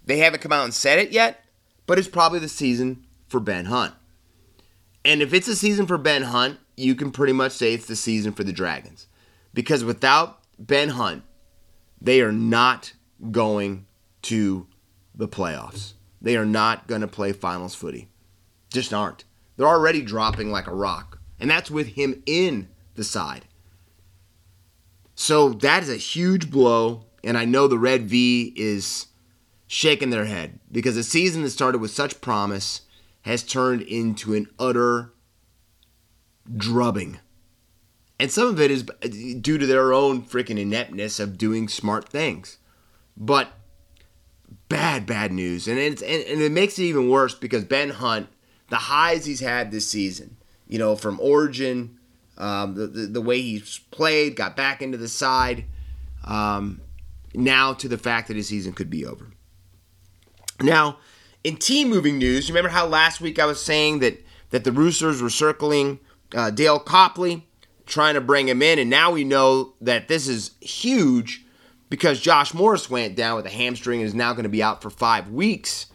They 0.06 0.20
haven't 0.20 0.42
come 0.42 0.52
out 0.52 0.66
and 0.66 0.74
said 0.74 1.00
it 1.00 1.12
yet, 1.12 1.44
but 1.88 1.98
it's 1.98 2.08
probably 2.08 2.40
the 2.40 2.48
season 2.48 3.04
for 3.28 3.40
Ben 3.40 3.66
Hunt. 3.66 3.96
And 5.06 5.22
if 5.22 5.34
it's 5.34 5.48
a 5.48 5.56
season 5.56 5.86
for 5.86 6.00
Ben 6.00 6.24
Hunt, 6.24 6.58
you 6.76 6.96
can 6.96 7.12
pretty 7.12 7.32
much 7.32 7.52
say 7.52 7.74
it's 7.74 7.86
the 7.86 7.96
season 7.96 8.34
for 8.34 8.44
the 8.44 8.52
Dragons. 8.52 9.08
Because 9.54 9.84
without 9.84 10.40
Ben 10.58 10.90
Hunt, 10.90 11.24
they 12.02 12.22
are 12.22 12.32
not 12.32 12.94
going 13.32 13.86
to 14.24 14.68
the 15.14 15.28
playoffs. 15.28 15.94
They 16.22 16.36
are 16.36 16.46
not 16.46 16.88
going 16.88 17.02
to 17.02 17.08
play 17.08 17.32
finals 17.34 17.76
footy. 17.76 18.10
Just 18.74 18.94
aren't. 18.94 19.24
They're 19.56 19.68
already 19.68 20.02
dropping 20.02 20.52
like 20.52 20.68
a 20.68 20.76
rock. 20.76 21.20
And 21.40 21.50
that's 21.50 21.70
with 21.70 21.90
him 21.90 22.24
in 22.26 22.68
the 22.96 23.04
side. 23.04 23.46
So 25.14 25.50
that 25.50 25.84
is 25.84 25.90
a 25.90 25.96
huge 25.96 26.50
blow, 26.50 27.06
and 27.24 27.38
I 27.38 27.46
know 27.46 27.68
the 27.68 27.78
Red 27.78 28.04
V 28.10 28.54
is 28.58 29.08
shaking 29.68 30.10
their 30.10 30.26
head 30.26 30.60
because 30.72 30.98
a 30.98 31.04
season 31.04 31.44
that 31.44 31.52
started 31.52 31.80
with 31.80 31.92
such 31.92 32.22
promise 32.22 32.82
has 33.26 33.42
turned 33.42 33.82
into 33.82 34.36
an 34.36 34.48
utter 34.60 35.12
drubbing. 36.56 37.20
And 38.20 38.32
some 38.32 38.48
of 38.48 38.62
it 38.62 38.70
is 38.70 38.84
due 38.84 39.58
to 39.58 39.66
their 39.66 39.92
own 39.92 40.22
freaking 40.22 40.60
ineptness 40.60 41.20
of 41.20 41.36
doing 41.36 41.68
smart 41.68 42.08
things. 42.08 42.60
But 43.18 43.52
bad, 44.70 45.08
bad 45.08 45.32
news. 45.32 45.68
And, 45.68 45.80
it's, 45.80 46.04
and, 46.04 46.24
and 46.24 46.40
it 46.40 46.52
makes 46.52 46.78
it 46.78 46.84
even 46.84 47.10
worse 47.10 47.34
because 47.34 47.64
Ben 47.64 47.90
Hunt, 47.90 48.28
the 48.70 48.76
highs 48.76 49.26
he's 49.26 49.40
had 49.40 49.72
this 49.72 49.90
season, 49.90 50.38
you 50.68 50.78
know, 50.78 50.96
from 50.96 51.20
origin, 51.20 51.98
um, 52.38 52.76
the, 52.76 52.86
the, 52.86 53.08
the, 53.08 53.22
way 53.22 53.42
he's 53.42 53.80
played, 53.90 54.36
got 54.36 54.56
back 54.56 54.84
into 54.84 55.00
the 55.00 55.08
side, 55.08 55.66
um, 56.26 56.80
now 57.34 57.74
to 57.74 57.88
the 57.88 57.98
fact 57.98 58.28
that 58.28 58.38
his 58.38 58.48
season 58.48 58.74
could 58.74 58.92
be 58.92 59.04
over. 59.04 59.32
Now, 60.62 61.00
in 61.46 61.58
team 61.58 61.92
moving 61.92 62.18
news, 62.18 62.50
remember 62.50 62.72
how 62.72 62.88
last 62.88 63.22
week 63.22 63.38
I 63.38 63.46
was 63.46 63.64
saying 63.64 64.00
that, 64.00 64.20
that 64.50 64.64
the 64.64 64.72
Roosters 64.72 65.22
were 65.22 65.30
circling 65.30 66.00
uh, 66.34 66.50
Dale 66.50 66.80
Copley, 66.80 67.46
trying 67.86 68.16
to 68.16 68.22
bring 68.22 68.50
him 68.50 68.64
in, 68.64 68.80
and 68.80 68.90
now 68.90 69.12
we 69.12 69.24
know 69.24 69.76
that 69.80 70.08
this 70.08 70.28
is 70.28 70.56
huge 70.60 71.46
because 71.88 72.20
Josh 72.20 72.56
Morris 72.56 72.90
went 72.90 73.16
down 73.16 73.36
with 73.36 73.46
a 73.46 73.52
hamstring 73.52 74.00
and 74.00 74.08
is 74.08 74.16
now 74.16 74.34
going 74.34 74.42
to 74.42 74.50
be 74.50 74.64
out 74.64 74.82
for 74.82 74.90
five 74.90 75.30
weeks. 75.30 75.86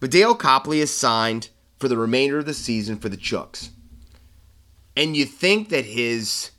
But 0.00 0.10
Dale 0.10 0.34
Copley 0.34 0.80
is 0.80 0.92
signed 0.92 1.50
for 1.78 1.86
the 1.86 1.96
remainder 1.96 2.38
of 2.38 2.46
the 2.46 2.52
season 2.52 2.96
for 2.96 3.08
the 3.08 3.16
Chooks. 3.16 3.68
And 4.96 5.16
you 5.16 5.26
think 5.26 5.68
that 5.68 5.84
his 5.84 6.50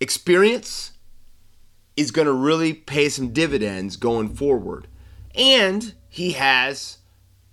experience 0.00 0.94
is 1.96 2.10
going 2.10 2.26
to 2.26 2.32
really 2.32 2.74
pay 2.74 3.08
some 3.08 3.32
dividends 3.32 3.96
going 3.96 4.34
forward. 4.34 4.88
And 5.36 5.94
he 6.12 6.32
has 6.32 6.98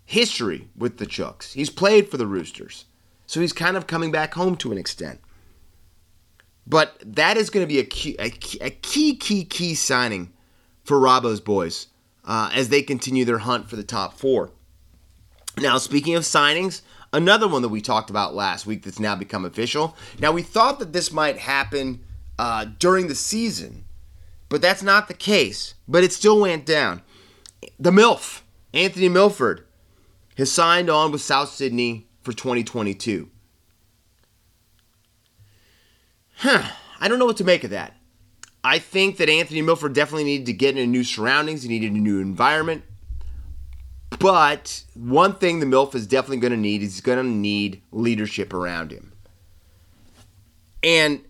history 0.04 0.68
with 0.76 0.98
the 0.98 1.06
Chooks. 1.06 1.54
He's 1.54 1.70
played 1.70 2.12
for 2.12 2.18
the 2.18 2.28
Roosters. 2.28 2.84
So 3.26 3.40
he's 3.40 3.54
kind 3.54 3.78
of 3.78 3.88
coming 3.88 4.12
back 4.12 4.34
home 4.34 4.58
to 4.58 4.74
an 4.74 4.78
extent. 4.78 5.22
But 6.68 7.02
that 7.06 7.38
is 7.38 7.50
going 7.50 7.66
to 7.66 7.74
be 7.74 7.80
a 7.80 7.86
key, 7.86 8.18
a 8.20 8.30
key, 8.30 8.60
a 8.60 8.70
key, 8.70 9.16
key, 9.16 9.46
key 9.46 9.76
signing 9.76 10.34
for 10.84 11.00
Robbo's 11.00 11.40
boys 11.40 11.88
uh, 12.26 12.52
as 12.54 12.68
they 12.68 12.82
continue 12.82 13.24
their 13.24 13.38
hunt 13.38 13.70
for 13.70 13.78
the 13.78 13.84
top 13.84 14.20
four. 14.20 14.52
Now, 15.58 15.78
speaking 15.78 16.16
of 16.16 16.24
signings, 16.24 16.82
another 17.14 17.48
one 17.48 17.62
that 17.62 17.70
we 17.70 17.80
talked 17.80 18.10
about 18.10 18.36
last 18.36 18.66
week 18.66 18.84
that's 18.84 19.00
now 19.00 19.16
become 19.16 19.46
official. 19.46 19.96
Now, 20.20 20.34
we 20.34 20.42
thought 20.42 20.80
that 20.80 20.92
this 20.92 21.14
might 21.14 21.38
happen 21.38 22.02
uh, 22.38 22.66
during 22.78 23.08
the 23.08 23.16
season, 23.16 23.86
but 24.50 24.62
that's 24.62 24.84
not 24.84 25.08
the 25.08 25.14
case. 25.14 25.76
But 25.88 26.04
it 26.04 26.12
still 26.12 26.42
went 26.42 26.66
down. 26.66 27.04
The 27.80 27.92
MILF, 27.92 28.42
Anthony 28.74 29.10
Milford, 29.10 29.66
has 30.38 30.52
signed 30.52 30.90
on 30.90 31.12
with 31.12 31.22
South 31.22 31.50
Sydney 31.50 32.08
for 32.22 32.32
2022. 32.32 33.30
Huh, 36.38 36.64
I 37.00 37.08
don't 37.08 37.20
know 37.20 37.26
what 37.26 37.38
to 37.38 37.44
make 37.44 37.64
of 37.64 37.72
that. 37.72 37.96
I 38.64 38.80
think 38.80 39.18
that 39.18 39.30
Anthony 39.30 39.62
Milford 39.62 39.94
definitely 39.94 40.26
needed 40.26 40.46
to 40.48 40.54
get 40.54 40.78
into 40.78 40.88
new 40.88 41.04
surroundings, 41.04 41.64
he 41.64 41.70
needed 41.70 41.92
a 41.92 41.98
new 41.98 42.20
environment. 42.20 42.84
But 44.20 44.84
one 44.96 45.36
thing 45.36 45.60
the 45.60 45.66
MILF 45.66 45.96
is 45.96 46.08
definitely 46.08 46.38
going 46.38 46.52
to 46.52 46.58
need 46.58 46.82
is 46.82 46.94
he's 46.94 47.02
going 47.02 47.24
to 47.24 47.24
need 47.24 47.82
leadership 47.92 48.54
around 48.54 48.92
him. 48.92 49.14
And 50.84 51.22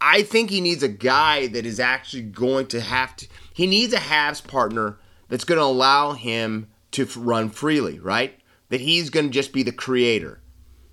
I 0.00 0.22
think 0.22 0.50
he 0.50 0.60
needs 0.60 0.82
a 0.82 0.88
guy 0.88 1.46
that 1.48 1.66
is 1.66 1.80
actually 1.80 2.22
going 2.22 2.66
to 2.68 2.80
have 2.80 3.16
to, 3.16 3.28
he 3.54 3.66
needs 3.66 3.92
a 3.92 3.98
halves 3.98 4.40
partner 4.40 4.98
that's 5.30 5.44
going 5.44 5.58
to 5.58 5.64
allow 5.64 6.12
him 6.12 6.68
to 6.90 7.06
run 7.16 7.48
freely, 7.48 7.98
right? 7.98 8.38
That 8.68 8.80
he's 8.80 9.08
going 9.08 9.26
to 9.26 9.32
just 9.32 9.52
be 9.52 9.62
the 9.62 9.72
creator. 9.72 10.40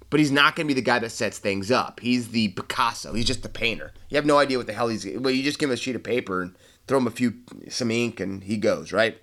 But 0.09 0.21
he's 0.21 0.31
not 0.31 0.55
going 0.55 0.65
to 0.65 0.73
be 0.73 0.79
the 0.79 0.85
guy 0.85 0.99
that 0.99 1.09
sets 1.09 1.38
things 1.38 1.69
up. 1.69 1.99
He's 1.99 2.29
the 2.29 2.47
Picasso. 2.49 3.13
He's 3.13 3.25
just 3.25 3.43
the 3.43 3.49
painter. 3.49 3.91
You 4.07 4.15
have 4.15 4.25
no 4.25 4.38
idea 4.38 4.57
what 4.57 4.67
the 4.67 4.73
hell 4.73 4.88
he's. 4.88 5.05
Well, 5.05 5.33
you 5.33 5.43
just 5.43 5.59
give 5.59 5.69
him 5.69 5.73
a 5.73 5.77
sheet 5.77 5.97
of 5.97 6.03
paper 6.03 6.41
and 6.41 6.55
throw 6.88 6.99
him 6.99 7.07
a 7.07 7.11
few 7.11 7.33
some 7.67 7.91
ink, 7.91 8.21
and 8.21 8.41
he 8.43 8.55
goes 8.55 8.93
right. 8.93 9.21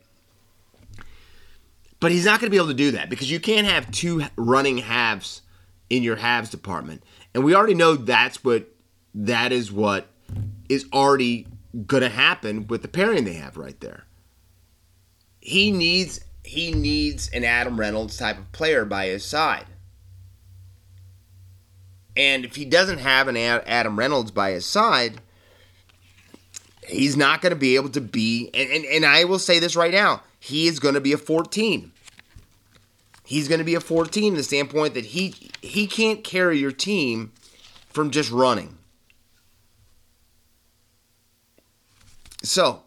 But 2.00 2.12
he's 2.12 2.26
not 2.26 2.38
going 2.38 2.48
to 2.48 2.50
be 2.50 2.58
able 2.58 2.68
to 2.68 2.74
do 2.74 2.90
that 2.90 3.08
because 3.08 3.30
you 3.30 3.40
can't 3.40 3.66
have 3.66 3.90
two 3.90 4.24
running 4.36 4.78
halves 4.78 5.40
in 5.88 6.02
your 6.02 6.16
halves 6.16 6.50
department, 6.50 7.02
and 7.32 7.44
we 7.44 7.54
already 7.54 7.74
know 7.74 7.94
that's 7.94 8.44
what 8.44 8.68
that 9.14 9.52
is 9.52 9.72
what 9.72 10.08
is 10.68 10.84
already 10.92 11.46
going 11.86 12.02
to 12.02 12.10
happen 12.10 12.66
with 12.66 12.82
the 12.82 12.88
pairing 12.88 13.24
they 13.24 13.34
have 13.34 13.56
right 13.56 13.80
there. 13.80 14.04
He 15.44 15.72
needs 15.72 16.24
he 16.42 16.72
needs 16.72 17.28
an 17.28 17.44
Adam 17.44 17.78
Reynolds 17.78 18.16
type 18.16 18.38
of 18.38 18.50
player 18.52 18.86
by 18.86 19.08
his 19.08 19.26
side. 19.26 19.66
And 22.16 22.46
if 22.46 22.56
he 22.56 22.64
doesn't 22.64 22.98
have 22.98 23.28
an 23.28 23.36
Adam 23.36 23.98
Reynolds 23.98 24.30
by 24.30 24.52
his 24.52 24.64
side, 24.64 25.20
he's 26.88 27.14
not 27.14 27.42
going 27.42 27.50
to 27.50 27.56
be 27.56 27.76
able 27.76 27.90
to 27.90 28.00
be. 28.00 28.48
And, 28.54 28.70
and, 28.70 28.84
and 28.86 29.04
I 29.04 29.24
will 29.24 29.38
say 29.38 29.58
this 29.58 29.76
right 29.76 29.92
now 29.92 30.22
he 30.40 30.66
is 30.66 30.78
going 30.80 30.94
to 30.94 31.00
be 31.00 31.12
a 31.12 31.18
14. 31.18 31.92
He's 33.26 33.46
going 33.46 33.58
to 33.58 33.64
be 33.64 33.74
a 33.74 33.80
14 33.80 34.24
in 34.24 34.34
the 34.36 34.42
standpoint 34.42 34.94
that 34.94 35.04
he 35.04 35.34
he 35.60 35.86
can't 35.86 36.24
carry 36.24 36.58
your 36.58 36.72
team 36.72 37.32
from 37.90 38.10
just 38.10 38.30
running. 38.30 38.78
So, 42.42 42.83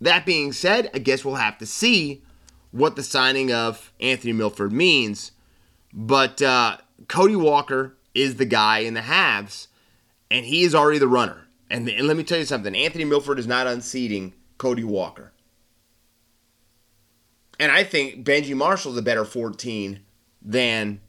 that 0.00 0.26
being 0.26 0.52
said, 0.52 0.90
I 0.94 0.98
guess 0.98 1.24
we'll 1.24 1.36
have 1.36 1.58
to 1.58 1.66
see 1.66 2.22
what 2.70 2.96
the 2.96 3.02
signing 3.02 3.52
of 3.52 3.92
Anthony 4.00 4.32
Milford 4.32 4.72
means. 4.72 5.32
But 5.92 6.42
uh, 6.42 6.78
Cody 7.08 7.36
Walker 7.36 7.96
is 8.14 8.36
the 8.36 8.44
guy 8.44 8.80
in 8.80 8.94
the 8.94 9.02
halves, 9.02 9.68
and 10.30 10.44
he 10.44 10.62
is 10.64 10.74
already 10.74 10.98
the 10.98 11.08
runner. 11.08 11.46
And, 11.70 11.88
and 11.88 12.06
let 12.06 12.16
me 12.16 12.24
tell 12.24 12.38
you 12.38 12.44
something 12.44 12.74
Anthony 12.74 13.04
Milford 13.04 13.38
is 13.38 13.46
not 13.46 13.66
unseating 13.66 14.34
Cody 14.58 14.84
Walker. 14.84 15.32
And 17.58 17.72
I 17.72 17.84
think 17.84 18.24
Benji 18.24 18.54
Marshall's 18.54 18.98
a 18.98 19.02
better 19.02 19.24
14 19.24 20.00
than 20.42 21.00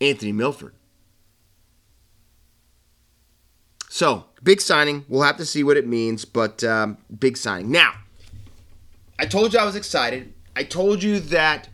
Anthony 0.00 0.32
Milford. 0.32 0.74
So, 3.88 4.24
big 4.42 4.60
signing. 4.60 5.04
We'll 5.08 5.22
have 5.22 5.36
to 5.38 5.46
see 5.46 5.64
what 5.64 5.76
it 5.76 5.86
means, 5.86 6.24
but 6.24 6.62
um, 6.64 6.98
big 7.18 7.36
signing. 7.36 7.70
Now, 7.70 7.94
I 9.18 9.26
told 9.26 9.52
you 9.52 9.58
I 9.58 9.64
was 9.64 9.76
excited. 9.76 10.32
I 10.56 10.64
told 10.64 11.02
you 11.02 11.20
that 11.20 11.68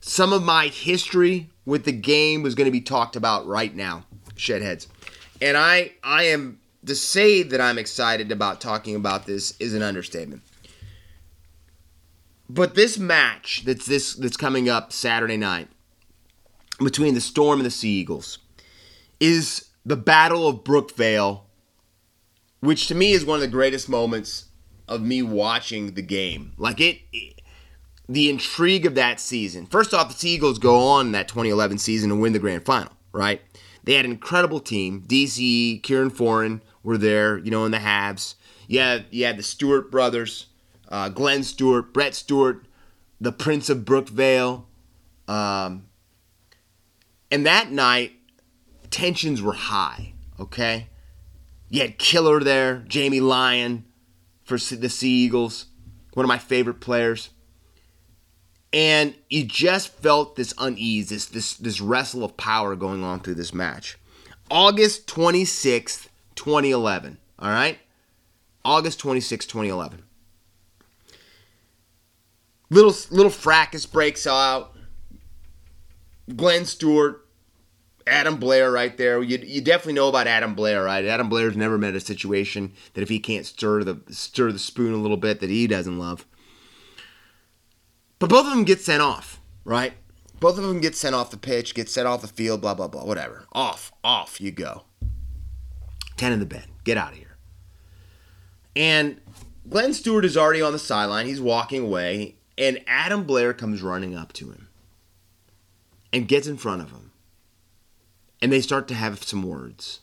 some 0.00 0.32
of 0.32 0.42
my 0.42 0.66
history 0.68 1.50
with 1.64 1.84
the 1.84 1.92
game 1.92 2.42
was 2.42 2.54
going 2.54 2.66
to 2.66 2.72
be 2.72 2.80
talked 2.80 3.16
about 3.16 3.46
right 3.46 3.74
now, 3.74 4.04
shedheads. 4.36 4.86
And 5.40 5.56
I 5.56 5.92
I 6.02 6.24
am 6.24 6.60
to 6.86 6.94
say 6.94 7.42
that 7.42 7.60
I'm 7.60 7.78
excited 7.78 8.32
about 8.32 8.60
talking 8.60 8.96
about 8.96 9.26
this 9.26 9.54
is 9.58 9.74
an 9.74 9.82
understatement. 9.82 10.42
But 12.48 12.74
this 12.74 12.98
match 12.98 13.62
that's 13.64 13.86
this 13.86 14.14
that's 14.14 14.36
coming 14.36 14.68
up 14.68 14.92
Saturday 14.92 15.36
night 15.36 15.68
between 16.78 17.14
the 17.14 17.20
Storm 17.20 17.60
and 17.60 17.66
the 17.66 17.70
Sea 17.70 17.90
Eagles 17.90 18.38
is 19.20 19.68
the 19.86 19.96
Battle 19.96 20.46
of 20.46 20.64
Brookvale, 20.64 21.42
which 22.62 22.86
to 22.86 22.94
me 22.94 23.12
is 23.12 23.24
one 23.24 23.36
of 23.36 23.40
the 23.40 23.48
greatest 23.48 23.88
moments 23.88 24.46
of 24.86 25.02
me 25.02 25.20
watching 25.20 25.94
the 25.94 26.02
game. 26.02 26.52
Like 26.56 26.80
it, 26.80 27.00
it 27.12 27.42
the 28.08 28.30
intrigue 28.30 28.86
of 28.86 28.94
that 28.94 29.18
season. 29.20 29.66
First 29.66 29.92
off, 29.92 30.16
the 30.16 30.28
Eagles 30.28 30.58
go 30.58 30.76
on 30.76 31.12
that 31.12 31.28
2011 31.28 31.78
season 31.78 32.10
and 32.10 32.20
win 32.20 32.32
the 32.32 32.38
grand 32.38 32.64
final, 32.64 32.92
right? 33.12 33.40
They 33.84 33.94
had 33.94 34.04
an 34.04 34.12
incredible 34.12 34.60
team. 34.60 35.02
DCE, 35.02 35.82
Kieran 35.82 36.10
Foran 36.10 36.60
were 36.82 36.98
there, 36.98 37.38
you 37.38 37.50
know, 37.50 37.64
in 37.64 37.72
the 37.72 37.80
halves. 37.80 38.36
You 38.68 38.78
had, 38.78 39.06
you 39.10 39.24
had 39.24 39.36
the 39.36 39.42
Stewart 39.42 39.90
brothers, 39.90 40.46
uh, 40.88 41.08
Glenn 41.08 41.42
Stewart, 41.42 41.92
Brett 41.92 42.14
Stewart, 42.14 42.66
the 43.20 43.32
Prince 43.32 43.68
of 43.70 43.78
Brookvale. 43.78 44.64
Um, 45.26 45.86
and 47.30 47.44
that 47.46 47.72
night, 47.72 48.12
tensions 48.90 49.42
were 49.42 49.54
high, 49.54 50.12
okay? 50.38 50.88
You 51.72 51.80
had 51.80 51.98
Killer 51.98 52.38
there, 52.40 52.84
Jamie 52.86 53.20
Lyon 53.20 53.84
for 54.44 54.56
the 54.58 54.88
Sea 54.88 55.10
Eagles, 55.10 55.66
one 56.14 56.24
of 56.24 56.28
my 56.28 56.38
favorite 56.38 56.80
players 56.80 57.30
and 58.72 59.14
you 59.28 59.44
just 59.44 59.88
felt 59.88 60.36
this 60.36 60.54
unease, 60.58 61.10
this 61.10 61.26
this 61.26 61.54
this 61.54 61.80
wrestle 61.80 62.24
of 62.24 62.36
power 62.36 62.74
going 62.74 63.04
on 63.04 63.20
through 63.20 63.34
this 63.34 63.52
match. 63.52 63.98
August 64.50 65.06
26th, 65.06 66.08
2011. 66.34 67.18
All 67.38 67.50
right? 67.50 67.78
August 68.64 69.00
26th, 69.00 69.46
2011. 69.46 70.02
Little 72.70 72.94
little 73.10 73.30
fracas 73.30 73.84
breaks 73.84 74.26
out. 74.26 74.74
Glenn 76.34 76.64
Stewart 76.64 77.21
Adam 78.06 78.36
Blair 78.36 78.70
right 78.70 78.96
there. 78.96 79.22
You, 79.22 79.38
you 79.38 79.60
definitely 79.60 79.94
know 79.94 80.08
about 80.08 80.26
Adam 80.26 80.54
Blair, 80.54 80.82
right? 80.84 81.04
Adam 81.04 81.28
Blair's 81.28 81.56
never 81.56 81.78
met 81.78 81.94
a 81.94 82.00
situation 82.00 82.72
that 82.94 83.02
if 83.02 83.08
he 83.08 83.18
can't 83.18 83.46
stir 83.46 83.84
the 83.84 84.00
stir 84.10 84.52
the 84.52 84.58
spoon 84.58 84.92
a 84.92 84.98
little 84.98 85.16
bit 85.16 85.40
that 85.40 85.50
he 85.50 85.66
doesn't 85.66 85.98
love. 85.98 86.26
But 88.18 88.30
both 88.30 88.46
of 88.46 88.52
them 88.52 88.64
get 88.64 88.80
sent 88.80 89.02
off, 89.02 89.40
right? 89.64 89.94
Both 90.38 90.58
of 90.58 90.64
them 90.64 90.80
get 90.80 90.94
sent 90.96 91.14
off 91.14 91.30
the 91.30 91.36
pitch, 91.36 91.74
get 91.74 91.88
sent 91.88 92.06
off 92.06 92.22
the 92.22 92.28
field, 92.28 92.60
blah 92.60 92.74
blah 92.74 92.88
blah, 92.88 93.04
whatever. 93.04 93.46
Off, 93.52 93.92
off 94.02 94.40
you 94.40 94.50
go. 94.50 94.84
Ten 96.16 96.32
in 96.32 96.38
the 96.38 96.46
bed. 96.46 96.66
Get 96.84 96.96
out 96.96 97.12
of 97.12 97.18
here. 97.18 97.36
And 98.74 99.20
Glenn 99.68 99.92
Stewart 99.92 100.24
is 100.24 100.36
already 100.36 100.62
on 100.62 100.72
the 100.72 100.78
sideline. 100.78 101.26
He's 101.26 101.40
walking 101.40 101.82
away, 101.82 102.36
and 102.56 102.80
Adam 102.86 103.24
Blair 103.24 103.52
comes 103.52 103.82
running 103.82 104.16
up 104.16 104.32
to 104.34 104.50
him 104.50 104.68
and 106.12 106.28
gets 106.28 106.46
in 106.46 106.56
front 106.56 106.82
of 106.82 106.90
him 106.90 107.01
and 108.42 108.52
they 108.52 108.60
start 108.60 108.88
to 108.88 108.94
have 108.94 109.22
some 109.22 109.44
words. 109.44 110.00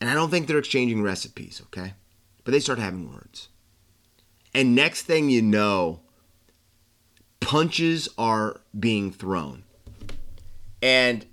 And 0.00 0.08
I 0.08 0.14
don't 0.14 0.30
think 0.30 0.46
they're 0.46 0.58
exchanging 0.58 1.02
recipes, 1.02 1.60
okay? 1.66 1.92
But 2.42 2.52
they 2.52 2.60
start 2.60 2.78
having 2.78 3.12
words. 3.12 3.48
And 4.54 4.74
next 4.74 5.02
thing 5.02 5.28
you 5.28 5.42
know, 5.42 6.00
punches 7.40 8.08
are 8.16 8.62
being 8.78 9.12
thrown. 9.12 9.64
And 10.82 11.26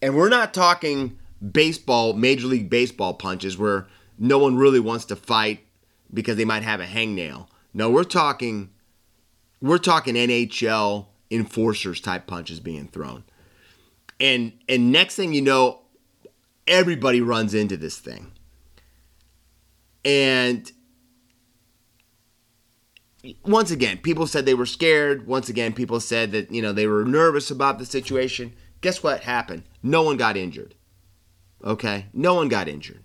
and 0.00 0.16
we're 0.16 0.28
not 0.28 0.52
talking 0.52 1.18
baseball, 1.52 2.14
major 2.14 2.46
league 2.46 2.68
baseball 2.68 3.14
punches 3.14 3.56
where 3.56 3.86
no 4.18 4.38
one 4.38 4.56
really 4.56 4.80
wants 4.80 5.04
to 5.06 5.16
fight 5.16 5.60
because 6.12 6.36
they 6.36 6.44
might 6.44 6.62
have 6.62 6.80
a 6.80 6.86
hangnail. 6.86 7.48
No, 7.72 7.90
we're 7.90 8.04
talking 8.04 8.70
we're 9.60 9.78
talking 9.78 10.14
NHL 10.14 11.06
enforcers 11.30 12.00
type 12.00 12.26
punches 12.26 12.60
being 12.60 12.88
thrown 12.88 13.24
and 14.20 14.52
and 14.68 14.92
next 14.92 15.16
thing 15.16 15.32
you 15.32 15.42
know 15.42 15.80
everybody 16.66 17.20
runs 17.20 17.54
into 17.54 17.76
this 17.76 17.98
thing. 17.98 18.32
And 20.04 20.70
once 23.44 23.70
again 23.70 23.98
people 23.98 24.26
said 24.26 24.46
they 24.46 24.54
were 24.54 24.66
scared. 24.66 25.26
Once 25.26 25.48
again 25.48 25.72
people 25.72 26.00
said 26.00 26.32
that 26.32 26.50
you 26.50 26.62
know 26.62 26.72
they 26.72 26.86
were 26.86 27.04
nervous 27.04 27.50
about 27.50 27.78
the 27.78 27.86
situation. 27.86 28.52
Guess 28.80 29.02
what 29.02 29.20
happened? 29.20 29.62
No 29.82 30.02
one 30.02 30.16
got 30.16 30.36
injured. 30.36 30.74
Okay? 31.64 32.06
No 32.12 32.34
one 32.34 32.48
got 32.48 32.68
injured. 32.68 33.04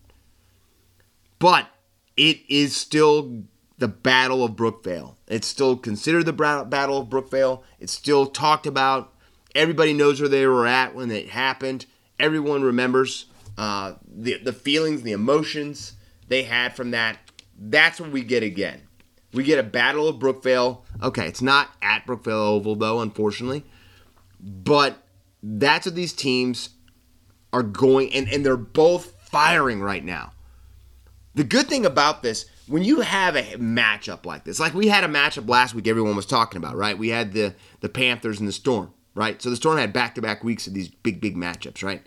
But 1.40 1.68
it 2.16 2.40
is 2.50 2.76
still 2.76 3.44
the 3.78 3.88
battle 3.88 4.44
of 4.44 4.54
brookvale. 4.54 5.16
It's 5.28 5.48
still 5.48 5.78
considered 5.78 6.26
the 6.26 6.34
battle 6.34 7.00
of 7.00 7.10
brookvale. 7.10 7.62
It's 7.80 7.94
still 7.94 8.26
talked 8.26 8.66
about 8.66 9.14
Everybody 9.58 9.92
knows 9.92 10.20
where 10.20 10.30
they 10.30 10.46
were 10.46 10.68
at 10.68 10.94
when 10.94 11.10
it 11.10 11.30
happened. 11.30 11.88
Everyone 12.20 12.62
remembers 12.62 13.26
uh, 13.58 13.94
the 14.08 14.38
the 14.38 14.54
feelings, 14.54 15.02
the 15.02 15.14
emotions 15.14 15.94
they 16.28 16.44
had 16.44 16.76
from 16.76 16.92
that. 16.92 17.18
That's 17.60 18.00
what 18.00 18.12
we 18.12 18.22
get 18.22 18.44
again. 18.44 18.84
We 19.34 19.44
get 19.44 19.58
a 19.58 19.64
battle 19.64 20.08
of 20.08 20.18
Brookvale. 20.18 20.84
Okay, 21.02 21.28
it's 21.28 21.42
not 21.42 21.72
at 21.82 22.06
Brookvale 22.06 22.50
Oval 22.50 22.76
though, 22.76 23.02
unfortunately, 23.02 23.66
but 24.40 25.00
that's 25.42 25.88
what 25.88 25.96
these 25.96 26.14
teams 26.14 26.70
are 27.52 27.64
going, 27.64 28.14
and 28.14 28.30
and 28.30 28.46
they're 28.46 28.58
both 28.58 29.20
firing 29.28 29.82
right 29.82 30.06
now. 30.06 30.34
The 31.34 31.44
good 31.44 31.68
thing 31.68 31.84
about 31.84 32.22
this, 32.22 32.46
when 32.68 32.84
you 32.84 33.02
have 33.02 33.36
a 33.36 33.42
matchup 33.58 34.24
like 34.24 34.44
this, 34.44 34.60
like 34.60 34.76
we 34.76 34.88
had 34.88 35.04
a 35.04 35.08
matchup 35.08 35.50
last 35.50 35.74
week, 35.74 35.88
everyone 35.88 36.16
was 36.16 36.28
talking 36.28 36.58
about, 36.58 36.76
right? 36.76 36.96
We 36.96 37.10
had 37.10 37.34
the 37.34 37.56
the 37.80 37.90
Panthers 37.90 38.40
and 38.40 38.48
the 38.48 38.54
Storm 38.54 38.94
right? 39.18 39.42
So 39.42 39.50
the 39.50 39.56
Storm 39.56 39.80
had 39.80 39.92
back 39.92 40.14
to 40.16 40.22
back 40.22 40.44
weeks 40.44 40.68
of 40.68 40.76
these 40.76 40.90
big, 40.90 41.20
big 41.20 41.36
matchups, 41.36 41.84
right? 41.84 42.06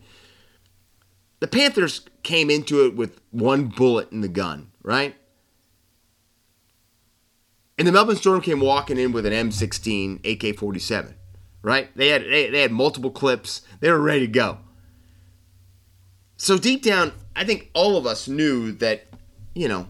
The 1.41 1.49
Panthers 1.49 2.03
came 2.23 2.51
into 2.51 2.87
it 2.87 2.95
with 2.95 3.21
one 3.33 3.67
bullet 3.67 4.13
in 4.13 4.21
the 4.21 4.29
gun, 4.29 4.71
right? 4.85 5.17
And 7.77 7.89
the 7.89 7.93
Melbourne 7.93 8.15
Storm 8.17 8.41
came 8.41 8.61
walking 8.61 8.97
in 8.97 9.11
with 9.11 9.27
an 9.27 9.33
M16 9.33 10.25
AK 10.25 10.57
47, 10.57 11.17
right? 11.63 11.91
They 11.97 12.09
had, 12.09 12.23
they, 12.23 12.49
they 12.49 12.63
had 12.63 12.71
multiple 12.71 13.11
clips, 13.11 13.63
they 13.81 13.91
were 13.91 14.01
ready 14.01 14.21
to 14.21 14.33
go. 14.33 14.59
So 16.37 16.59
deep 16.59 16.85
down, 16.85 17.13
I 17.35 17.45
think 17.45 17.71
all 17.75 17.97
of 17.97 18.07
us 18.07 18.29
knew 18.29 18.71
that, 18.73 19.07
you 19.55 19.67
know, 19.67 19.89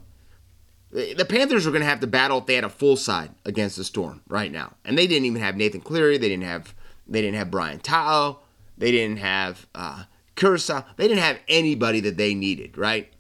the 0.90 1.26
Panthers 1.28 1.66
were 1.66 1.70
going 1.70 1.82
to 1.82 1.88
have 1.88 2.00
to 2.00 2.06
battle 2.06 2.38
if 2.38 2.46
they 2.46 2.54
had 2.54 2.64
a 2.64 2.70
full 2.70 2.96
side 2.96 3.30
against 3.44 3.76
the 3.76 3.84
Storm 3.84 4.22
right 4.26 4.50
now. 4.50 4.74
And 4.86 4.96
they 4.96 5.06
didn't 5.06 5.26
even 5.26 5.42
have 5.42 5.56
Nathan 5.56 5.82
Cleary. 5.82 6.16
They 6.16 6.28
didn't 6.28 6.44
have 6.44 6.74
they 7.10 7.20
didn't 7.20 7.36
have 7.36 7.50
Brian 7.50 7.80
To'o. 7.80 8.38
They 8.78 8.92
didn't 8.92 9.18
have 9.18 9.66
uh, 9.74 10.04
Kursa. 10.36 10.84
They 10.96 11.08
didn't 11.08 11.22
have 11.22 11.38
anybody 11.48 12.00
that 12.00 12.16
they 12.16 12.34
needed, 12.34 12.78
right? 12.78 13.12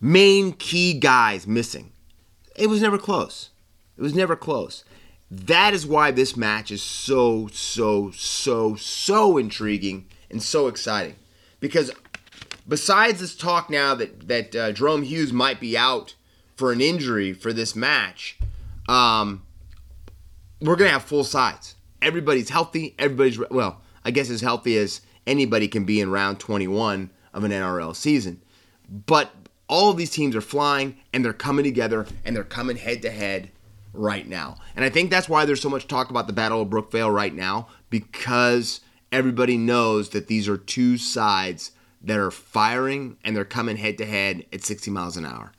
Main 0.00 0.52
key 0.52 0.94
guys 0.94 1.46
missing. 1.46 1.92
It 2.56 2.68
was 2.68 2.80
never 2.80 2.96
close. 2.96 3.50
It 3.98 4.02
was 4.02 4.14
never 4.14 4.36
close. 4.36 4.84
That 5.30 5.74
is 5.74 5.86
why 5.86 6.10
this 6.10 6.36
match 6.36 6.70
is 6.70 6.82
so, 6.82 7.48
so, 7.48 8.10
so, 8.12 8.76
so 8.76 9.36
intriguing 9.36 10.06
and 10.30 10.42
so 10.42 10.68
exciting. 10.68 11.16
Because 11.60 11.90
besides 12.66 13.20
this 13.20 13.34
talk 13.34 13.68
now 13.70 13.94
that 13.94 14.28
that 14.28 14.54
uh, 14.54 14.72
Jahrome 14.72 15.04
Hughes 15.04 15.32
might 15.32 15.60
be 15.60 15.76
out 15.76 16.14
for 16.56 16.72
an 16.72 16.80
injury 16.80 17.32
for 17.32 17.52
this 17.52 17.74
match, 17.74 18.38
um, 18.88 19.42
we're 20.60 20.76
gonna 20.76 20.90
have 20.90 21.04
full 21.04 21.24
sides 21.24 21.76
everybody's 22.02 22.50
healthy. 22.50 22.94
Everybody's 22.98 23.38
well, 23.50 23.80
I 24.04 24.10
guess 24.10 24.28
as 24.28 24.40
healthy 24.40 24.76
as 24.76 25.00
anybody 25.26 25.68
can 25.68 25.84
be 25.84 26.00
in 26.00 26.10
round 26.10 26.40
21 26.40 27.10
of 27.32 27.44
an 27.44 27.52
NRL 27.52 27.96
season. 27.96 28.42
But 28.88 29.32
all 29.68 29.90
of 29.90 29.96
these 29.96 30.10
teams 30.10 30.36
are 30.36 30.42
flying 30.42 30.96
and 31.12 31.24
they're 31.24 31.32
coming 31.32 31.64
together 31.64 32.06
and 32.24 32.36
they're 32.36 32.44
coming 32.44 32.76
head 32.76 33.02
to 33.02 33.10
head 33.10 33.50
right 33.94 34.28
now. 34.28 34.56
And 34.76 34.84
I 34.84 34.90
think 34.90 35.10
that's 35.10 35.28
why 35.28 35.44
there's 35.44 35.62
so 35.62 35.70
much 35.70 35.86
talk 35.86 36.10
about 36.10 36.26
the 36.26 36.32
Battle 36.32 36.62
of 36.62 36.68
Brookvale 36.68 37.12
right 37.12 37.34
now 37.34 37.68
because 37.88 38.80
everybody 39.10 39.56
knows 39.56 40.10
that 40.10 40.26
these 40.26 40.48
are 40.48 40.56
two 40.58 40.98
sides 40.98 41.72
that 42.02 42.18
are 42.18 42.30
firing 42.30 43.16
and 43.24 43.36
they're 43.36 43.44
coming 43.44 43.76
head 43.76 43.96
to 43.98 44.06
head 44.06 44.44
at 44.52 44.64
60 44.64 44.90
miles 44.90 45.16
an 45.16 45.24
hour. 45.24 45.52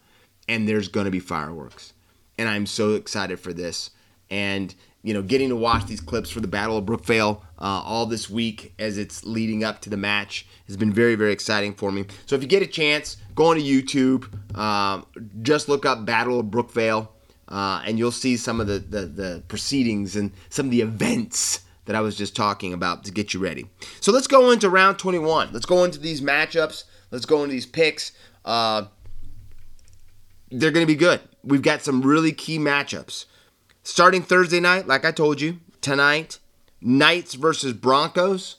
And 0.47 0.67
there's 0.67 0.89
going 0.89 1.05
to 1.05 1.11
be 1.11 1.19
fireworks. 1.19 1.93
And 2.37 2.49
I'm 2.49 2.65
so 2.65 2.95
excited 2.95 3.39
for 3.39 3.53
this. 3.53 3.91
And 4.29 4.75
you 5.03 5.13
know, 5.13 5.21
getting 5.21 5.49
to 5.49 5.55
watch 5.55 5.85
these 5.85 5.99
clips 5.99 6.29
for 6.29 6.39
the 6.39 6.47
Battle 6.47 6.77
of 6.77 6.85
Brookvale 6.85 7.41
uh, 7.59 7.81
all 7.85 8.05
this 8.05 8.29
week 8.29 8.73
as 8.79 8.97
it's 8.97 9.25
leading 9.25 9.63
up 9.63 9.81
to 9.81 9.89
the 9.89 9.97
match 9.97 10.47
has 10.67 10.77
been 10.77 10.93
very, 10.93 11.15
very 11.15 11.33
exciting 11.33 11.73
for 11.73 11.91
me. 11.91 12.05
So 12.25 12.35
if 12.35 12.41
you 12.41 12.47
get 12.47 12.63
a 12.63 12.67
chance, 12.67 13.17
go 13.35 13.47
on 13.47 13.57
to 13.57 13.61
YouTube, 13.61 14.57
um, 14.57 15.05
just 15.41 15.67
look 15.67 15.85
up 15.85 16.05
Battle 16.05 16.39
of 16.39 16.47
Brookvale, 16.47 17.09
uh, 17.49 17.83
and 17.85 17.99
you'll 17.99 18.11
see 18.11 18.37
some 18.37 18.61
of 18.61 18.67
the, 18.67 18.79
the, 18.79 19.05
the 19.05 19.43
proceedings 19.49 20.15
and 20.15 20.31
some 20.49 20.67
of 20.67 20.71
the 20.71 20.81
events 20.81 21.61
that 21.85 21.97
I 21.97 22.01
was 22.01 22.15
just 22.15 22.33
talking 22.33 22.71
about 22.71 23.03
to 23.03 23.11
get 23.11 23.33
you 23.33 23.41
ready. 23.41 23.69
So 23.99 24.13
let's 24.13 24.27
go 24.27 24.51
into 24.51 24.69
round 24.69 24.99
21. 24.99 25.49
Let's 25.51 25.65
go 25.65 25.83
into 25.83 25.99
these 25.99 26.21
matchups. 26.21 26.85
Let's 27.11 27.25
go 27.25 27.43
into 27.43 27.51
these 27.51 27.65
picks. 27.65 28.13
Uh, 28.45 28.85
they're 30.49 30.71
going 30.71 30.85
to 30.85 30.91
be 30.91 30.97
good. 30.97 31.19
We've 31.43 31.61
got 31.61 31.81
some 31.81 32.01
really 32.01 32.31
key 32.31 32.57
matchups. 32.57 33.25
Starting 33.83 34.21
Thursday 34.21 34.61
night, 34.61 34.87
like 34.87 35.03
I 35.03 35.11
told 35.11 35.41
you, 35.41 35.59
tonight, 35.81 36.39
Knights 36.81 37.33
versus 37.33 37.73
Broncos. 37.73 38.57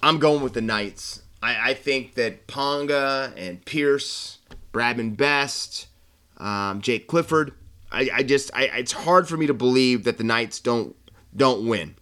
I'm 0.00 0.18
going 0.18 0.42
with 0.42 0.52
the 0.52 0.60
Knights. 0.60 1.22
I, 1.42 1.70
I 1.70 1.74
think 1.74 2.14
that 2.14 2.46
Ponga 2.46 3.32
and 3.36 3.64
Pearce, 3.64 4.38
Bradman 4.72 5.16
Best, 5.16 5.88
um, 6.36 6.80
Jake 6.80 7.08
Clifford. 7.08 7.52
I, 7.90 8.10
I 8.14 8.22
just 8.22 8.50
I, 8.54 8.64
it's 8.64 8.92
hard 8.92 9.28
for 9.28 9.36
me 9.36 9.46
to 9.48 9.54
believe 9.54 10.04
that 10.04 10.18
the 10.18 10.24
Knights 10.24 10.60
don't 10.60 10.94
don't 11.34 11.66
win. 11.66 11.96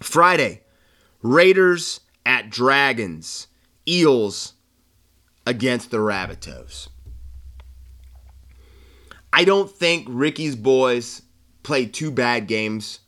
Friday, 0.00 0.62
Raiders 1.22 2.00
at 2.26 2.50
Dragons, 2.50 3.46
Eels 3.88 4.54
against 5.46 5.90
the 5.90 5.98
Rabbitohs. 5.98 6.88
I 9.32 9.44
don't 9.44 9.70
think 9.70 10.06
Ricky's 10.08 10.56
boys 10.56 11.22
played 11.62 11.94
two 11.94 12.10
bad 12.10 12.46
games 12.46 13.00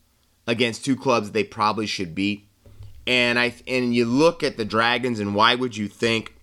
against 0.47 0.85
two 0.85 0.97
clubs 0.97 1.31
they 1.31 1.45
probably 1.45 1.87
should 1.87 2.15
beat. 2.15 2.49
And 3.07 3.39
I 3.39 3.55
and 3.67 3.95
you 3.95 4.05
look 4.05 4.43
at 4.43 4.57
the 4.57 4.65
Dragons 4.65 5.19
and 5.19 5.35
why 5.35 5.55
would 5.55 5.77
you 5.77 5.89
think 5.89 6.37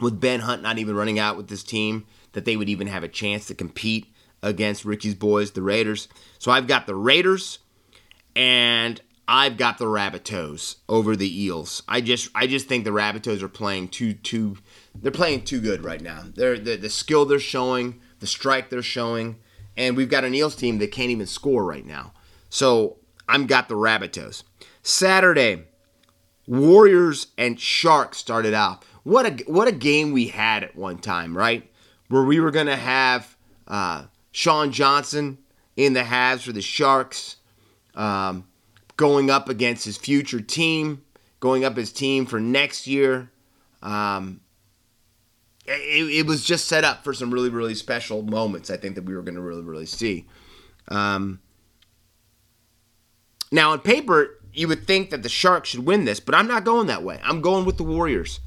with 0.00 0.20
Ben 0.20 0.40
Hunt 0.40 0.62
not 0.62 0.78
even 0.78 0.94
running 0.94 1.18
out 1.18 1.36
with 1.36 1.48
this 1.48 1.62
team 1.62 2.06
that 2.32 2.44
they 2.44 2.56
would 2.56 2.68
even 2.68 2.86
have 2.86 3.02
a 3.02 3.08
chance 3.08 3.46
to 3.46 3.54
compete 3.54 4.06
against 4.42 4.84
Ricky's 4.84 5.14
boys, 5.14 5.50
the 5.50 5.62
Raiders. 5.62 6.08
So 6.38 6.50
I've 6.50 6.66
got 6.66 6.86
the 6.86 6.94
Raiders 6.94 7.58
and 8.34 9.00
I've 9.26 9.56
got 9.56 9.78
the 9.78 9.86
Rabbitohs 9.86 10.76
over 10.88 11.16
the 11.16 11.42
Eels. 11.44 11.82
I 11.88 12.00
just 12.00 12.30
I 12.34 12.46
just 12.46 12.68
think 12.68 12.84
the 12.84 12.90
Rabbitohs 12.90 13.42
are 13.42 13.48
playing 13.48 13.88
too 13.88 14.14
too 14.14 14.56
they're 14.94 15.12
playing 15.12 15.44
too 15.44 15.60
good 15.60 15.84
right 15.84 16.00
now. 16.00 16.24
They're 16.34 16.58
the, 16.58 16.76
the 16.76 16.90
skill 16.90 17.24
they're 17.24 17.38
showing 17.38 18.00
the 18.20 18.26
strike 18.26 18.70
they're 18.70 18.82
showing, 18.82 19.38
and 19.76 19.96
we've 19.96 20.08
got 20.08 20.24
an 20.24 20.34
Eels 20.34 20.54
team 20.54 20.78
that 20.78 20.92
can't 20.92 21.10
even 21.10 21.26
score 21.26 21.64
right 21.64 21.84
now. 21.84 22.12
So 22.48 22.98
I'm 23.28 23.46
got 23.46 23.68
the 23.68 23.74
Rabbitohs. 23.74 24.42
Saturday, 24.82 25.64
Warriors 26.46 27.28
and 27.36 27.58
Sharks 27.60 28.18
started 28.18 28.54
out. 28.54 28.84
What 29.02 29.26
a 29.26 29.44
what 29.44 29.68
a 29.68 29.72
game 29.72 30.12
we 30.12 30.28
had 30.28 30.62
at 30.62 30.76
one 30.76 30.98
time, 30.98 31.36
right? 31.36 31.70
Where 32.08 32.24
we 32.24 32.40
were 32.40 32.50
gonna 32.50 32.76
have 32.76 33.36
uh, 33.66 34.04
Shaun 34.32 34.72
Johnson 34.72 35.38
in 35.76 35.92
the 35.92 36.04
halves 36.04 36.44
for 36.44 36.52
the 36.52 36.60
Sharks, 36.60 37.36
um, 37.94 38.46
going 38.96 39.30
up 39.30 39.48
against 39.48 39.84
his 39.84 39.96
future 39.96 40.40
team, 40.40 41.02
going 41.38 41.64
up 41.64 41.76
his 41.76 41.92
team 41.92 42.26
for 42.26 42.40
next 42.40 42.86
year. 42.86 43.30
Um, 43.82 44.40
it, 45.70 46.20
it, 46.20 46.26
was 46.26 46.44
just 46.44 46.66
set 46.66 46.84
up 46.84 47.04
for 47.04 47.12
some 47.12 47.30
really, 47.30 47.48
really 47.48 47.74
special 47.74 48.22
moments. 48.22 48.70
I 48.70 48.76
think 48.76 48.94
that 48.96 49.04
we 49.04 49.14
were 49.14 49.22
going 49.22 49.36
to 49.36 49.40
really, 49.40 49.62
really 49.62 49.86
see. 49.86 50.26
Um, 50.88 51.40
now, 53.52 53.72
on 53.72 53.80
paper, 53.80 54.38
you 54.52 54.68
would 54.68 54.86
think 54.86 55.10
that 55.10 55.22
the 55.22 55.28
Sharks 55.28 55.70
should 55.70 55.86
win 55.86 56.04
this, 56.04 56.20
but 56.20 56.34
I'm 56.34 56.48
not 56.48 56.64
going 56.64 56.86
that 56.88 57.02
way. 57.02 57.20
I'm 57.22 57.40
going 57.40 57.64
with 57.64 57.76
the 57.76 57.84
Warriors. 57.84 58.40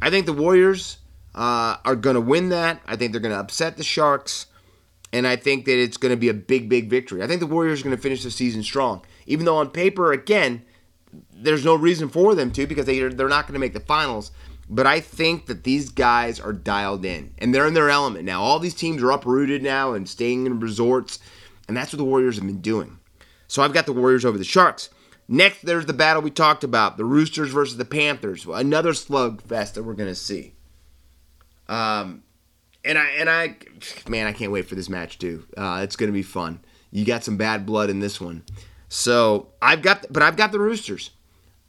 I 0.00 0.10
think 0.10 0.26
the 0.26 0.32
Warriors 0.32 0.98
uh, 1.34 1.76
are 1.84 1.96
going 1.96 2.14
to 2.14 2.20
win 2.20 2.48
that. 2.50 2.80
I 2.86 2.96
think 2.96 3.12
they're 3.12 3.20
going 3.20 3.34
to 3.34 3.40
upset 3.40 3.76
the 3.76 3.84
Sharks, 3.84 4.46
and 5.12 5.26
I 5.26 5.36
think 5.36 5.64
that 5.66 5.80
it's 5.80 5.96
going 5.96 6.10
to 6.10 6.16
be 6.16 6.28
a 6.28 6.34
big, 6.34 6.68
big 6.68 6.88
victory. 6.88 7.22
I 7.22 7.26
think 7.26 7.40
the 7.40 7.46
Warriors 7.46 7.80
are 7.80 7.84
going 7.84 7.96
to 7.96 8.02
finish 8.02 8.22
the 8.22 8.30
season 8.30 8.62
strong, 8.62 9.04
even 9.26 9.44
though 9.46 9.56
on 9.56 9.70
paper, 9.70 10.12
again, 10.12 10.64
there's 11.32 11.64
no 11.64 11.74
reason 11.74 12.08
for 12.08 12.34
them 12.34 12.50
to 12.52 12.66
because 12.66 12.86
they 12.86 12.98
they're 13.00 13.28
not 13.28 13.46
going 13.46 13.54
to 13.54 13.60
make 13.60 13.74
the 13.74 13.80
finals. 13.80 14.30
But 14.74 14.86
I 14.86 15.00
think 15.00 15.46
that 15.46 15.64
these 15.64 15.90
guys 15.90 16.40
are 16.40 16.54
dialed 16.54 17.04
in 17.04 17.34
and 17.36 17.54
they're 17.54 17.66
in 17.66 17.74
their 17.74 17.90
element 17.90 18.24
now. 18.24 18.42
All 18.42 18.58
these 18.58 18.74
teams 18.74 19.02
are 19.02 19.10
uprooted 19.10 19.62
now 19.62 19.92
and 19.92 20.08
staying 20.08 20.46
in 20.46 20.60
resorts, 20.60 21.18
and 21.68 21.76
that's 21.76 21.92
what 21.92 21.98
the 21.98 22.06
Warriors 22.06 22.36
have 22.36 22.46
been 22.46 22.62
doing. 22.62 22.98
So 23.48 23.62
I've 23.62 23.74
got 23.74 23.84
the 23.84 23.92
Warriors 23.92 24.24
over 24.24 24.38
the 24.38 24.44
Sharks. 24.44 24.88
Next, 25.28 25.60
there's 25.60 25.84
the 25.84 25.92
battle 25.92 26.22
we 26.22 26.30
talked 26.30 26.64
about 26.64 26.96
the 26.96 27.04
Roosters 27.04 27.50
versus 27.50 27.76
the 27.76 27.84
Panthers. 27.84 28.46
Another 28.46 28.92
slugfest 28.92 29.74
that 29.74 29.82
we're 29.82 29.92
going 29.92 30.08
to 30.08 30.14
see. 30.14 30.54
Um, 31.68 32.22
and 32.82 32.96
I, 32.96 33.08
and 33.18 33.28
I, 33.28 33.56
man, 34.08 34.26
I 34.26 34.32
can't 34.32 34.52
wait 34.52 34.66
for 34.66 34.74
this 34.74 34.88
match 34.88 35.18
too. 35.18 35.44
Uh, 35.54 35.80
it's 35.84 35.96
to 35.96 36.10
be 36.10 36.22
fun. 36.22 36.60
You 36.90 37.04
got 37.04 37.24
some 37.24 37.36
bad 37.36 37.66
blood 37.66 37.90
in 37.90 38.00
this 38.00 38.22
one. 38.22 38.42
So 38.88 39.48
I've 39.60 39.82
got, 39.82 40.06
but 40.08 40.22
I've 40.22 40.36
got 40.36 40.50
the 40.50 40.58
Roosters. 40.58 41.10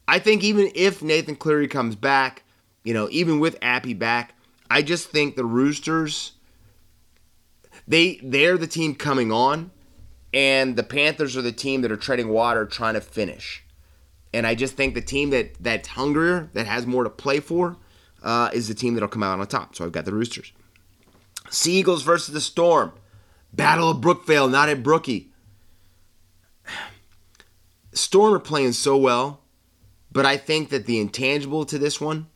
I 0.08 0.20
think 0.20 0.42
even 0.42 0.72
if 0.74 1.02
Nathan 1.02 1.36
Cleary 1.36 1.68
comes 1.68 1.96
back, 1.96 2.44
you 2.84 2.94
know, 2.94 3.08
even 3.10 3.40
with 3.40 3.56
Api 3.62 3.94
back, 3.94 4.34
I 4.70 4.82
just 4.82 5.08
think 5.08 5.34
the 5.34 5.44
Roosters, 5.44 6.32
they 7.88 8.20
they're 8.22 8.58
the 8.58 8.66
team 8.66 8.94
coming 8.94 9.32
on, 9.32 9.70
and 10.32 10.76
the 10.76 10.82
Panthers 10.82 11.36
are 11.36 11.42
the 11.42 11.52
team 11.52 11.82
that 11.82 11.90
are 11.90 11.96
treading 11.96 12.28
water, 12.28 12.66
trying 12.66 12.94
to 12.94 13.00
finish. 13.00 13.64
And 14.32 14.46
I 14.46 14.54
just 14.54 14.76
think 14.76 14.94
the 14.94 15.00
team 15.00 15.30
that 15.30 15.54
that's 15.60 15.88
hungrier, 15.88 16.50
that 16.52 16.66
has 16.66 16.86
more 16.86 17.04
to 17.04 17.10
play 17.10 17.40
for, 17.40 17.76
uh, 18.22 18.50
is 18.52 18.68
the 18.68 18.74
team 18.74 18.94
that'll 18.94 19.08
come 19.08 19.22
out 19.22 19.38
on 19.38 19.46
top. 19.46 19.74
So 19.74 19.84
I've 19.84 19.92
got 19.92 20.04
the 20.04 20.12
Roosters. 20.12 20.52
Seagulls 21.50 22.02
versus 22.02 22.34
the 22.34 22.40
Storm. 22.40 22.92
Battle 23.52 23.90
of 23.90 23.98
Brookvale, 23.98 24.50
not 24.50 24.68
at 24.68 24.82
Brookie. 24.82 25.30
Storm 27.92 28.34
are 28.34 28.40
playing 28.40 28.72
so 28.72 28.96
well, 28.96 29.40
but 30.10 30.26
I 30.26 30.36
think 30.36 30.70
that 30.70 30.86
the 30.86 30.98
intangible 30.98 31.64
to 31.66 31.78
this 31.78 32.00
one 32.00 32.26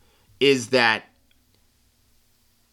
is 0.41 0.69
that 0.69 1.05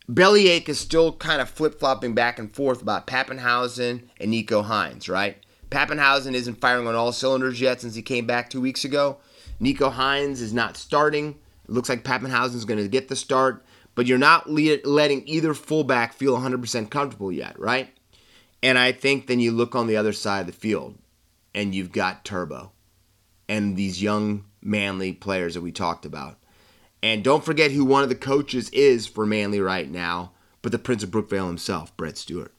Bellyache 0.07 0.69
is 0.69 0.79
still 0.79 1.13
kind 1.13 1.41
of 1.41 1.49
flip 1.49 1.79
flopping 1.79 2.13
back 2.13 2.37
and 2.37 2.53
forth 2.53 2.81
about 2.81 3.07
Papenhuyzen 3.07 4.03
and 4.19 4.33
Nicho 4.33 4.65
Hynes, 4.65 5.09
right? 5.09 5.37
Papenhuyzen 5.71 6.33
isn't 6.33 6.61
firing 6.61 6.87
on 6.87 6.95
all 6.95 7.11
cylinders 7.11 7.59
yet 7.59 7.81
since 7.81 7.95
he 7.95 8.01
came 8.01 8.27
back 8.27 8.49
two 8.49 8.61
weeks 8.61 8.85
ago. 8.85 9.17
Nicho 9.59 9.91
Hynes 9.91 10.41
is 10.41 10.53
not 10.53 10.77
starting. 10.77 11.39
It 11.63 11.71
looks 11.71 11.89
like 11.89 12.03
Papenhuyzen 12.03 12.55
is 12.55 12.65
going 12.65 12.79
to 12.79 12.87
get 12.87 13.07
the 13.07 13.15
start, 13.15 13.65
but 13.95 14.05
you're 14.05 14.17
not 14.19 14.49
le- 14.49 14.77
letting 14.83 15.27
either 15.27 15.53
fullback 15.53 16.13
feel 16.13 16.37
100% 16.37 16.91
comfortable 16.91 17.31
yet, 17.31 17.59
right? 17.59 17.89
And 18.61 18.77
I 18.77 18.91
think 18.91 19.27
then 19.27 19.39
you 19.39 19.51
look 19.51 19.75
on 19.75 19.87
the 19.87 19.97
other 19.97 20.13
side 20.13 20.41
of 20.41 20.47
the 20.47 20.53
field 20.53 20.97
and 21.55 21.73
you've 21.73 21.91
got 21.91 22.25
Turbo 22.25 22.71
and 23.49 23.75
these 23.75 24.01
young 24.01 24.45
Manly 24.61 25.13
players 25.13 25.53
that 25.53 25.61
we 25.61 25.71
talked 25.71 26.05
about. 26.05 26.37
And 27.03 27.23
don't 27.23 27.45
forget 27.45 27.71
who 27.71 27.85
one 27.85 28.03
of 28.03 28.09
the 28.09 28.15
coaches 28.15 28.69
is 28.71 29.05
for 29.05 29.25
Manly 29.25 29.59
right 29.59 29.89
now, 29.89 30.31
but 30.61 30.71
the 30.71 30.79
Prince 30.79 31.03
of 31.03 31.11
Brookvale 31.11 31.47
himself, 31.47 31.95
Brett 31.95 32.17
Stewart. 32.17 32.51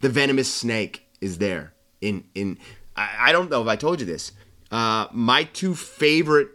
The 0.00 0.08
venomous 0.08 0.52
snake 0.52 1.06
is 1.20 1.38
there. 1.38 1.74
In 2.00 2.24
in 2.34 2.58
I, 2.96 3.10
I 3.18 3.32
don't 3.32 3.50
know 3.50 3.62
if 3.62 3.68
I 3.68 3.76
told 3.76 4.00
you 4.00 4.06
this. 4.06 4.32
Uh, 4.70 5.06
my 5.12 5.44
two 5.44 5.74
favorite 5.74 6.48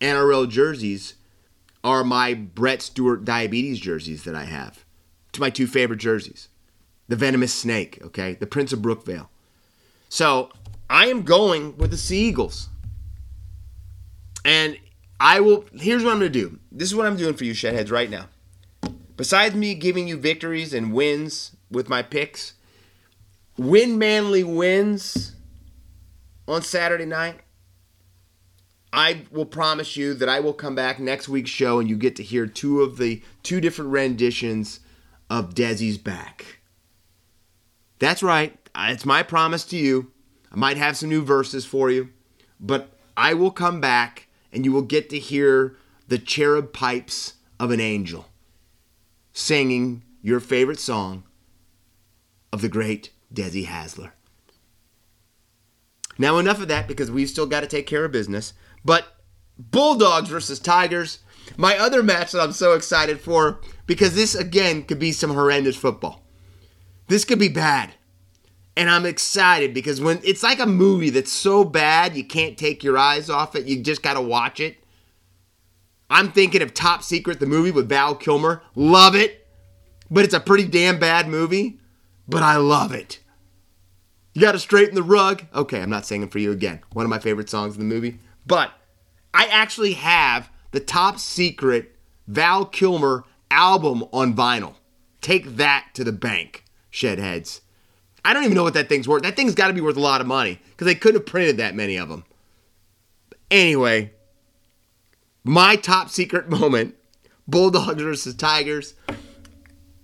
NRL 0.00 0.48
jerseys 0.48 1.14
are 1.82 2.04
my 2.04 2.34
Brett 2.34 2.82
Stewart 2.82 3.24
diabetes 3.24 3.78
jerseys 3.78 4.24
that 4.24 4.34
I 4.34 4.44
have. 4.44 4.84
To 5.32 5.40
my 5.40 5.50
two 5.50 5.66
favorite 5.66 5.98
jerseys. 5.98 6.48
The 7.08 7.16
venomous 7.16 7.52
snake, 7.52 7.98
okay? 8.02 8.34
The 8.34 8.46
Prince 8.46 8.72
of 8.72 8.78
Brookvale. 8.78 9.28
So 10.08 10.50
I 10.88 11.06
am 11.06 11.22
going 11.22 11.76
with 11.76 11.90
the 11.90 11.96
Sea 11.96 12.28
Eagles. 12.28 12.68
And 14.44 14.78
I 15.18 15.40
will, 15.40 15.64
here's 15.72 16.04
what 16.04 16.12
I'm 16.12 16.18
going 16.18 16.32
to 16.32 16.38
do. 16.38 16.58
This 16.70 16.88
is 16.88 16.94
what 16.94 17.06
I'm 17.06 17.16
doing 17.16 17.34
for 17.34 17.44
you, 17.44 17.52
Shedheads, 17.52 17.90
right 17.90 18.10
now. 18.10 18.28
Besides 19.16 19.54
me 19.54 19.74
giving 19.74 20.08
you 20.08 20.16
victories 20.16 20.74
and 20.74 20.92
wins 20.92 21.56
with 21.70 21.88
my 21.88 22.02
picks, 22.02 22.54
win 23.56 23.96
Manly 23.96 24.44
wins 24.44 25.36
on 26.46 26.62
Saturday 26.62 27.06
night. 27.06 27.40
I 28.92 29.22
will 29.30 29.46
promise 29.46 29.96
you 29.96 30.14
that 30.14 30.28
I 30.28 30.40
will 30.40 30.52
come 30.52 30.74
back 30.74 31.00
next 31.00 31.28
week's 31.28 31.50
show 31.50 31.80
and 31.80 31.88
you 31.88 31.96
get 31.96 32.14
to 32.16 32.22
hear 32.22 32.46
two 32.46 32.80
of 32.82 32.96
the 32.96 33.22
two 33.42 33.60
different 33.60 33.90
renditions 33.90 34.80
of 35.28 35.54
Desi's 35.54 35.98
back. 35.98 36.60
That's 37.98 38.22
right. 38.22 38.56
It's 38.76 39.04
my 39.04 39.22
promise 39.22 39.64
to 39.66 39.76
you. 39.76 40.12
I 40.52 40.56
might 40.56 40.76
have 40.76 40.96
some 40.96 41.08
new 41.08 41.24
verses 41.24 41.64
for 41.64 41.90
you, 41.90 42.10
but 42.60 42.96
I 43.16 43.34
will 43.34 43.50
come 43.50 43.80
back 43.80 44.23
and 44.54 44.64
you 44.64 44.72
will 44.72 44.82
get 44.82 45.10
to 45.10 45.18
hear 45.18 45.76
the 46.08 46.18
cherub 46.18 46.72
pipes 46.72 47.34
of 47.58 47.70
an 47.70 47.80
angel 47.80 48.26
singing 49.32 50.02
your 50.22 50.40
favorite 50.40 50.78
song 50.78 51.24
of 52.52 52.62
the 52.62 52.68
great 52.68 53.10
Desi 53.32 53.66
Hasler. 53.66 54.12
Now, 56.16 56.38
enough 56.38 56.60
of 56.60 56.68
that 56.68 56.86
because 56.86 57.10
we've 57.10 57.28
still 57.28 57.46
got 57.46 57.60
to 57.60 57.66
take 57.66 57.86
care 57.86 58.04
of 58.04 58.12
business. 58.12 58.54
But 58.84 59.06
Bulldogs 59.58 60.28
versus 60.28 60.60
Tigers, 60.60 61.18
my 61.56 61.76
other 61.76 62.02
match 62.02 62.32
that 62.32 62.40
I'm 62.40 62.52
so 62.52 62.72
excited 62.72 63.20
for 63.20 63.60
because 63.86 64.14
this 64.14 64.34
again 64.34 64.84
could 64.84 65.00
be 65.00 65.10
some 65.10 65.34
horrendous 65.34 65.76
football. 65.76 66.22
This 67.08 67.24
could 67.24 67.40
be 67.40 67.48
bad. 67.48 67.94
And 68.76 68.90
I'm 68.90 69.06
excited 69.06 69.72
because 69.72 70.00
when 70.00 70.20
it's 70.24 70.42
like 70.42 70.58
a 70.58 70.66
movie 70.66 71.10
that's 71.10 71.32
so 71.32 71.64
bad 71.64 72.16
you 72.16 72.24
can't 72.24 72.58
take 72.58 72.82
your 72.82 72.98
eyes 72.98 73.30
off 73.30 73.54
it, 73.54 73.66
you 73.66 73.80
just 73.82 74.02
got 74.02 74.14
to 74.14 74.20
watch 74.20 74.58
it. 74.58 74.78
I'm 76.10 76.32
thinking 76.32 76.62
of 76.62 76.74
Top 76.74 77.02
Secret, 77.02 77.40
the 77.40 77.46
movie 77.46 77.70
with 77.70 77.88
Val 77.88 78.14
Kilmer. 78.14 78.62
Love 78.74 79.14
it. 79.14 79.46
But 80.10 80.24
it's 80.24 80.34
a 80.34 80.40
pretty 80.40 80.66
damn 80.66 80.98
bad 80.98 81.28
movie, 81.28 81.80
but 82.28 82.42
I 82.42 82.56
love 82.56 82.92
it. 82.92 83.20
You 84.34 84.40
got 84.40 84.52
to 84.52 84.58
straighten 84.58 84.94
the 84.94 85.02
rug. 85.02 85.44
Okay, 85.54 85.80
I'm 85.80 85.90
not 85.90 86.04
singing 86.04 86.28
for 86.28 86.38
you 86.38 86.52
again. 86.52 86.80
One 86.92 87.06
of 87.06 87.10
my 87.10 87.20
favorite 87.20 87.48
songs 87.48 87.74
in 87.74 87.80
the 87.80 87.94
movie. 87.94 88.18
But 88.46 88.72
I 89.32 89.46
actually 89.46 89.94
have 89.94 90.50
the 90.72 90.80
Top 90.80 91.18
Secret 91.18 91.96
Val 92.26 92.64
Kilmer 92.64 93.24
album 93.50 94.04
on 94.12 94.34
vinyl. 94.34 94.74
Take 95.20 95.56
that 95.56 95.86
to 95.94 96.04
the 96.04 96.12
bank, 96.12 96.64
shedheads. 96.92 97.60
I 98.24 98.32
don't 98.32 98.44
even 98.44 98.54
know 98.54 98.62
what 98.62 98.74
that 98.74 98.88
thing's 98.88 99.06
worth. 99.06 99.22
That 99.22 99.36
thing's 99.36 99.54
got 99.54 99.68
to 99.68 99.74
be 99.74 99.80
worth 99.80 99.96
a 99.96 100.00
lot 100.00 100.20
of 100.20 100.26
money 100.26 100.60
because 100.70 100.86
they 100.86 100.94
couldn't 100.94 101.20
have 101.20 101.26
printed 101.26 101.58
that 101.58 101.74
many 101.74 101.96
of 101.96 102.08
them. 102.08 102.24
Anyway, 103.50 104.12
my 105.44 105.76
top 105.76 106.08
secret 106.08 106.48
moment 106.48 106.94
Bulldogs 107.46 108.02
versus 108.02 108.34
Tigers. 108.34 108.94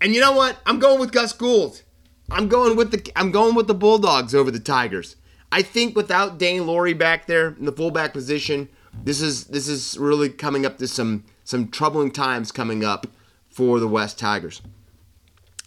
And 0.01 0.15
you 0.15 0.21
know 0.21 0.33
what? 0.33 0.59
I'm 0.67 0.79
going 0.79 1.01
with 1.01 1.13
Gus 1.13 1.33
Gould. 1.33 1.83
I'm 2.31 2.49
going 2.49 2.77
with 2.77 2.91
the 2.91 3.13
I'm 3.17 3.33
going 3.33 3.55
with 3.55 3.67
the 3.67 3.75
Bulldogs 3.75 4.35
over 4.35 4.51
the 4.51 4.61
Tigers. 4.61 5.17
I 5.53 5.63
think 5.63 5.97
without 5.97 6.39
Daine 6.39 6.65
Laurie 6.65 6.95
back 6.95 7.27
there 7.27 7.49
in 7.59 7.65
the 7.65 7.73
fullback 7.73 8.13
position, 8.13 8.69
this 9.03 9.21
is 9.21 9.45
this 9.47 9.67
is 9.67 9.99
really 9.99 10.29
coming 10.29 10.65
up 10.65 10.79
to 10.79 10.87
some 10.87 11.25
some 11.45 11.69
troubling 11.69 12.11
times 12.13 12.53
coming 12.53 12.85
up 12.85 13.07
for 13.49 13.81
the 13.81 13.89
West 13.89 14.19
Tigers. 14.19 14.63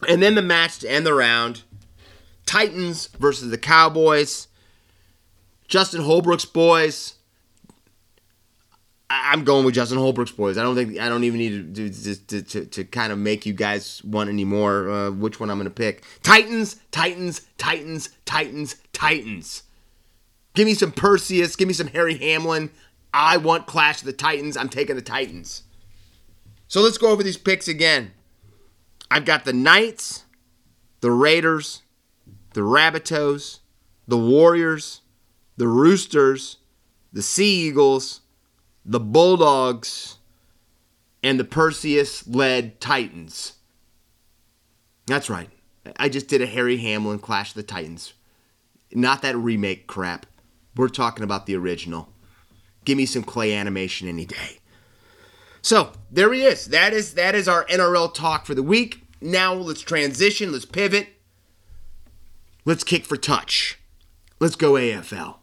And 0.08 0.22
then 0.22 0.36
the 0.36 0.42
match 0.42 0.80
to 0.80 0.92
end 0.92 1.06
the 1.06 1.14
round 1.14 1.64
Titans 2.46 3.08
versus 3.20 3.50
the 3.52 3.58
Cowboys. 3.58 4.48
Justin 5.68 6.02
Holbrook's 6.02 6.46
boys. 6.46 7.16
I'm 9.10 9.44
going 9.44 9.66
with 9.66 9.76
Justin 9.76 10.00
Holbrook's 10.00 10.32
boys. 10.32 10.58
I 10.58 10.64
don't 10.64 10.76
think 10.76 11.00
I 11.00 11.08
don't 11.08 11.24
even 11.24 11.40
need 11.40 11.76
to 11.76 11.90
to, 11.90 12.16
to, 12.16 12.42
to, 12.42 12.66
to 12.66 12.84
kind 12.84 13.12
of 13.12 13.20
make 13.20 13.46
you 13.46 13.54
guys 13.54 14.04
want 14.04 14.30
anymore. 14.30 14.90
Uh, 14.90 15.12
which 15.12 15.40
one 15.40 15.50
I'm 15.50 15.58
going 15.58 15.66
to 15.66 15.72
pick? 15.72 16.04
Titans, 16.24 16.78
Titans, 16.92 17.42
Titans, 17.58 18.10
Titans, 18.26 18.76
Titans. 18.92 19.64
Give 20.56 20.66
me 20.66 20.74
some 20.74 20.92
Perseus. 20.92 21.56
Give 21.56 21.68
me 21.68 21.74
some 21.74 21.88
Harry 21.88 22.18
Hamlin. 22.18 22.72
I 23.14 23.38
want 23.38 23.68
Clash 23.68 24.00
of 24.00 24.06
the 24.06 24.14
Titans. 24.14 24.58
I'm 24.58 24.70
taking 24.70 24.96
the 24.96 25.02
Titans. 25.02 25.64
So 26.68 26.82
let's 26.82 26.98
go 26.98 27.12
over 27.12 27.22
these 27.22 27.38
picks 27.38 27.68
again. 27.68 28.12
I've 29.12 29.26
got 29.26 29.46
the 29.46 29.54
Knights, 29.54 30.24
the 31.02 31.12
Raiders, 31.12 31.84
the 32.54 32.62
Rabbitohs, 32.62 33.60
the 34.08 34.18
Warriors, 34.18 35.02
the 35.58 35.68
Roosters, 35.68 36.58
the 37.12 37.22
Sea 37.22 37.68
Eagles, 37.68 38.22
the 38.86 39.00
Bulldogs, 39.00 40.18
and 41.22 41.40
the 41.40 41.46
Perseus 41.46 42.28
led 42.28 42.82
Titans. 42.82 43.54
That's 45.06 45.30
right. 45.30 45.50
I 45.98 46.10
just 46.10 46.28
did 46.28 46.42
a 46.42 46.48
Harry 46.48 46.78
Hamlin 46.78 47.20
Clash 47.20 47.50
of 47.50 47.56
the 47.56 47.64
Titans. 47.64 48.14
Not 48.94 49.22
that 49.22 49.36
remake 49.36 49.88
crap. 49.88 50.26
We're 50.76 50.90
talking 50.90 51.24
about 51.24 51.46
the 51.46 51.56
original. 51.56 52.10
Give 52.86 52.98
me 52.98 53.06
some 53.06 53.24
clay 53.24 53.54
animation 53.54 54.08
any 54.08 54.26
day. 54.26 54.60
So 55.62 55.94
there 56.12 56.32
he 56.34 56.44
is. 56.44 56.66
That 56.68 56.94
is 56.94 57.14
that 57.14 57.36
is 57.36 57.48
our 57.48 57.66
NRL 57.66 58.14
talk 58.14 58.46
for 58.46 58.54
the 58.54 58.64
week. 58.64 59.08
Now 59.22 59.54
let's 59.54 59.82
transition. 59.82 60.52
Let's 60.52 60.66
pivot. 60.66 61.08
Let's 62.66 62.84
kick 62.84 63.06
for 63.06 63.18
touch. 63.18 63.80
Let's 64.40 64.56
go 64.56 64.74
AFL. 64.74 65.38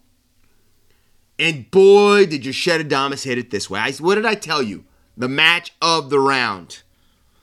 And 1.38 1.70
boy, 1.70 2.26
did 2.26 2.42
Joshed 2.42 2.82
Adamas 2.82 3.24
hit 3.24 3.38
it 3.38 3.50
this 3.50 3.70
way. 3.70 3.80
I, 3.80 3.92
what 3.92 4.16
did 4.16 4.26
I 4.26 4.34
tell 4.34 4.62
you? 4.62 4.84
The 5.16 5.28
match 5.28 5.72
of 5.80 6.10
the 6.10 6.20
round. 6.20 6.82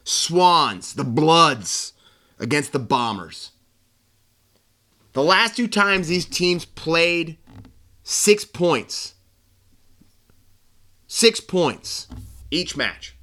Swans, 0.04 0.94
the 0.94 1.04
Bloods, 1.04 1.94
against 2.40 2.72
the 2.74 2.80
Bombers. 2.80 3.52
The 5.14 5.24
last 5.24 5.58
two 5.58 5.68
times 5.68 6.08
these 6.08 6.26
teams 6.26 6.64
played, 6.64 7.38
six 8.04 8.46
points. 8.46 9.16
Six 11.08 11.40
points 11.40 12.08
each 12.52 12.78
match. 12.78 13.16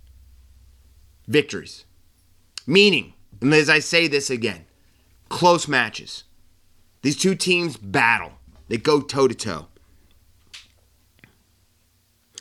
Victories. 1.28 1.84
Meaning, 2.66 3.14
and 3.40 3.54
as 3.54 3.70
I 3.70 3.78
say 3.78 4.08
this 4.08 4.28
again, 4.28 4.64
close 5.28 5.68
matches. 5.68 6.24
These 7.04 7.18
two 7.18 7.34
teams 7.34 7.76
battle, 7.76 8.32
they 8.68 8.78
go 8.78 9.02
toe 9.02 9.28
to 9.28 9.34
toe. 9.34 9.66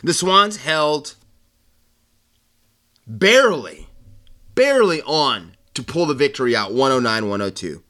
The 0.01 0.14
Swans 0.14 0.55
held 0.55 1.16
barely, 3.05 3.89
barely 4.55 5.01
on 5.01 5.57
to 5.74 5.84
pull 5.84 6.05
the 6.05 6.14
victory 6.14 6.55
out 6.55 6.72
109 6.72 7.30
102. 7.30 7.84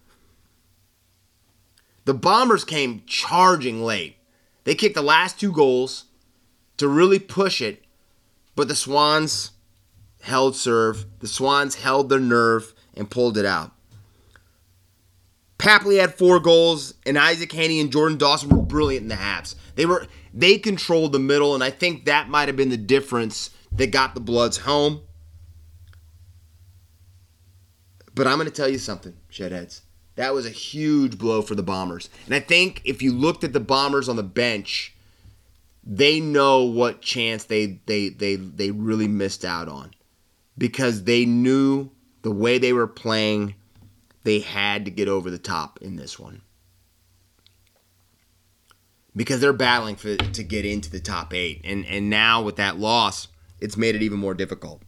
The 2.06 2.14
Bombers 2.16 2.66
came 2.66 3.04
charging 3.06 3.84
late. 3.84 4.18
They 4.64 4.74
kicked 4.74 4.96
the 4.96 5.04
last 5.04 5.40
two 5.40 5.52
goals 5.52 6.06
to 6.78 6.88
really 6.88 7.20
push 7.20 7.62
it, 7.62 7.84
but 8.56 8.68
the 8.68 8.76
Swans 8.76 9.52
held 10.24 10.56
serve. 10.56 11.06
The 11.20 11.28
Swans 11.28 11.76
held 11.76 12.10
their 12.10 12.20
nerve 12.20 12.74
and 12.96 13.12
pulled 13.12 13.38
it 13.38 13.46
out. 13.46 13.73
Papley 15.64 15.98
had 15.98 16.14
four 16.14 16.42
goals, 16.42 16.94
and 17.06 17.18
Isaac 17.18 17.54
Heeney 17.54 17.80
and 17.80 17.90
Jordan 17.90 18.18
Dawson 18.18 18.50
were 18.50 18.62
brilliant 18.62 19.04
in 19.04 19.08
the 19.08 19.16
halves. 19.16 19.56
They 19.76 19.86
were 19.86 20.08
they 20.34 20.58
controlled 20.58 21.14
the 21.14 21.20
middle, 21.20 21.56
and 21.56 21.64
I 21.64 21.70
think 21.70 22.04
that 22.04 22.28
might 22.28 22.50
have 22.50 22.58
been 22.58 22.68
the 22.68 22.76
difference 22.76 23.50
that 23.72 23.88
got 23.88 24.14
the 24.14 24.20
Bloods 24.20 24.58
home. 24.58 25.04
But 28.14 28.28
I'm 28.28 28.38
going 28.38 28.50
to 28.50 28.54
tell 28.54 28.68
you 28.68 28.78
something, 28.78 29.16
Shedheads. 29.32 29.82
That 30.16 30.34
was 30.34 30.46
a 30.46 30.50
huge 30.50 31.18
blow 31.18 31.42
for 31.42 31.56
the 31.56 31.64
Bombers. 31.64 32.10
And 32.26 32.36
I 32.36 32.42
think 32.42 32.82
if 32.84 33.02
you 33.02 33.14
looked 33.14 33.46
at 33.46 33.54
the 33.54 33.62
Bombers 33.62 34.10
on 34.10 34.18
the 34.18 34.22
bench, 34.22 34.94
they 35.82 36.20
know 36.20 36.64
what 36.64 37.02
chance 37.02 37.46
they 37.46 37.80
they 37.86 38.10
they 38.10 38.36
they 38.36 38.72
really 38.72 39.08
missed 39.08 39.46
out 39.46 39.70
on 39.70 39.92
because 40.58 41.06
they 41.06 41.24
knew 41.24 41.90
the 42.22 42.32
way 42.32 42.58
they 42.58 42.74
were 42.74 42.86
playing 42.86 43.56
they 44.24 44.40
had 44.40 44.86
to 44.86 44.92
get 44.92 45.08
over 45.08 45.30
the 45.30 45.38
top 45.38 45.80
in 45.82 45.96
this 45.96 46.20
one 46.20 46.42
because 49.16 49.42
they're 49.42 49.54
battling 49.54 49.96
for 49.96 50.16
to 50.16 50.44
get 50.44 50.66
into 50.66 50.90
the 50.90 51.00
top 51.00 51.34
8 51.34 51.62
and 51.64 51.86
and 51.86 52.10
now 52.10 52.42
with 52.42 52.56
that 52.56 52.78
loss 52.78 53.28
it's 53.60 53.78
made 53.78 53.96
it 53.96 54.02
even 54.02 54.20
more 54.20 54.34
difficult 54.34 54.82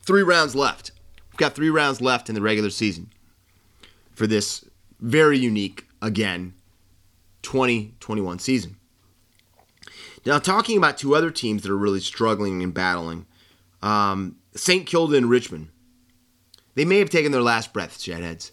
3 0.00 0.22
rounds 0.22 0.54
left 0.54 0.92
we've 1.30 1.38
got 1.38 1.54
3 1.54 1.70
rounds 1.70 2.00
left 2.00 2.28
in 2.28 2.34
the 2.34 2.42
regular 2.42 2.70
season 2.70 3.12
for 4.12 4.26
this 4.26 4.64
very 5.00 5.38
unique 5.38 5.86
again 6.00 6.54
2021 7.42 8.38
season 8.38 8.76
now, 10.24 10.38
talking 10.38 10.78
about 10.78 10.98
two 10.98 11.14
other 11.14 11.30
teams 11.30 11.62
that 11.62 11.70
are 11.70 11.76
really 11.76 12.00
struggling 12.00 12.62
and 12.62 12.72
battling, 12.72 13.26
um, 13.82 14.36
St. 14.54 14.86
Kilda 14.86 15.16
and 15.16 15.28
Richmond. 15.28 15.68
They 16.74 16.84
may 16.84 16.98
have 16.98 17.10
taken 17.10 17.32
their 17.32 17.42
last 17.42 17.72
breath, 17.72 17.98
Shedheads. 17.98 18.52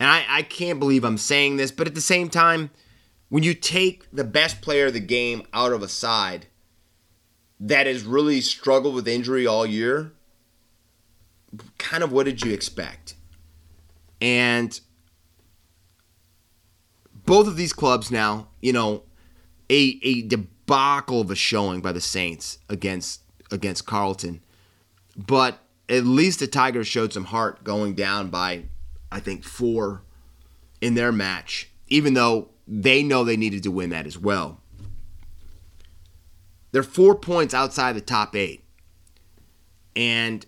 And 0.00 0.08
I, 0.08 0.24
I 0.28 0.42
can't 0.42 0.78
believe 0.78 1.04
I'm 1.04 1.18
saying 1.18 1.56
this, 1.56 1.70
but 1.70 1.86
at 1.86 1.94
the 1.94 2.00
same 2.00 2.28
time, 2.28 2.70
when 3.28 3.42
you 3.42 3.54
take 3.54 4.10
the 4.12 4.24
best 4.24 4.62
player 4.62 4.86
of 4.86 4.94
the 4.94 5.00
game 5.00 5.42
out 5.52 5.72
of 5.72 5.82
a 5.82 5.88
side 5.88 6.46
that 7.60 7.86
has 7.86 8.04
really 8.04 8.40
struggled 8.40 8.94
with 8.94 9.08
injury 9.08 9.46
all 9.46 9.66
year, 9.66 10.12
kind 11.78 12.02
of 12.02 12.12
what 12.12 12.24
did 12.24 12.44
you 12.44 12.52
expect? 12.52 13.14
And 14.20 14.78
both 17.12 17.46
of 17.46 17.56
these 17.56 17.72
clubs 17.72 18.10
now, 18.10 18.48
you 18.60 18.72
know, 18.72 19.02
a, 19.68 19.98
a 20.02 20.22
debacle 20.22 21.20
of 21.20 21.30
a 21.30 21.34
showing 21.34 21.80
by 21.80 21.92
the 21.92 22.00
Saints 22.00 22.58
against 22.68 23.22
against 23.50 23.86
Carlton. 23.86 24.40
But 25.16 25.58
at 25.88 26.04
least 26.04 26.40
the 26.40 26.46
Tigers 26.46 26.86
showed 26.86 27.12
some 27.12 27.24
heart 27.24 27.64
going 27.64 27.94
down 27.94 28.28
by 28.28 28.64
I 29.10 29.20
think 29.20 29.44
4 29.44 30.02
in 30.80 30.94
their 30.94 31.12
match, 31.12 31.70
even 31.88 32.14
though 32.14 32.50
they 32.66 33.02
know 33.02 33.24
they 33.24 33.36
needed 33.36 33.62
to 33.62 33.70
win 33.70 33.90
that 33.90 34.06
as 34.06 34.18
well. 34.18 34.60
They're 36.72 36.82
4 36.82 37.14
points 37.14 37.54
outside 37.54 37.94
the 37.94 38.00
top 38.02 38.36
8. 38.36 38.62
And 39.96 40.44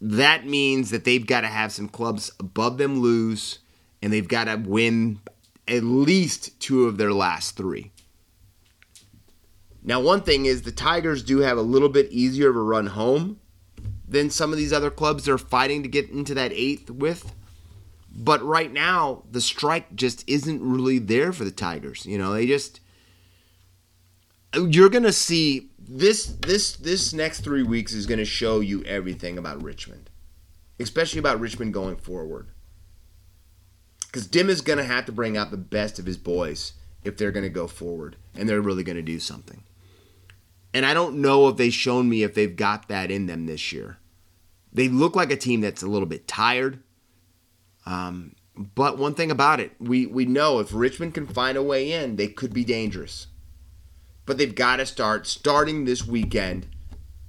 that 0.00 0.46
means 0.46 0.90
that 0.90 1.04
they've 1.04 1.26
got 1.26 1.42
to 1.42 1.48
have 1.48 1.72
some 1.72 1.88
clubs 1.88 2.32
above 2.40 2.78
them 2.78 3.00
lose 3.00 3.58
and 4.00 4.12
they've 4.12 4.26
got 4.26 4.44
to 4.44 4.56
win 4.56 5.20
at 5.66 5.84
least 5.84 6.58
two 6.60 6.86
of 6.86 6.96
their 6.96 7.12
last 7.12 7.56
3. 7.56 7.92
Now, 9.82 10.00
one 10.00 10.22
thing 10.22 10.46
is 10.46 10.62
the 10.62 10.72
Tigers 10.72 11.22
do 11.22 11.38
have 11.38 11.58
a 11.58 11.62
little 11.62 11.88
bit 11.88 12.10
easier 12.10 12.48
of 12.48 12.56
a 12.56 12.62
run 12.62 12.86
home 12.86 13.38
than 14.08 14.30
some 14.30 14.52
of 14.52 14.58
these 14.58 14.72
other 14.72 14.90
clubs 14.90 15.24
they're 15.24 15.38
fighting 15.38 15.82
to 15.82 15.88
get 15.88 16.08
into 16.10 16.34
that 16.34 16.52
eighth 16.52 16.90
with. 16.90 17.32
But 18.10 18.42
right 18.42 18.72
now, 18.72 19.22
the 19.30 19.40
strike 19.40 19.94
just 19.94 20.28
isn't 20.28 20.62
really 20.62 20.98
there 20.98 21.32
for 21.32 21.44
the 21.44 21.50
Tigers. 21.50 22.06
You 22.06 22.18
know, 22.18 22.32
they 22.32 22.46
just 22.46 22.80
you're 24.54 24.88
gonna 24.88 25.12
see 25.12 25.70
this 25.78 26.26
this 26.40 26.74
this 26.76 27.12
next 27.12 27.40
three 27.40 27.62
weeks 27.62 27.92
is 27.92 28.06
gonna 28.06 28.24
show 28.24 28.60
you 28.60 28.82
everything 28.84 29.38
about 29.38 29.62
Richmond, 29.62 30.10
especially 30.80 31.18
about 31.18 31.38
Richmond 31.38 31.74
going 31.74 31.96
forward. 31.96 32.48
Because 34.06 34.26
Dim 34.26 34.48
is 34.48 34.62
gonna 34.62 34.84
have 34.84 35.04
to 35.06 35.12
bring 35.12 35.36
out 35.36 35.50
the 35.50 35.56
best 35.58 35.98
of 35.98 36.06
his 36.06 36.16
boys 36.16 36.72
if 37.04 37.16
they're 37.16 37.30
gonna 37.30 37.48
go 37.50 37.66
forward, 37.66 38.16
and 38.34 38.48
they're 38.48 38.62
really 38.62 38.82
gonna 38.84 39.02
do 39.02 39.20
something. 39.20 39.62
And 40.74 40.84
I 40.84 40.94
don't 40.94 41.16
know 41.16 41.48
if 41.48 41.56
they've 41.56 41.72
shown 41.72 42.08
me 42.08 42.22
if 42.22 42.34
they've 42.34 42.54
got 42.54 42.88
that 42.88 43.10
in 43.10 43.26
them 43.26 43.46
this 43.46 43.72
year. 43.72 43.98
They 44.72 44.88
look 44.88 45.16
like 45.16 45.32
a 45.32 45.36
team 45.36 45.60
that's 45.60 45.82
a 45.82 45.88
little 45.88 46.06
bit 46.06 46.28
tired. 46.28 46.82
Um, 47.86 48.34
but 48.54 48.98
one 48.98 49.14
thing 49.14 49.30
about 49.30 49.60
it, 49.60 49.72
we, 49.78 50.06
we 50.06 50.26
know 50.26 50.58
if 50.58 50.74
Richmond 50.74 51.14
can 51.14 51.26
find 51.26 51.56
a 51.56 51.62
way 51.62 51.92
in, 51.92 52.16
they 52.16 52.28
could 52.28 52.52
be 52.52 52.64
dangerous. 52.64 53.28
But 54.26 54.36
they've 54.36 54.54
got 54.54 54.76
to 54.76 54.86
start 54.86 55.26
starting 55.26 55.84
this 55.84 56.06
weekend. 56.06 56.66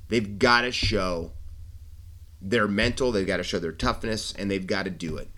They've 0.10 0.38
got 0.38 0.62
to 0.62 0.72
show 0.72 1.32
their 2.42 2.68
mental, 2.68 3.12
they've 3.12 3.28
got 3.28 3.38
to 3.38 3.44
show 3.44 3.60
their 3.60 3.72
toughness, 3.72 4.34
and 4.34 4.50
they've 4.50 4.68
got 4.68 4.84
to 4.84 4.90
do 4.90 5.18
it. 5.18 5.30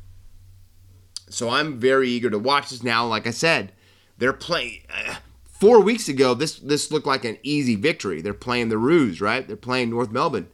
So 1.29 1.49
I'm 1.49 1.79
very 1.79 2.09
eager 2.09 2.29
to 2.29 2.39
watch 2.39 2.69
this 2.69 2.83
now. 2.83 3.05
Like 3.05 3.27
I 3.27 3.31
said, 3.31 3.71
they're 4.17 4.33
playing. 4.33 4.81
Uh, 4.89 5.15
four 5.61 5.79
weeks 5.79 6.09
ago, 6.09 6.33
this 6.33 6.55
this 6.55 6.91
looked 6.91 7.05
like 7.05 7.23
an 7.23 7.37
easy 7.43 7.75
victory. 7.75 8.19
They're 8.19 8.33
playing 8.33 8.69
the 8.69 8.79
Roos, 8.79 9.21
right? 9.21 9.47
They're 9.47 9.55
playing 9.55 9.91
North 9.91 10.11
Melbourne, 10.11 10.47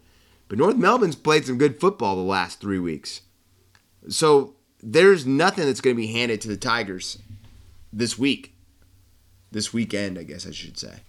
but 0.49 0.57
North 0.57 0.75
Melbourne's 0.75 1.15
played 1.15 1.45
some 1.45 1.57
good 1.57 1.79
football 1.79 2.17
the 2.17 2.21
last 2.21 2.59
three 2.59 2.77
weeks. 2.77 3.21
So 4.09 4.55
there's 4.83 5.25
nothing 5.25 5.65
that's 5.65 5.79
going 5.79 5.95
to 5.95 6.01
be 6.01 6.11
handed 6.11 6.41
to 6.41 6.49
the 6.49 6.57
Tigers 6.57 7.19
this 7.91 8.19
week, 8.19 8.53
this 9.49 9.73
weekend, 9.73 10.19
I 10.19 10.23
guess 10.23 10.45
I 10.45 10.51
should 10.51 10.77
say. 10.77 10.99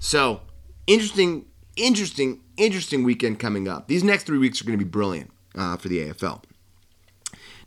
So 0.00 0.40
interesting, 0.88 1.46
interesting, 1.76 2.40
interesting 2.56 3.04
weekend 3.04 3.38
coming 3.38 3.68
up. 3.68 3.86
These 3.86 4.02
next 4.02 4.24
three 4.24 4.38
weeks 4.38 4.60
are 4.60 4.64
going 4.64 4.78
to 4.78 4.84
be 4.84 4.90
brilliant 4.90 5.30
uh, 5.54 5.76
for 5.76 5.88
the 5.88 6.00
AFL. 6.08 6.42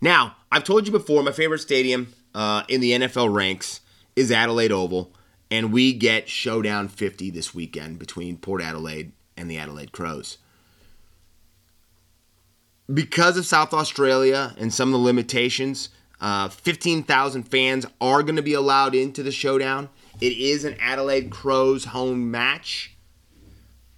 Now, 0.02 0.36
I've 0.52 0.66
told 0.66 0.86
you 0.88 0.92
before, 0.92 1.24
my 1.24 1.32
favorite 1.32 1.60
stadium 1.60 2.14
uh, 2.36 2.64
in 2.68 2.82
the 2.82 2.92
NFL 2.92 3.34
ranks 3.34 3.80
is 4.18 4.30
Adelaide 4.30 4.74
Oval, 4.74 5.14
and 5.54 5.72
we 5.72 5.94
get 5.94 6.28
Showdown 6.28 6.88
50 6.88 7.30
this 7.30 7.54
weekend 7.54 8.00
between 8.00 8.40
Port 8.40 8.60
Adelaide 8.60 9.12
and 9.38 9.52
the 9.52 9.60
Adelaide 9.60 9.92
Crows. 9.92 10.40
Because 12.92 13.38
of 13.38 13.46
South 13.46 13.72
Australia 13.72 14.56
and 14.58 14.74
some 14.74 14.90
of 14.90 14.94
the 14.94 15.06
limitations, 15.06 15.90
uh, 16.20 16.50
15,000 16.50 17.44
fans 17.44 17.86
are 18.02 18.24
going 18.24 18.36
to 18.36 18.42
be 18.42 18.56
allowed 18.56 18.96
into 18.96 19.22
the 19.22 19.32
showdown. 19.32 19.90
It 20.20 20.36
is 20.36 20.66
an 20.66 20.76
Adelaide 20.80 21.30
Crows 21.30 21.86
home 21.86 22.32
match, 22.32 22.98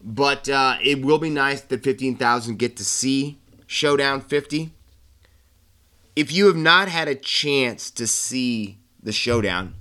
but 0.04 0.50
uh, 0.50 0.76
it 0.84 1.06
will 1.06 1.20
be 1.20 1.30
nice 1.30 1.62
that 1.62 1.84
15,000 1.84 2.60
get 2.60 2.76
to 2.76 2.84
see 2.84 3.40
Showdown 3.66 4.20
50. 4.20 4.72
If 6.18 6.34
you 6.34 6.48
have 6.48 6.58
not 6.58 6.90
had 6.90 7.08
a 7.08 7.16
chance 7.16 7.90
to 7.92 8.08
see 8.08 8.80
the 9.02 9.14
Showdown, 9.14 9.76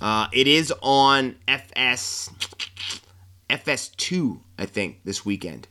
uh, 0.00 0.28
it 0.32 0.46
is 0.46 0.72
on 0.82 1.36
FS 1.48 2.30
FS2, 3.50 4.40
I 4.58 4.66
think, 4.66 5.00
this 5.04 5.24
weekend. 5.24 5.68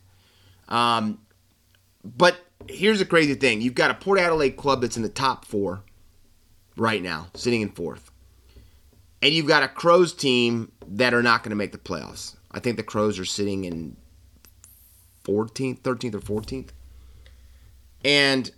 Um, 0.68 1.18
but 2.04 2.38
here's 2.68 2.98
the 2.98 3.04
crazy 3.04 3.34
thing: 3.34 3.60
you've 3.60 3.74
got 3.74 3.90
a 3.90 3.94
Port 3.94 4.18
Adelaide 4.18 4.56
club 4.56 4.80
that's 4.80 4.96
in 4.96 5.02
the 5.02 5.08
top 5.08 5.44
four 5.44 5.82
right 6.76 7.02
now, 7.02 7.28
sitting 7.34 7.60
in 7.60 7.70
fourth. 7.70 8.10
And 9.22 9.32
you've 9.32 9.46
got 9.46 9.62
a 9.62 9.68
Crows 9.68 10.12
team 10.12 10.70
that 10.86 11.14
are 11.14 11.22
not 11.22 11.42
going 11.42 11.50
to 11.50 11.56
make 11.56 11.72
the 11.72 11.78
playoffs. 11.78 12.36
I 12.50 12.60
think 12.60 12.76
the 12.76 12.82
Crows 12.82 13.18
are 13.18 13.24
sitting 13.24 13.64
in 13.64 13.96
14th, 15.24 15.80
13th, 15.80 16.14
or 16.14 16.40
14th. 16.40 16.68
And 18.04 18.50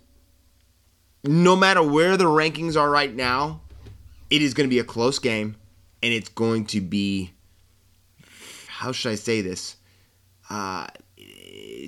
no 1.23 1.55
matter 1.55 1.81
where 1.81 2.17
the 2.17 2.25
rankings 2.25 2.79
are 2.79 2.89
right 2.89 3.15
now, 3.15 3.61
it 4.29 4.41
is 4.41 4.53
going 4.53 4.67
to 4.67 4.73
be 4.73 4.79
a 4.79 4.83
close 4.83 5.19
game. 5.19 5.55
And 6.03 6.13
it's 6.13 6.29
going 6.29 6.65
to 6.67 6.81
be, 6.81 7.31
how 8.67 8.91
should 8.91 9.11
I 9.11 9.15
say 9.15 9.41
this? 9.41 9.77
Uh, 10.49 10.87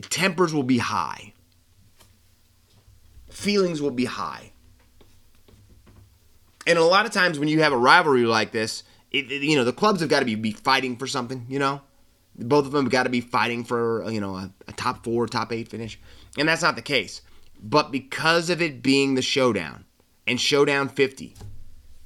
tempers 0.10 0.54
will 0.54 0.64
be 0.64 0.80
high, 0.80 1.34
feelings 3.30 3.82
will 3.82 3.92
be 3.92 4.06
high. 4.06 4.52
And 6.68 6.78
a 6.78 6.84
lot 6.84 7.06
of 7.06 7.12
times 7.12 7.40
when 7.40 7.48
you 7.48 7.62
have 7.62 7.72
a 7.72 7.78
rivalry 7.78 8.26
like 8.26 8.52
this, 8.52 8.84
it, 9.12 9.32
it, 9.32 9.42
you 9.42 9.56
know 9.56 9.64
the 9.64 9.74
clubs 9.74 10.02
have 10.02 10.10
got 10.10 10.20
to 10.20 10.26
be, 10.26 10.36
be 10.36 10.52
fighting 10.52 10.98
for 10.98 11.08
something. 11.08 11.46
You 11.50 11.60
know, 11.60 11.82
both 12.36 12.66
of 12.66 12.72
them 12.72 12.86
have 12.86 12.92
got 12.92 13.04
to 13.04 13.10
be 13.10 13.22
fighting 13.22 13.64
for 13.64 14.10
you 14.12 14.22
know 14.22 14.36
a, 14.36 14.52
a 14.68 14.74
top 14.74 15.04
four, 15.04 15.26
top 15.26 15.52
eight 15.52 15.68
finish, 15.68 16.00
and 16.38 16.48
that's 16.48 16.62
not 16.62 16.76
the 16.76 16.82
case. 16.82 17.22
But 17.62 17.92
because 17.92 18.50
of 18.50 18.62
it 18.62 18.84
being 18.84 19.16
the 19.16 19.22
showdown 19.22 19.86
and 20.28 20.40
showdown 20.40 20.90
50, 20.90 21.36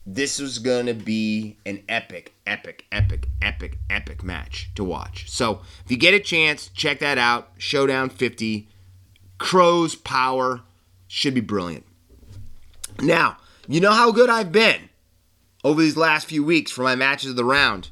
this 0.05 0.39
was 0.39 0.59
going 0.59 0.87
to 0.87 0.93
be 0.93 1.57
an 1.65 1.83
epic, 1.87 2.33
epic, 2.45 2.85
epic, 2.91 3.27
epic, 3.41 3.77
epic 3.89 4.23
match 4.23 4.69
to 4.75 4.83
watch. 4.83 5.29
So 5.29 5.61
if 5.85 5.91
you 5.91 5.97
get 5.97 6.13
a 6.13 6.19
chance, 6.19 6.67
check 6.69 6.99
that 6.99 7.17
out. 7.17 7.51
Showdown 7.57 8.09
50, 8.09 8.67
Crows 9.37 9.95
Power 9.95 10.61
should 11.07 11.33
be 11.33 11.41
brilliant. 11.41 11.85
Now, 13.01 13.37
you 13.67 13.79
know 13.79 13.91
how 13.91 14.11
good 14.11 14.29
I've 14.29 14.51
been 14.51 14.89
over 15.63 15.81
these 15.81 15.97
last 15.97 16.27
few 16.27 16.43
weeks 16.43 16.71
for 16.71 16.83
my 16.83 16.95
matches 16.95 17.31
of 17.31 17.35
the 17.35 17.45
round. 17.45 17.89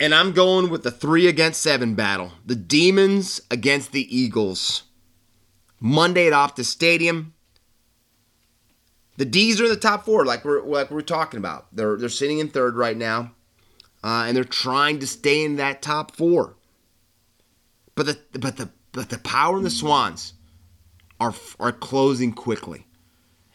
And 0.00 0.14
I'm 0.14 0.32
going 0.32 0.70
with 0.70 0.84
the 0.84 0.92
three 0.92 1.26
against 1.26 1.60
seven 1.60 1.96
battle. 1.96 2.32
The 2.46 2.54
Demons 2.54 3.40
against 3.50 3.90
the 3.90 4.16
Eagles. 4.16 4.84
Monday 5.80 6.28
at 6.28 6.32
Optus 6.32 6.66
Stadium. 6.66 7.34
The 9.18 9.24
D's 9.24 9.60
are 9.60 9.64
in 9.64 9.70
the 9.70 9.76
top 9.76 10.04
four, 10.04 10.24
like 10.24 10.44
we're 10.44 10.62
like 10.62 10.92
we're 10.92 11.00
talking 11.00 11.38
about. 11.38 11.66
They're 11.72 11.96
they're 11.96 12.08
sitting 12.08 12.38
in 12.38 12.48
third 12.48 12.76
right 12.76 12.96
now, 12.96 13.32
uh, 14.04 14.24
and 14.26 14.36
they're 14.36 14.44
trying 14.44 15.00
to 15.00 15.08
stay 15.08 15.44
in 15.44 15.56
that 15.56 15.82
top 15.82 16.14
four. 16.14 16.54
But 17.96 18.06
the 18.06 18.38
but 18.38 18.58
the 18.58 18.70
but 18.92 19.10
the 19.10 19.18
Power 19.18 19.56
and 19.56 19.66
the 19.66 19.70
Swans 19.70 20.34
are 21.18 21.34
are 21.58 21.72
closing 21.72 22.32
quickly. 22.32 22.86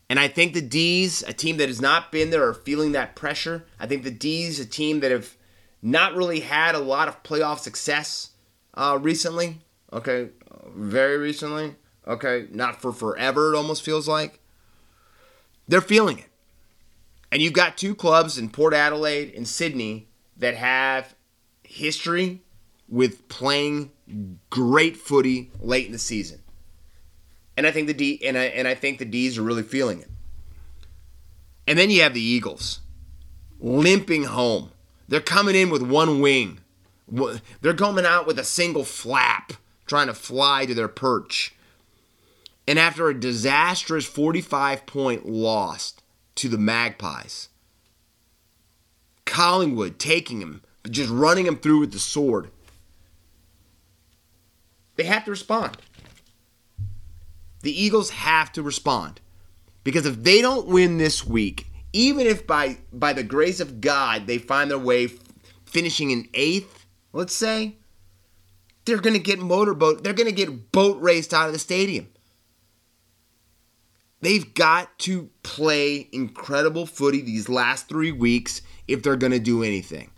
And 0.10 0.20
I 0.20 0.28
think 0.28 0.54
the 0.54 0.62
D's, 0.62 1.24
a 1.24 1.34
team 1.34 1.56
that 1.58 1.70
has 1.70 1.80
not 1.80 2.12
been 2.12 2.30
there, 2.30 2.46
are 2.46 2.54
feeling 2.54 2.92
that 2.92 3.16
pressure. 3.16 3.66
I 3.80 3.88
think 3.88 4.04
the 4.04 4.12
D's, 4.12 4.60
a 4.60 4.66
team 4.66 5.00
that 5.00 5.12
have 5.12 5.38
not 5.82 6.14
really 6.14 6.42
had 6.42 6.76
a 6.76 6.80
lot 6.80 7.08
of 7.08 7.24
playoff 7.24 7.60
success 7.60 8.32
uh, 8.74 9.00
recently. 9.02 9.62
Okay, 9.94 10.28
very 10.76 11.18
recently. 11.18 11.78
Okay, 12.06 12.48
not 12.52 12.82
for 12.82 12.92
forever. 12.92 13.54
It 13.54 13.58
almost 13.58 13.82
feels 13.82 14.10
like 14.10 14.42
they're 15.68 15.82
feeling 15.82 16.20
it. 16.20 16.30
And 17.32 17.42
you've 17.42 17.54
got 17.54 17.78
two 17.78 17.96
clubs 17.96 18.38
in 18.38 18.50
Port 18.50 18.74
Adelaide 18.74 19.34
and 19.36 19.48
Sydney 19.48 20.08
that 20.38 20.56
have 20.56 21.16
history 21.64 22.42
with 22.88 23.28
playing 23.28 23.92
great 24.50 24.98
footy 24.98 25.52
late 25.60 25.88
in 25.88 25.92
the 25.92 26.00
season. 26.00 26.42
And 27.58 27.66
I 27.66 27.72
think 27.72 27.88
the 27.88 27.94
D 27.94 28.22
and 28.26 28.38
I, 28.38 28.46
and 28.46 28.68
I 28.68 28.76
think 28.76 29.00
the 29.00 29.06
D's 29.06 29.38
are 29.38 29.44
really 29.44 29.64
feeling 29.64 30.00
it. 30.00 30.10
And 31.68 31.80
then 31.80 31.90
you 31.90 32.02
have 32.02 32.14
the 32.14 32.22
Eagles 32.22 32.82
limping 33.60 34.26
home. 34.26 34.72
They're 35.08 35.22
coming 35.22 35.56
in 35.56 35.70
with 35.70 35.82
one 35.82 36.20
wing. 36.20 36.60
They're 37.62 37.74
coming 37.74 38.06
out 38.06 38.28
with 38.28 38.40
a 38.40 38.44
single 38.44 38.84
flap, 38.84 39.54
trying 39.86 40.08
to 40.08 40.14
fly 40.14 40.66
to 40.66 40.74
their 40.74 40.88
perch. 40.88 41.56
And 42.68 42.80
after 42.80 43.10
a 43.10 43.20
disastrous 43.20 44.06
45 44.06 44.86
point 44.86 45.28
loss 45.28 45.96
to 46.36 46.48
the 46.48 46.58
Magpies, 46.58 47.50
Collingwood 49.26 50.00
taking 50.00 50.42
him, 50.42 50.62
just 50.90 51.10
running 51.10 51.46
him 51.46 51.58
through 51.58 51.80
with 51.80 51.92
the 51.92 52.00
sword, 52.00 52.52
they 54.96 55.04
have 55.04 55.26
to 55.26 55.32
respond. 55.32 55.78
The 57.62 57.82
Eagles 57.82 58.12
have 58.12 58.52
to 58.54 58.62
respond. 58.62 59.20
Because 59.84 60.06
if 60.06 60.24
they 60.24 60.42
don't 60.42 60.68
win 60.68 60.98
this 60.98 61.26
week, 61.26 61.68
even 61.92 62.26
if 62.26 62.48
by 62.48 62.78
by 62.92 63.14
the 63.14 63.24
grace 63.24 63.60
of 63.60 63.82
God 63.82 64.28
they 64.28 64.38
find 64.38 64.72
their 64.72 64.80
way 64.80 65.10
finishing 65.66 66.12
in 66.12 66.30
eighth, 66.34 66.86
let's 67.12 67.36
say, 67.36 67.76
they're 68.86 69.00
going 69.00 69.16
to 69.16 69.20
get 69.20 69.40
motorboat. 69.40 70.04
They're 70.04 70.14
to 70.14 70.32
get 70.32 70.72
boat 70.72 71.02
raced 71.02 71.34
out 71.34 71.48
of 71.48 71.54
the 71.54 71.60
stadium. 71.60 72.08
They've 74.24 74.54
got 74.54 74.98
to 75.00 75.30
play 75.44 76.08
incredible 76.12 76.86
footy 76.86 77.22
these 77.22 77.50
last 77.50 77.90
three 77.90 78.14
weeks 78.14 78.62
if 78.88 79.04
they're 79.04 79.18
going 79.18 79.34
to 79.34 79.40
do 79.40 79.64
anything. 79.64 80.12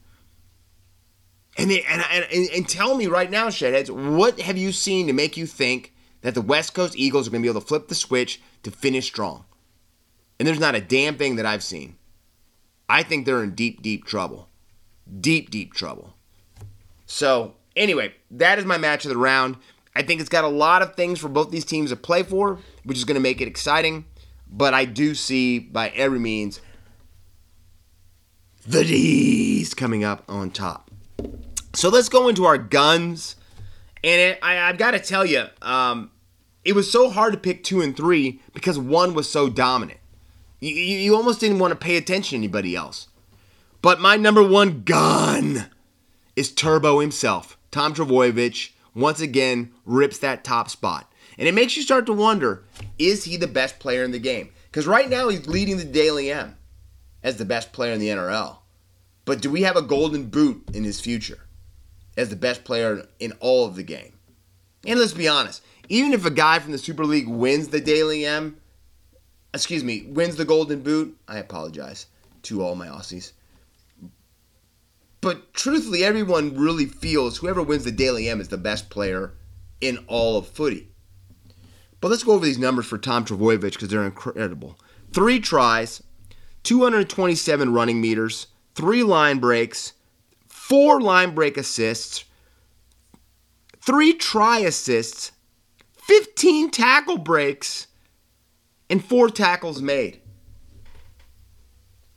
And, 1.58 1.72
they, 1.72 1.82
and, 1.84 2.03
and, 2.32 2.49
and 2.51 2.70
tell 2.70 2.95
me 2.95 3.08
right 3.08 3.32
now, 3.32 3.47
Shedheads, 3.47 3.89
what 3.89 4.39
have 4.39 4.58
you 4.58 4.72
seen 4.72 5.08
to 5.08 5.14
make 5.14 5.38
you 5.38 5.47
think 5.47 5.93
that 6.22 6.34
the 6.34 6.41
West 6.41 6.74
Coast 6.74 6.95
Eagles 6.97 7.28
are 7.28 7.32
going 7.32 7.43
to 7.43 7.45
be 7.45 7.49
able 7.51 7.62
to 7.62 7.68
flip 7.68 7.88
the 7.88 7.93
switch 7.93 8.41
to 8.64 8.72
finish 8.72 9.06
strong. 9.06 9.45
And 10.39 10.47
there's 10.47 10.60
not 10.60 10.74
a 10.74 10.82
damn 10.82 11.18
thing 11.18 11.36
that 11.36 11.45
I've 11.45 11.64
seen. 11.64 11.97
I 12.89 13.03
think 13.03 13.26
they're 13.26 13.43
in 13.43 13.53
deep, 13.53 13.84
deep 13.84 14.06
trouble. 14.06 14.49
Deep, 15.20 15.51
deep 15.51 15.74
trouble. 15.74 16.16
So, 17.06 17.53
anyway, 17.76 18.16
that 18.32 18.58
is 18.58 18.66
my 18.66 18.80
match 18.80 19.06
of 19.06 19.10
the 19.10 19.18
round. 19.18 19.58
I 19.95 20.01
think 20.01 20.19
it's 20.19 20.29
got 20.29 20.43
a 20.43 20.49
lot 20.49 20.81
of 20.81 20.95
things 20.95 21.19
for 21.19 21.29
both 21.29 21.51
these 21.51 21.65
teams 21.65 21.91
to 21.91 21.95
play 21.95 22.23
for, 22.23 22.59
which 22.83 22.97
is 22.97 23.05
going 23.05 23.15
to 23.15 23.21
make 23.21 23.39
it 23.41 23.47
exciting. 23.47 24.05
But 24.47 24.73
I 24.73 24.85
do 24.85 25.15
see, 25.15 25.59
by 25.59 25.89
every 25.89 26.19
means, 26.19 26.59
the 28.67 28.83
D's 28.83 29.73
coming 29.73 30.03
up 30.03 30.23
on 30.27 30.51
top. 30.51 30.91
So 31.73 31.89
let's 31.89 32.09
go 32.09 32.27
into 32.27 32.45
our 32.45 32.57
guns. 32.57 33.35
And 34.03 34.21
it, 34.21 34.39
I, 34.41 34.53
have 34.53 34.77
got 34.77 34.91
to 34.91 34.99
tell 34.99 35.25
you, 35.25 35.45
um, 35.61 36.11
it 36.63 36.73
was 36.73 36.91
so 36.91 37.09
hard 37.09 37.33
to 37.33 37.39
pick 37.39 37.63
two 37.63 37.81
and 37.81 37.95
three 37.95 38.41
because 38.53 38.77
one 38.77 39.13
was 39.13 39.29
so 39.29 39.49
dominant. 39.49 39.99
You, 40.59 40.73
you, 40.73 40.97
you 40.97 41.15
almost 41.15 41.39
didn't 41.39 41.59
want 41.59 41.71
to 41.71 41.75
pay 41.75 41.97
attention 41.97 42.31
to 42.31 42.37
anybody 42.37 42.75
else. 42.75 43.07
But 43.81 43.99
my 43.99 44.15
number 44.15 44.43
one 44.43 44.83
gun 44.83 45.67
is 46.35 46.51
Turbo 46.51 46.99
himself. 46.99 47.57
Tom 47.71 47.93
Trbojevic 47.93 48.71
once 48.95 49.19
again 49.19 49.71
rips 49.85 50.17
that 50.19 50.43
top 50.43 50.69
spot. 50.69 51.11
And 51.37 51.47
it 51.47 51.53
makes 51.53 51.75
you 51.75 51.83
start 51.83 52.05
to 52.07 52.13
wonder 52.13 52.63
is 52.97 53.25
he 53.25 53.37
the 53.37 53.47
best 53.47 53.77
player 53.79 54.03
in 54.03 54.11
the 54.11 54.19
game? 54.19 54.51
Because 54.71 54.87
right 54.87 55.09
now 55.09 55.29
he's 55.29 55.47
leading 55.47 55.77
the 55.77 55.85
Dally 55.85 56.31
M 56.31 56.57
as 57.21 57.37
the 57.37 57.45
best 57.45 57.71
player 57.73 57.93
in 57.93 57.99
the 57.99 58.09
NRL. 58.09 58.57
But 59.25 59.41
do 59.41 59.49
we 59.49 59.63
have 59.63 59.75
a 59.75 59.81
golden 59.81 60.29
boot 60.29 60.69
in 60.73 60.83
his 60.83 61.01
future 61.01 61.39
as 62.15 62.29
the 62.29 62.35
best 62.35 62.63
player 62.63 63.07
in 63.19 63.33
all 63.39 63.65
of 63.65 63.75
the 63.75 63.83
game? 63.83 64.13
And 64.85 64.99
let's 64.99 65.13
be 65.13 65.27
honest, 65.27 65.63
even 65.89 66.13
if 66.13 66.25
a 66.25 66.31
guy 66.31 66.59
from 66.59 66.71
the 66.71 66.77
Super 66.77 67.05
League 67.05 67.27
wins 67.27 67.69
the 67.69 67.81
Dally 67.81 68.25
M, 68.25 68.57
excuse 69.53 69.83
me, 69.83 70.03
wins 70.07 70.35
the 70.35 70.45
Golden 70.45 70.81
Boot, 70.81 71.17
I 71.27 71.39
apologize 71.39 72.05
to 72.43 72.63
all 72.63 72.75
my 72.75 72.87
Aussies. 72.87 73.31
But 75.26 75.55
truthfully, 75.55 76.03
everyone 76.03 76.55
really 76.55 76.86
feels 76.86 77.38
whoever 77.38 77.63
wins 77.63 77.84
the 77.84 77.91
Dally 77.91 78.30
M 78.30 78.39
is 78.39 78.49
the 78.49 78.59
best 78.59 78.91
player 78.91 79.34
in 79.82 80.05
all 80.07 80.38
of 80.38 80.47
footy. 80.47 80.91
But 81.99 82.09
let's 82.09 82.21
go 82.21 82.34
over 82.34 82.45
these 82.45 82.59
numbers 82.59 82.86
for 82.86 82.99
Tom 82.99 83.26
Trbojevic 83.26 83.71
because 83.71 83.88
they're 83.88 84.05
incredible. 84.05 84.78
Three 85.13 85.39
tries, 85.39 86.03
227 86.61 87.73
running 87.73 87.99
meters, 87.99 88.45
three 88.76 89.01
line 89.01 89.39
breaks, 89.39 89.93
four 90.45 91.01
line 91.01 91.34
break 91.34 91.57
assists, 91.57 92.26
three 93.82 94.13
try 94.13 94.59
assists, 94.59 95.32
15 96.03 96.69
tackle 96.69 97.17
breaks, 97.17 97.88
and 98.91 99.03
four 99.03 99.32
tackles 99.32 99.82
made. 99.82 100.21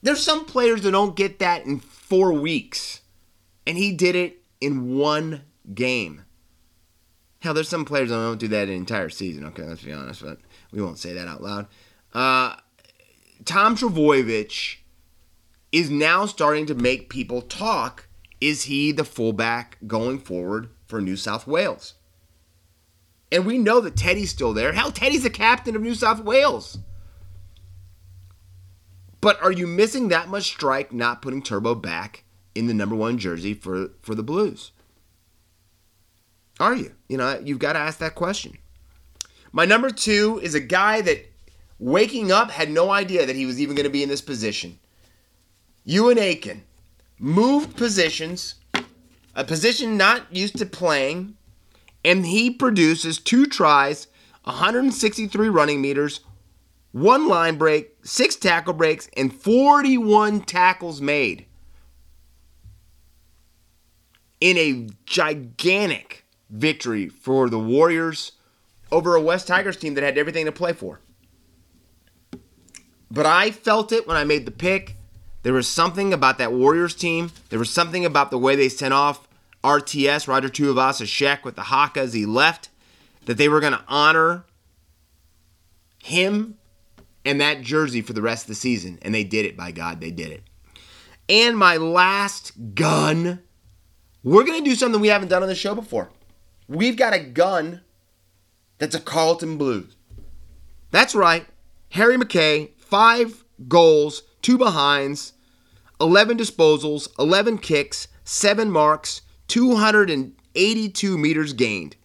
There's 0.02 0.22
some 0.22 0.44
players 0.44 0.82
that 0.82 0.90
don't 0.90 1.16
get 1.16 1.38
that 1.38 1.64
in 1.64 1.80
four 2.08 2.32
weeks, 2.32 3.02
and 3.66 3.76
he 3.76 3.92
did 3.92 4.16
it 4.16 4.42
in 4.60 4.96
one 4.96 5.42
game. 5.74 6.24
Hell, 7.40 7.54
there's 7.54 7.68
some 7.68 7.84
players 7.84 8.08
that 8.08 8.16
don't 8.16 8.40
do 8.40 8.48
that 8.48 8.68
an 8.68 8.74
entire 8.74 9.10
season. 9.10 9.44
Okay, 9.46 9.62
let's 9.62 9.82
be 9.82 9.92
honest, 9.92 10.22
but 10.22 10.38
we 10.72 10.82
won't 10.82 10.98
say 10.98 11.12
that 11.12 11.28
out 11.28 11.42
loud. 11.42 11.66
Uh, 12.12 12.56
Tom 13.44 13.76
Trbojevic 13.76 14.78
is 15.70 15.90
now 15.90 16.26
starting 16.26 16.66
to 16.66 16.74
make 16.74 17.10
people 17.10 17.42
talk. 17.42 18.08
Is 18.40 18.64
he 18.64 18.92
the 18.92 19.04
fullback 19.04 19.78
going 19.86 20.18
forward 20.18 20.70
for 20.86 21.00
New 21.00 21.16
South 21.16 21.46
Wales? 21.46 21.94
And 23.30 23.44
we 23.44 23.58
know 23.58 23.80
that 23.80 23.96
Teddy's 23.96 24.30
still 24.30 24.54
there. 24.54 24.72
Hell, 24.72 24.90
Teddy's 24.90 25.24
the 25.24 25.30
captain 25.30 25.76
of 25.76 25.82
New 25.82 25.94
South 25.94 26.20
Wales. 26.24 26.78
But 29.28 29.42
are 29.42 29.52
you 29.52 29.66
missing 29.66 30.08
that 30.08 30.28
much 30.28 30.44
strike 30.44 30.90
not 30.90 31.20
putting 31.20 31.42
Turbo 31.42 31.74
back 31.74 32.24
in 32.54 32.66
the 32.66 32.72
number 32.72 32.94
one 32.94 33.18
jersey 33.18 33.52
for, 33.52 33.90
for 34.00 34.14
the 34.14 34.22
Blues? 34.22 34.72
Are 36.58 36.74
you? 36.74 36.94
You 37.10 37.18
know, 37.18 37.38
you've 37.44 37.58
got 37.58 37.74
to 37.74 37.78
ask 37.78 37.98
that 37.98 38.14
question. 38.14 38.56
My 39.52 39.66
number 39.66 39.90
two 39.90 40.40
is 40.42 40.54
a 40.54 40.60
guy 40.60 41.02
that 41.02 41.30
waking 41.78 42.32
up 42.32 42.50
had 42.50 42.70
no 42.70 42.90
idea 42.90 43.26
that 43.26 43.36
he 43.36 43.44
was 43.44 43.60
even 43.60 43.76
going 43.76 43.84
to 43.84 43.90
be 43.90 44.02
in 44.02 44.08
this 44.08 44.22
position. 44.22 44.78
Euan 45.86 46.16
Aitken 46.16 46.62
moved 47.18 47.76
positions, 47.76 48.54
a 49.34 49.44
position 49.44 49.98
not 49.98 50.22
used 50.34 50.56
to 50.56 50.64
playing, 50.64 51.36
and 52.02 52.24
he 52.24 52.50
produces 52.50 53.18
two 53.18 53.44
tries, 53.44 54.06
163 54.44 55.50
running 55.50 55.82
meters, 55.82 56.20
one 56.92 57.28
line 57.28 57.56
break, 57.56 57.96
six 58.02 58.36
tackle 58.36 58.72
breaks, 58.72 59.08
and 59.16 59.32
41 59.32 60.42
tackles 60.42 61.00
made 61.00 61.46
in 64.40 64.56
a 64.56 64.88
gigantic 65.04 66.24
victory 66.50 67.08
for 67.08 67.48
the 67.50 67.58
Warriors 67.58 68.32
over 68.90 69.14
a 69.14 69.20
West 69.20 69.46
Tigers 69.46 69.76
team 69.76 69.94
that 69.94 70.04
had 70.04 70.16
everything 70.16 70.46
to 70.46 70.52
play 70.52 70.72
for. 70.72 71.00
But 73.10 73.26
I 73.26 73.50
felt 73.50 73.92
it 73.92 74.06
when 74.06 74.16
I 74.16 74.24
made 74.24 74.44
the 74.44 74.50
pick. 74.50 74.96
There 75.42 75.52
was 75.52 75.68
something 75.68 76.12
about 76.12 76.38
that 76.38 76.52
Warriors 76.52 76.94
team. 76.94 77.30
There 77.48 77.58
was 77.58 77.70
something 77.70 78.04
about 78.04 78.30
the 78.30 78.38
way 78.38 78.56
they 78.56 78.68
sent 78.68 78.94
off 78.94 79.28
RTS, 79.64 80.28
Roger 80.28 80.48
Tuivasa-Sheck 80.48 81.44
with 81.44 81.56
the 81.56 81.64
haka 81.64 82.00
as 82.00 82.12
he 82.12 82.26
left, 82.26 82.68
that 83.26 83.36
they 83.36 83.48
were 83.48 83.60
going 83.60 83.72
to 83.72 83.84
honor 83.88 84.44
him 86.02 86.56
and 87.28 87.42
that 87.42 87.60
jersey 87.60 88.00
for 88.00 88.14
the 88.14 88.22
rest 88.22 88.44
of 88.44 88.48
the 88.48 88.54
season. 88.54 88.98
And 89.02 89.14
they 89.14 89.22
did 89.22 89.44
it, 89.44 89.54
by 89.54 89.70
God, 89.70 90.00
they 90.00 90.10
did 90.10 90.30
it. 90.30 90.42
And 91.28 91.58
my 91.58 91.76
last 91.76 92.52
gun, 92.74 93.40
we're 94.22 94.44
going 94.44 94.64
to 94.64 94.70
do 94.70 94.74
something 94.74 94.98
we 94.98 95.08
haven't 95.08 95.28
done 95.28 95.42
on 95.42 95.48
the 95.48 95.54
show 95.54 95.74
before. 95.74 96.08
We've 96.68 96.96
got 96.96 97.12
a 97.12 97.18
gun 97.18 97.82
that's 98.78 98.94
a 98.94 99.00
Carlton 99.00 99.58
Blues. 99.58 99.94
That's 100.90 101.14
right. 101.14 101.46
Harry 101.90 102.16
McKay, 102.16 102.70
five 102.78 103.44
goals, 103.68 104.22
two 104.40 104.56
behinds, 104.56 105.34
11 106.00 106.38
disposals, 106.38 107.08
11 107.18 107.58
kicks, 107.58 108.08
seven 108.24 108.70
marks, 108.70 109.20
282 109.48 111.18
meters 111.18 111.52
gained 111.52 111.96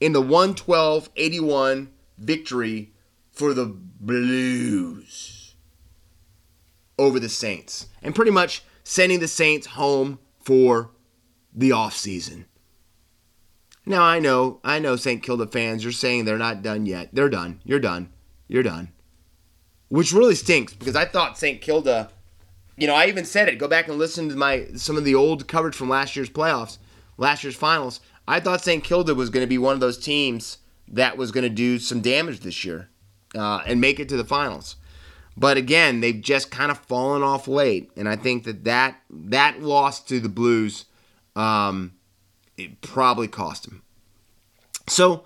in 0.00 0.12
the 0.12 0.20
112 0.20 1.08
81 1.14 1.92
victory 2.18 2.91
for 3.32 3.54
the 3.54 3.66
Blues 3.66 5.54
over 6.98 7.18
the 7.18 7.28
Saints. 7.28 7.86
And 8.02 8.14
pretty 8.14 8.30
much 8.30 8.62
sending 8.84 9.20
the 9.20 9.28
Saints 9.28 9.68
home 9.68 10.18
for 10.40 10.90
the 11.54 11.70
offseason. 11.70 12.44
Now 13.84 14.02
I 14.02 14.20
know, 14.20 14.60
I 14.62 14.78
know 14.78 14.96
St. 14.96 15.22
Kilda 15.22 15.46
fans, 15.46 15.82
you're 15.82 15.92
saying 15.92 16.24
they're 16.24 16.38
not 16.38 16.62
done 16.62 16.86
yet. 16.86 17.10
They're 17.12 17.28
done. 17.28 17.60
You're 17.64 17.80
done. 17.80 18.12
You're 18.46 18.62
done. 18.62 18.92
Which 19.88 20.12
really 20.12 20.34
stinks 20.34 20.72
because 20.72 20.96
I 20.96 21.04
thought 21.04 21.36
St. 21.36 21.60
Kilda, 21.60 22.10
you 22.76 22.86
know, 22.86 22.94
I 22.94 23.06
even 23.06 23.24
said 23.24 23.48
it. 23.48 23.58
Go 23.58 23.68
back 23.68 23.88
and 23.88 23.98
listen 23.98 24.28
to 24.28 24.36
my 24.36 24.66
some 24.76 24.96
of 24.96 25.04
the 25.04 25.14
old 25.14 25.48
coverage 25.48 25.74
from 25.74 25.88
last 25.88 26.16
year's 26.16 26.30
playoffs, 26.30 26.78
last 27.18 27.44
year's 27.44 27.56
finals. 27.56 28.00
I 28.26 28.40
thought 28.40 28.62
St. 28.62 28.84
Kilda 28.84 29.14
was 29.14 29.30
going 29.30 29.42
to 29.42 29.48
be 29.48 29.58
one 29.58 29.74
of 29.74 29.80
those 29.80 29.98
teams 29.98 30.58
that 30.88 31.16
was 31.16 31.32
going 31.32 31.42
to 31.42 31.50
do 31.50 31.78
some 31.78 32.00
damage 32.00 32.40
this 32.40 32.64
year 32.64 32.88
uh, 33.36 33.62
and 33.66 33.80
make 33.80 34.00
it 34.00 34.08
to 34.10 34.16
the 34.16 34.24
finals. 34.24 34.76
But 35.36 35.56
again, 35.56 36.00
they've 36.00 36.20
just 36.20 36.50
kind 36.50 36.70
of 36.70 36.78
fallen 36.78 37.22
off 37.22 37.48
late, 37.48 37.90
and 37.96 38.08
I 38.08 38.16
think 38.16 38.44
that 38.44 38.64
that, 38.64 39.00
that 39.10 39.62
loss 39.62 40.02
to 40.04 40.20
the 40.20 40.28
Blues 40.28 40.84
um, 41.34 41.94
it 42.56 42.80
probably 42.80 43.28
cost 43.28 43.64
them. 43.64 43.82
So 44.88 45.24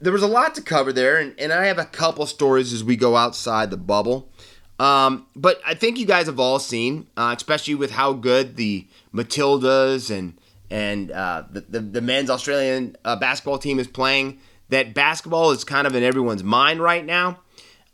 there 0.00 0.12
was 0.12 0.22
a 0.22 0.28
lot 0.28 0.54
to 0.56 0.62
cover 0.62 0.92
there, 0.92 1.16
and, 1.18 1.38
and 1.38 1.52
I 1.52 1.66
have 1.66 1.78
a 1.78 1.84
couple 1.84 2.26
stories 2.26 2.72
as 2.72 2.84
we 2.84 2.96
go 2.96 3.16
outside 3.16 3.70
the 3.70 3.76
bubble. 3.76 4.30
Um, 4.78 5.26
but 5.34 5.60
I 5.64 5.74
think 5.74 5.98
you 5.98 6.04
guys 6.04 6.26
have 6.26 6.38
all 6.38 6.58
seen, 6.58 7.08
uh, 7.16 7.34
especially 7.36 7.74
with 7.74 7.92
how 7.92 8.12
good 8.12 8.56
the 8.56 8.86
Matildas 9.14 10.10
and 10.16 10.38
and 10.68 11.12
uh, 11.12 11.44
the, 11.48 11.60
the, 11.60 11.80
the 11.80 12.00
men's 12.00 12.28
Australian 12.28 12.96
uh, 13.04 13.14
basketball 13.14 13.56
team 13.56 13.78
is 13.78 13.86
playing. 13.86 14.40
That 14.68 14.94
basketball 14.94 15.52
is 15.52 15.64
kind 15.64 15.86
of 15.86 15.94
in 15.94 16.02
everyone's 16.02 16.42
mind 16.42 16.80
right 16.80 17.04
now. 17.04 17.40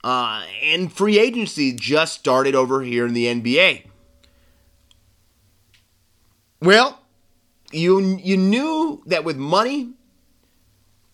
Uh, 0.02 0.44
and 0.62 0.92
free 0.92 1.18
agency 1.18 1.72
just 1.72 2.14
started 2.14 2.54
over 2.54 2.82
here 2.82 3.06
in 3.06 3.14
the 3.14 3.26
NBA. 3.26 3.86
Well, 6.60 7.00
you 7.72 8.00
you 8.22 8.36
knew 8.36 9.02
that 9.06 9.24
with 9.24 9.36
money, 9.36 9.94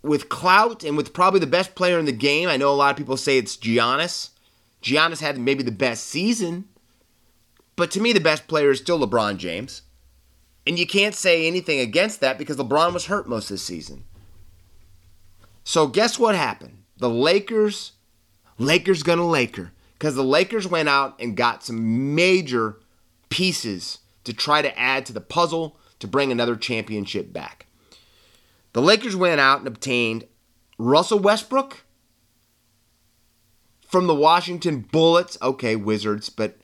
with 0.02 0.28
clout, 0.28 0.84
and 0.84 0.96
with 0.96 1.12
probably 1.12 1.40
the 1.40 1.46
best 1.46 1.74
player 1.74 1.98
in 1.98 2.06
the 2.06 2.12
game. 2.12 2.48
I 2.48 2.56
know 2.56 2.70
a 2.70 2.74
lot 2.74 2.90
of 2.90 2.96
people 2.96 3.16
say 3.16 3.38
it's 3.38 3.56
Giannis. 3.56 4.30
Giannis 4.82 5.20
had 5.20 5.38
maybe 5.38 5.62
the 5.62 5.72
best 5.72 6.06
season, 6.06 6.68
but 7.76 7.90
to 7.92 8.00
me, 8.00 8.12
the 8.12 8.20
best 8.20 8.46
player 8.46 8.70
is 8.70 8.78
still 8.78 8.98
LeBron 8.98 9.38
James. 9.38 9.82
And 10.66 10.78
you 10.78 10.86
can't 10.86 11.14
say 11.14 11.46
anything 11.46 11.80
against 11.80 12.20
that 12.20 12.36
because 12.36 12.58
LeBron 12.58 12.92
was 12.92 13.06
hurt 13.06 13.28
most 13.28 13.50
of 13.50 13.54
the 13.54 13.58
season. 13.58 14.04
So 15.68 15.86
guess 15.86 16.18
what 16.18 16.34
happened? 16.34 16.84
The 16.96 17.10
Lakers, 17.10 17.92
Lakers 18.56 19.02
gonna 19.02 19.26
Laker, 19.26 19.72
because 19.92 20.14
the 20.14 20.24
Lakers 20.24 20.66
went 20.66 20.88
out 20.88 21.20
and 21.20 21.36
got 21.36 21.62
some 21.62 22.14
major 22.14 22.78
pieces 23.28 23.98
to 24.24 24.32
try 24.32 24.62
to 24.62 24.78
add 24.78 25.04
to 25.04 25.12
the 25.12 25.20
puzzle 25.20 25.76
to 25.98 26.06
bring 26.06 26.32
another 26.32 26.56
championship 26.56 27.34
back. 27.34 27.66
The 28.72 28.80
Lakers 28.80 29.14
went 29.14 29.42
out 29.42 29.58
and 29.58 29.68
obtained 29.68 30.24
Russell 30.78 31.18
Westbrook 31.18 31.84
from 33.86 34.06
the 34.06 34.14
Washington 34.14 34.88
Bullets. 34.90 35.36
Okay, 35.42 35.76
Wizards, 35.76 36.30
but 36.30 36.56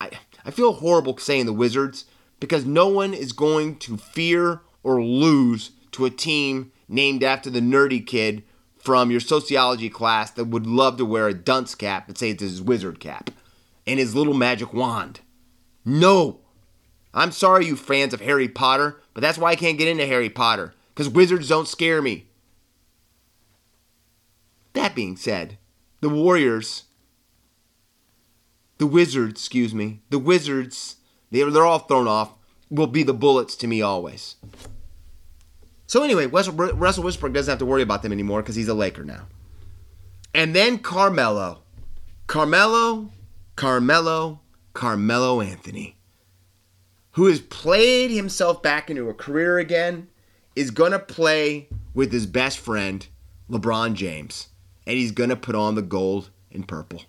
I, 0.00 0.12
I 0.46 0.52
feel 0.52 0.72
horrible 0.72 1.18
saying 1.18 1.44
the 1.44 1.52
Wizards 1.52 2.06
because 2.40 2.64
no 2.64 2.88
one 2.88 3.12
is 3.12 3.32
going 3.32 3.76
to 3.80 3.98
fear 3.98 4.62
or 4.82 5.02
lose 5.02 5.72
to 5.92 6.06
a 6.06 6.10
team 6.10 6.72
named 6.88 7.22
after 7.22 7.50
the 7.50 7.60
nerdy 7.60 8.04
kid 8.04 8.42
from 8.78 9.10
your 9.10 9.20
sociology 9.20 9.90
class 9.90 10.30
that 10.30 10.46
would 10.46 10.66
love 10.66 10.96
to 10.96 11.04
wear 11.04 11.28
a 11.28 11.34
dunce 11.34 11.74
cap 11.74 12.08
and 12.08 12.16
say 12.16 12.30
it's 12.30 12.42
his 12.42 12.62
wizard 12.62 13.00
cap 13.00 13.30
and 13.86 13.98
his 13.98 14.14
little 14.14 14.34
magic 14.34 14.72
wand. 14.72 15.20
No, 15.84 16.40
I'm 17.12 17.32
sorry, 17.32 17.66
you 17.66 17.76
fans 17.76 18.14
of 18.14 18.20
Harry 18.20 18.48
Potter, 18.48 19.00
but 19.14 19.20
that's 19.20 19.38
why 19.38 19.50
I 19.50 19.56
can't 19.56 19.78
get 19.78 19.88
into 19.88 20.06
Harry 20.06 20.30
Potter, 20.30 20.74
because 20.94 21.08
wizards 21.08 21.48
don't 21.48 21.68
scare 21.68 22.00
me. 22.00 22.26
That 24.74 24.94
being 24.94 25.16
said, 25.16 25.58
the 26.00 26.08
Warriors, 26.08 26.84
the 28.78 28.86
Wizards, 28.86 29.40
excuse 29.40 29.74
me, 29.74 30.00
the 30.10 30.18
Wizards, 30.18 30.96
they're, 31.30 31.50
they're 31.50 31.66
all 31.66 31.80
thrown 31.80 32.06
off, 32.06 32.32
will 32.70 32.86
be 32.86 33.02
the 33.02 33.14
Bullets 33.14 33.56
to 33.56 33.66
me 33.66 33.82
always. 33.82 34.36
So 35.88 36.04
anyway, 36.04 36.26
Russell 36.26 37.02
Westbrook 37.02 37.32
doesn't 37.32 37.50
have 37.50 37.58
to 37.58 37.66
worry 37.66 37.82
about 37.82 38.02
them 38.04 38.12
anymore 38.12 38.42
because 38.42 38.54
he's 38.54 38.68
a 38.68 38.74
Laker 38.74 39.02
now. 39.02 39.26
And 40.32 40.54
then 40.54 40.78
Carmelo. 40.78 41.62
Carmelo, 42.28 43.10
Carmelo, 43.56 44.40
Carmelo 44.74 45.40
Anthony 45.40 45.98
who 47.18 47.26
has 47.26 47.40
played 47.40 48.12
himself 48.12 48.62
back 48.62 48.88
into 48.88 49.08
a 49.08 49.14
career 49.14 49.58
again, 49.58 50.06
is 50.54 50.70
going 50.70 50.92
to 50.92 51.00
play 51.00 51.68
with 51.92 52.12
his 52.12 52.26
best 52.26 52.60
friend, 52.60 53.08
LeBron 53.50 53.94
James, 53.94 54.50
and 54.86 54.96
he's 54.96 55.10
going 55.10 55.28
to 55.28 55.34
put 55.34 55.56
on 55.56 55.74
the 55.74 55.82
gold 55.82 56.30
and 56.52 56.68
purple. 56.68 57.02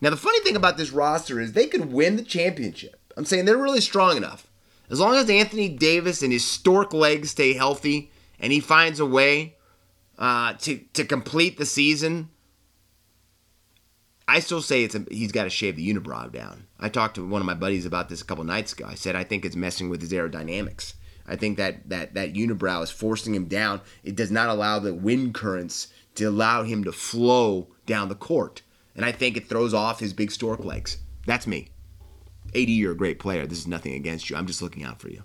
Now, 0.00 0.10
the 0.10 0.16
funny 0.16 0.38
thing 0.40 0.54
about 0.54 0.76
this 0.76 0.92
roster 0.92 1.40
is 1.40 1.52
they 1.52 1.66
could 1.66 1.92
win 1.92 2.14
the 2.14 2.22
championship. 2.22 3.00
I'm 3.16 3.24
saying 3.24 3.44
they're 3.44 3.56
really 3.56 3.80
strong 3.80 4.16
enough. 4.16 4.49
As 4.90 5.00
long 5.00 5.14
as 5.16 5.30
Anthony 5.30 5.68
Davis 5.68 6.22
and 6.22 6.32
his 6.32 6.44
stork 6.44 6.92
legs 6.92 7.30
stay 7.30 7.52
healthy 7.52 8.10
and 8.38 8.52
he 8.52 8.60
finds 8.60 9.00
a 9.00 9.06
way 9.06 9.56
uh, 10.18 10.54
to, 10.54 10.78
to 10.94 11.04
complete 11.04 11.56
the 11.56 11.66
season, 11.66 12.28
I 14.26 14.40
still 14.40 14.62
say 14.62 14.84
it's 14.84 14.94
a, 14.94 15.04
he's 15.10 15.32
got 15.32 15.44
to 15.44 15.50
shave 15.50 15.76
the 15.76 15.94
unibrow 15.94 16.32
down. 16.32 16.66
I 16.78 16.88
talked 16.88 17.14
to 17.16 17.26
one 17.26 17.40
of 17.40 17.46
my 17.46 17.54
buddies 17.54 17.86
about 17.86 18.08
this 18.08 18.20
a 18.20 18.24
couple 18.24 18.44
nights 18.44 18.72
ago. 18.72 18.86
I 18.88 18.94
said 18.94 19.16
I 19.16 19.24
think 19.24 19.44
it's 19.44 19.56
messing 19.56 19.88
with 19.88 20.00
his 20.00 20.12
aerodynamics. 20.12 20.94
I 21.26 21.36
think 21.36 21.58
that 21.58 21.88
that 21.88 22.14
that 22.14 22.34
unibrow 22.34 22.82
is 22.82 22.90
forcing 22.90 23.34
him 23.34 23.44
down. 23.44 23.80
It 24.02 24.16
does 24.16 24.30
not 24.30 24.48
allow 24.48 24.78
the 24.78 24.94
wind 24.94 25.34
currents 25.34 25.88
to 26.16 26.24
allow 26.24 26.64
him 26.64 26.82
to 26.84 26.92
flow 26.92 27.68
down 27.86 28.08
the 28.08 28.14
court 28.14 28.62
and 28.94 29.04
I 29.04 29.12
think 29.12 29.36
it 29.36 29.48
throws 29.48 29.74
off 29.74 30.00
his 30.00 30.12
big 30.12 30.30
stork 30.30 30.64
legs. 30.64 30.98
That's 31.26 31.46
me. 31.46 31.68
80, 32.54 32.72
you're 32.72 32.92
a 32.92 32.96
great 32.96 33.18
player. 33.18 33.46
This 33.46 33.58
is 33.58 33.66
nothing 33.66 33.94
against 33.94 34.30
you. 34.30 34.36
I'm 34.36 34.46
just 34.46 34.62
looking 34.62 34.84
out 34.84 35.00
for 35.00 35.08
you. 35.08 35.22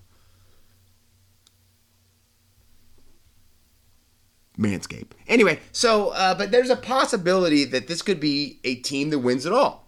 Manscape. 4.58 5.12
Anyway, 5.28 5.60
so, 5.72 6.10
uh, 6.10 6.34
but 6.34 6.52
there's 6.52 6.70
a 6.70 6.76
possibility 6.76 7.66
that 7.66 7.88
this 7.88 8.02
could 8.02 8.20
be 8.20 8.60
a 8.64 8.76
team 8.76 9.10
that 9.10 9.20
wins 9.20 9.46
it 9.46 9.54
all. 9.54 9.86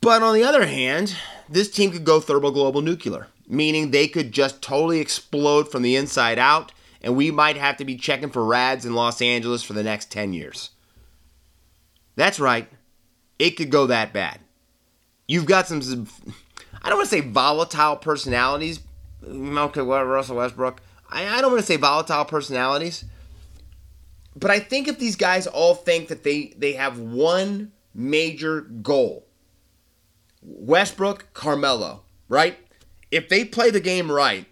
But 0.00 0.22
on 0.22 0.34
the 0.34 0.44
other 0.44 0.66
hand, 0.66 1.16
this 1.48 1.70
team 1.70 1.92
could 1.92 2.04
go 2.04 2.20
thermoglobal 2.20 2.82
nuclear, 2.82 3.28
meaning 3.46 3.90
they 3.90 4.08
could 4.08 4.32
just 4.32 4.62
totally 4.62 5.00
explode 5.00 5.70
from 5.70 5.82
the 5.82 5.96
inside 5.96 6.38
out, 6.38 6.72
and 7.00 7.16
we 7.16 7.30
might 7.30 7.56
have 7.56 7.76
to 7.78 7.84
be 7.84 7.96
checking 7.96 8.30
for 8.30 8.44
rads 8.44 8.84
in 8.84 8.94
Los 8.94 9.22
Angeles 9.22 9.62
for 9.62 9.72
the 9.72 9.82
next 9.82 10.10
10 10.10 10.32
years. 10.32 10.70
That's 12.16 12.40
right. 12.40 12.68
It 13.42 13.56
could 13.56 13.70
go 13.70 13.88
that 13.88 14.12
bad. 14.12 14.38
You've 15.26 15.46
got 15.46 15.66
some, 15.66 16.06
I 16.80 16.88
don't 16.88 16.98
want 16.98 17.10
to 17.10 17.16
say 17.16 17.22
volatile 17.22 17.96
personalities. 17.96 18.78
Okay, 19.26 19.82
what, 19.82 20.04
Russell 20.04 20.36
Westbrook? 20.36 20.80
I, 21.10 21.26
I 21.26 21.40
don't 21.40 21.50
want 21.50 21.60
to 21.60 21.66
say 21.66 21.74
volatile 21.74 22.24
personalities. 22.24 23.04
But 24.36 24.52
I 24.52 24.60
think 24.60 24.86
if 24.86 25.00
these 25.00 25.16
guys 25.16 25.48
all 25.48 25.74
think 25.74 26.06
that 26.06 26.22
they, 26.22 26.54
they 26.56 26.74
have 26.74 27.00
one 27.00 27.72
major 27.92 28.60
goal 28.60 29.26
Westbrook, 30.40 31.34
Carmelo, 31.34 32.02
right? 32.28 32.56
If 33.10 33.28
they 33.28 33.44
play 33.44 33.70
the 33.70 33.80
game 33.80 34.08
right, 34.08 34.46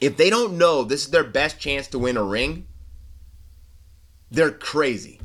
if 0.00 0.16
they 0.16 0.30
don't 0.30 0.56
know 0.56 0.82
this 0.82 1.04
is 1.04 1.10
their 1.10 1.24
best 1.24 1.60
chance 1.60 1.88
to 1.88 1.98
win 1.98 2.16
a 2.16 2.24
ring, 2.24 2.66
they're 4.30 4.50
crazy. 4.50 5.20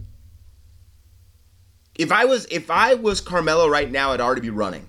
If 1.97 2.11
I 2.11 2.25
was 2.25 2.45
if 2.51 2.69
I 2.69 2.93
was 2.93 3.21
Carmelo 3.21 3.67
right 3.67 3.91
now, 3.91 4.11
I'd 4.11 4.21
already 4.21 4.41
be 4.41 4.49
running. 4.49 4.87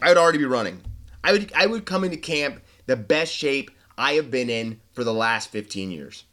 I 0.00 0.08
would 0.08 0.18
already 0.18 0.38
be 0.38 0.44
running. 0.44 0.82
I 1.22 1.32
would 1.32 1.52
I 1.54 1.66
would 1.66 1.86
come 1.86 2.04
into 2.04 2.16
camp 2.16 2.62
the 2.86 2.96
best 2.96 3.32
shape 3.32 3.70
I 3.96 4.14
have 4.14 4.30
been 4.30 4.50
in 4.50 4.80
for 4.92 5.04
the 5.04 5.14
last 5.14 5.50
15 5.50 5.90
years. 5.90 6.24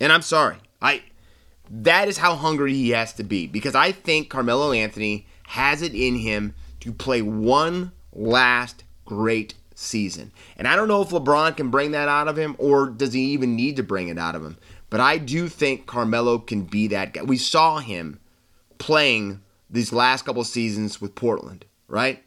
And 0.00 0.12
I'm 0.12 0.22
sorry. 0.22 0.56
I 0.80 1.02
that 1.70 2.08
is 2.08 2.18
how 2.18 2.34
hungry 2.34 2.74
he 2.74 2.90
has 2.90 3.12
to 3.14 3.22
be 3.22 3.46
because 3.46 3.74
I 3.74 3.92
think 3.92 4.30
Carmelo 4.30 4.72
Anthony 4.72 5.26
has 5.48 5.82
it 5.82 5.94
in 5.94 6.16
him 6.16 6.54
to 6.80 6.92
play 6.92 7.22
one 7.22 7.92
last 8.12 8.84
great 9.04 9.54
season. 9.74 10.32
And 10.56 10.66
I 10.66 10.74
don't 10.74 10.88
know 10.88 11.02
if 11.02 11.10
LeBron 11.10 11.56
can 11.56 11.70
bring 11.70 11.92
that 11.92 12.08
out 12.08 12.28
of 12.28 12.36
him 12.36 12.56
or 12.58 12.86
does 12.88 13.12
he 13.12 13.20
even 13.32 13.56
need 13.56 13.76
to 13.76 13.82
bring 13.82 14.08
it 14.08 14.18
out 14.18 14.34
of 14.34 14.44
him. 14.44 14.56
But 14.88 15.00
I 15.00 15.18
do 15.18 15.48
think 15.48 15.86
Carmelo 15.86 16.38
can 16.38 16.62
be 16.62 16.88
that 16.88 17.12
guy. 17.12 17.22
We 17.22 17.36
saw 17.36 17.78
him 17.78 18.18
playing 18.80 19.42
these 19.68 19.92
last 19.92 20.24
couple 20.24 20.42
seasons 20.42 21.00
with 21.00 21.14
Portland, 21.14 21.64
right? 21.86 22.24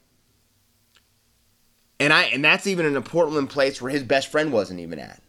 And 2.00 2.14
I 2.14 2.24
and 2.24 2.46
that's 2.46 2.68
even 2.68 2.86
in 2.86 2.96
a 2.96 3.02
Portland 3.02 3.50
place 3.50 3.82
where 3.82 3.92
his 3.92 4.04
best 4.04 4.32
friend 4.32 4.54
wasn't 4.54 4.80
even 4.80 5.00
at. 5.00 5.22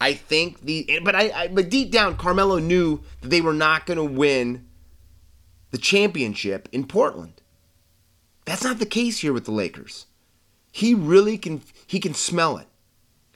I 0.00 0.14
think 0.14 0.62
the 0.62 1.00
but 1.04 1.14
I, 1.14 1.30
I 1.30 1.48
but 1.48 1.68
deep 1.68 1.90
down 1.90 2.16
Carmelo 2.16 2.58
knew 2.58 3.02
that 3.20 3.28
they 3.28 3.40
were 3.40 3.52
not 3.52 3.86
going 3.86 3.98
to 3.98 4.04
win 4.04 4.66
the 5.70 5.78
championship 5.78 6.68
in 6.72 6.86
Portland. 6.86 7.42
That's 8.44 8.64
not 8.64 8.78
the 8.78 8.86
case 8.86 9.18
here 9.18 9.32
with 9.32 9.44
the 9.44 9.52
Lakers. 9.52 10.06
He 10.70 10.94
really 10.94 11.38
can 11.38 11.62
he 11.86 12.00
can 12.00 12.14
smell 12.14 12.56
it. 12.58 12.68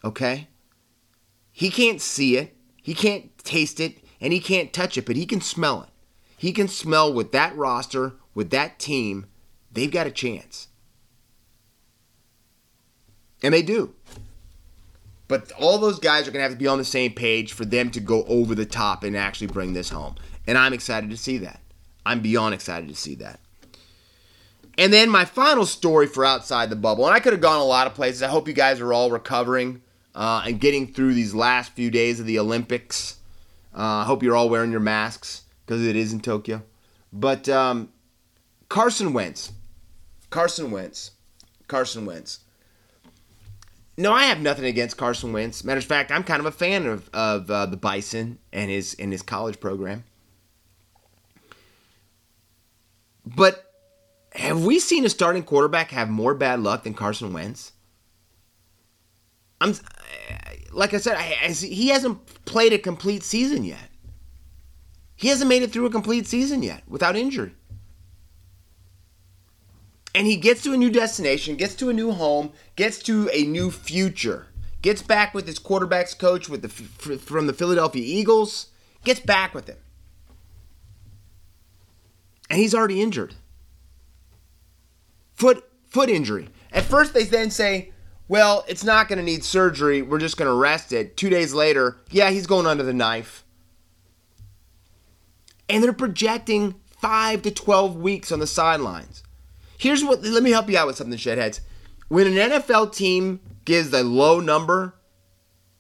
Okay? 0.05 0.49
He 1.53 1.71
can't 1.71 2.01
see 2.01 2.37
it, 2.37 2.57
he 2.83 2.95
can't 2.95 3.37
taste 3.39 3.81
it, 3.81 3.99
and 4.21 4.33
he 4.33 4.41
can't 4.41 4.73
touch 4.73 4.97
it, 4.97 5.05
but 5.05 5.17
he 5.17 5.27
can 5.27 5.41
smell 5.41 5.83
it 5.83 5.90
he 6.41 6.53
can 6.53 6.69
smell 6.69 7.13
with 7.13 7.33
that 7.33 7.55
roster, 7.55 8.15
with 8.35 8.49
that 8.49 8.79
team, 8.79 9.27
they've 9.71 9.91
got 9.91 10.07
a 10.07 10.11
chance. 10.11 10.69
And 13.43 13.53
they 13.53 13.61
do. 13.61 13.95
But 15.29 15.53
all 15.53 15.77
those 15.77 15.99
guys 15.99 16.27
are 16.27 16.31
going 16.31 16.39
to 16.39 16.49
have 16.49 16.53
to 16.53 16.57
be 16.57 16.67
on 16.67 16.79
the 16.79 16.85
same 16.87 17.13
page 17.13 17.53
for 17.53 17.67
them 17.67 17.91
to 17.91 18.01
go 18.01 18.25
over 18.25 18.55
the 18.55 18.65
top 18.65 19.05
and 19.05 19.15
actually 19.19 19.49
bring 19.49 19.75
this 19.75 19.91
home. 19.91 20.15
And 20.47 20.57
I'm 20.57 20.73
excited 20.73 21.11
to 21.11 21.17
see 21.19 21.37
that. 21.37 21.61
I'm 22.07 22.21
beyond 22.21 22.55
excited 22.55 22.89
to 22.89 22.97
see 22.97 23.17
that. 23.17 23.39
And 24.79 24.91
then 24.91 25.11
my 25.11 25.27
final 25.27 25.67
story 25.67 26.07
for 26.07 26.25
outside 26.25 26.71
the 26.71 26.75
bubble, 26.75 27.05
and 27.05 27.15
I 27.15 27.21
could 27.21 27.35
have 27.35 27.43
gone 27.43 27.61
a 27.61 27.65
lot 27.65 27.87
of 27.87 27.93
places. 27.93 28.23
I 28.23 28.29
hope 28.29 28.49
you 28.49 28.55
guys 28.55 28.81
are 28.81 28.95
all 28.95 29.11
recovering 29.11 29.83
uh, 30.15 30.45
and 30.47 30.59
getting 30.59 30.91
through 30.91 31.13
these 31.13 31.35
last 31.35 31.73
few 31.73 31.91
days 31.91 32.19
of 32.19 32.25
the 32.25 32.39
Olympics. 32.39 33.19
Uh, 33.77 33.83
I 33.83 34.05
hope 34.05 34.23
you're 34.23 34.37
all 34.37 34.49
wearing 34.49 34.71
your 34.71 34.81
masks 34.81 35.43
because 35.71 35.87
it 35.87 35.95
is 35.95 36.13
in 36.13 36.19
Tokyo. 36.19 36.65
But 37.13 37.49
um, 37.49 37.93
Carson 38.69 39.13
Wentz, 39.13 39.53
Carson 40.29 40.73
Wentz, 40.73 41.13
Carson 41.69 42.05
Wentz. 42.05 42.41
No, 43.97 44.13
I 44.13 44.25
have 44.25 44.41
nothing 44.41 44.65
against 44.65 44.97
Carson 44.97 45.33
Wentz. 45.33 45.63
Matter 45.63 45.79
of 45.79 45.85
fact, 45.85 46.11
I'm 46.11 46.25
kind 46.25 46.41
of 46.41 46.47
a 46.47 46.51
fan 46.51 46.87
of 46.87 47.09
of 47.15 47.49
uh, 47.49 47.67
the 47.67 47.77
Bison 47.77 48.41
and 48.53 48.69
his 48.69 48.97
and 48.99 49.13
his 49.13 49.23
college 49.23 49.61
program. 49.61 50.03
But 53.25 53.73
have 54.33 54.65
we 54.65 54.81
seen 54.81 55.05
a 55.05 55.09
starting 55.09 55.45
quarterback 55.45 55.93
have 55.93 56.09
more 56.09 56.35
bad 56.35 56.59
luck 56.59 56.83
than 56.83 56.95
Carson 56.95 57.33
Wentz? 57.33 57.71
I'm 59.61 59.75
like 60.73 60.95
I 60.95 60.99
said, 60.99 61.17
I, 61.17 61.37
I, 61.45 61.49
he 61.53 61.91
hasn't 61.91 62.45
played 62.45 62.73
a 62.73 62.79
complete 62.79 63.23
season 63.23 63.63
yet. 63.63 63.90
He 65.21 65.29
hasn't 65.29 65.51
made 65.51 65.63
it 65.63 65.71
through 65.71 65.85
a 65.85 65.91
complete 65.91 66.27
season 66.27 66.63
yet 66.63 66.83
without 66.89 67.15
injury. 67.15 67.53
And 70.15 70.27
he 70.27 70.37
gets 70.37 70.63
to 70.63 70.73
a 70.73 70.79
new 70.79 70.89
destination, 70.89 71.57
gets 71.57 71.75
to 71.75 71.91
a 71.91 71.93
new 71.93 72.13
home, 72.13 72.55
gets 72.75 72.99
to 73.01 73.29
a 73.31 73.45
new 73.45 73.71
future. 73.71 74.47
Gets 74.81 75.03
back 75.03 75.35
with 75.35 75.47
his 75.47 75.59
quarterbacks 75.59 76.19
coach 76.19 76.49
with 76.49 76.63
the 76.63 76.71
from 76.71 77.47
the 77.47 77.53
Philadelphia 77.53 78.03
Eagles, 78.03 78.69
gets 79.05 79.21
back 79.21 79.53
with 79.53 79.67
him. 79.69 79.77
And 82.49 82.59
he's 82.59 82.75
already 82.75 83.03
injured. 83.03 83.35
Foot 85.35 85.71
foot 85.91 86.09
injury. 86.09 86.49
At 86.73 86.85
first 86.85 87.13
they 87.13 87.25
then 87.25 87.51
say, 87.51 87.93
"Well, 88.27 88.65
it's 88.69 88.85
not 88.85 89.07
going 89.07 89.19
to 89.19 89.23
need 89.23 89.45
surgery. 89.45 90.01
We're 90.01 90.19
just 90.19 90.39
going 90.39 90.49
to 90.49 90.55
rest 90.55 90.95
it." 90.95 91.19
2 91.19 91.29
days 91.29 91.53
later, 91.53 91.99
yeah, 92.09 92.31
he's 92.31 92.47
going 92.47 92.67
under 92.67 92.85
the 92.85 92.95
knife 92.95 93.45
and 95.71 95.83
they're 95.83 95.93
projecting 95.93 96.75
5 96.99 97.43
to 97.43 97.51
12 97.51 97.97
weeks 97.97 98.33
on 98.33 98.41
the 98.41 98.47
sidelines. 98.47 99.23
Here's 99.79 100.05
what 100.05 100.23
let 100.23 100.43
me 100.43 100.51
help 100.51 100.69
you 100.69 100.77
out 100.77 100.87
with 100.87 100.97
something, 100.97 101.17
Shedheads. 101.17 101.61
When 102.09 102.27
an 102.27 102.51
NFL 102.51 102.95
team 102.95 103.41
gives 103.65 103.93
a 103.93 104.03
low 104.03 104.41
number, 104.41 104.95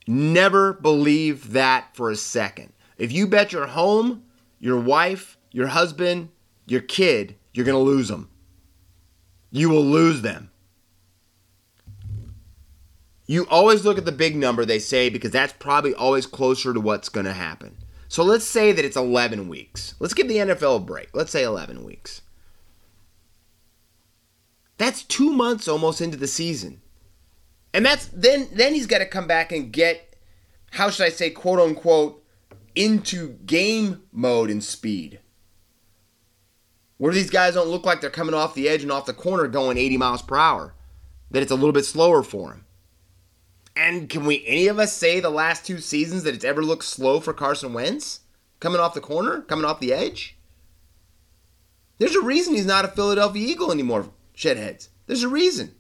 never 0.07 0.73
believe 0.73 1.53
that 1.53 1.95
for 1.95 2.11
a 2.11 2.17
second. 2.17 2.73
If 2.97 3.13
you 3.13 3.27
bet 3.27 3.53
your 3.53 3.67
home, 3.67 4.23
your 4.59 4.79
wife, 4.79 5.37
your 5.51 5.67
husband, 5.67 6.31
your 6.67 6.81
kid, 6.81 7.37
you're 7.53 7.67
going 7.67 7.77
to 7.77 7.91
lose 7.91 8.09
them. 8.09 8.31
You 9.51 9.69
will 9.69 9.85
lose 9.85 10.23
them. 10.23 10.51
You 13.27 13.47
always 13.49 13.85
look 13.85 13.99
at 13.99 14.05
the 14.05 14.13
big 14.13 14.37
number, 14.37 14.65
they 14.65 14.79
say, 14.79 15.09
because 15.09 15.31
that's 15.31 15.53
probably 15.53 15.95
always 15.95 16.27
closer 16.27 16.73
to 16.73 16.81
what's 16.81 17.09
going 17.09 17.27
to 17.27 17.33
happen. 17.33 17.77
So 18.11 18.25
let's 18.25 18.45
say 18.45 18.73
that 18.73 18.85
it's 18.85 18.97
11 18.97 19.49
weeks. 19.49 19.95
Let's 20.01 20.15
give 20.15 20.27
the 20.27 20.39
NFL 20.39 20.77
a 20.79 20.81
break. 20.81 21.11
Let's 21.15 21.31
say 21.31 21.45
11 21.45 21.85
weeks. 21.85 22.23
That's 24.79 25.05
2 25.05 25.33
months 25.33 25.69
almost 25.69 26.01
into 26.01 26.17
the 26.17 26.27
season. 26.27 26.83
And 27.73 27.87
that's 27.87 28.07
then 28.07 28.49
then 28.53 28.75
he's 28.75 28.89
got 28.89 28.99
to 28.99 29.07
come 29.07 29.29
back 29.29 29.53
and 29.53 29.73
get 29.73 30.17
how 30.73 30.91
should 30.91 31.07
I 31.07 31.11
say 31.11 31.31
quote 31.31 31.61
unquote 31.61 32.25
into 32.75 33.39
game 33.47 34.03
mode 34.13 34.51
and 34.51 34.65
speed. 34.65 35.21
where 37.01 37.15
these 37.15 37.31
guys 37.31 37.55
don't 37.55 37.71
look 37.71 37.87
like 37.87 38.03
they're 38.03 38.11
coming 38.11 38.35
off 38.35 38.53
the 38.53 38.69
edge 38.69 38.83
and 38.83 38.93
off 38.93 39.07
the 39.07 39.15
corner 39.15 39.49
going 39.49 39.79
80 39.79 39.97
miles 39.97 40.21
per 40.21 40.37
hour, 40.37 40.75
that 41.31 41.43
it's 41.43 41.51
a 41.51 41.55
little 41.55 41.73
bit 41.73 41.87
slower 41.87 42.23
for 42.23 42.53
him. 42.53 42.67
And 43.81 44.11
can 44.11 44.27
we 44.27 44.45
any 44.47 44.67
of 44.67 44.79
us 44.79 44.95
say 44.95 45.21
the 45.21 45.31
last 45.31 45.65
two 45.65 45.79
seasons 45.79 46.23
that 46.25 46.35
it's 46.35 46.45
ever 46.45 46.63
looked 46.63 46.85
slow 46.85 47.19
for 47.19 47.33
Carson 47.33 47.73
Wentz 47.73 48.21
coming 48.61 48.79
off 48.79 48.93
the 48.93 49.01
corner, 49.01 49.41
coming 49.41 49.65
off 49.65 49.81
the 49.81 49.95
edge? 49.95 50.37
There's 51.97 52.15
a 52.15 52.21
reason 52.21 52.55
he's 52.55 52.67
not 52.67 52.85
a 52.85 52.89
Philadelphia 52.89 53.49
Eagle 53.49 53.73
anymore, 53.73 54.11
shedheads. 54.37 54.89
There's 55.07 55.23
a 55.23 55.31
reason. 55.31 55.75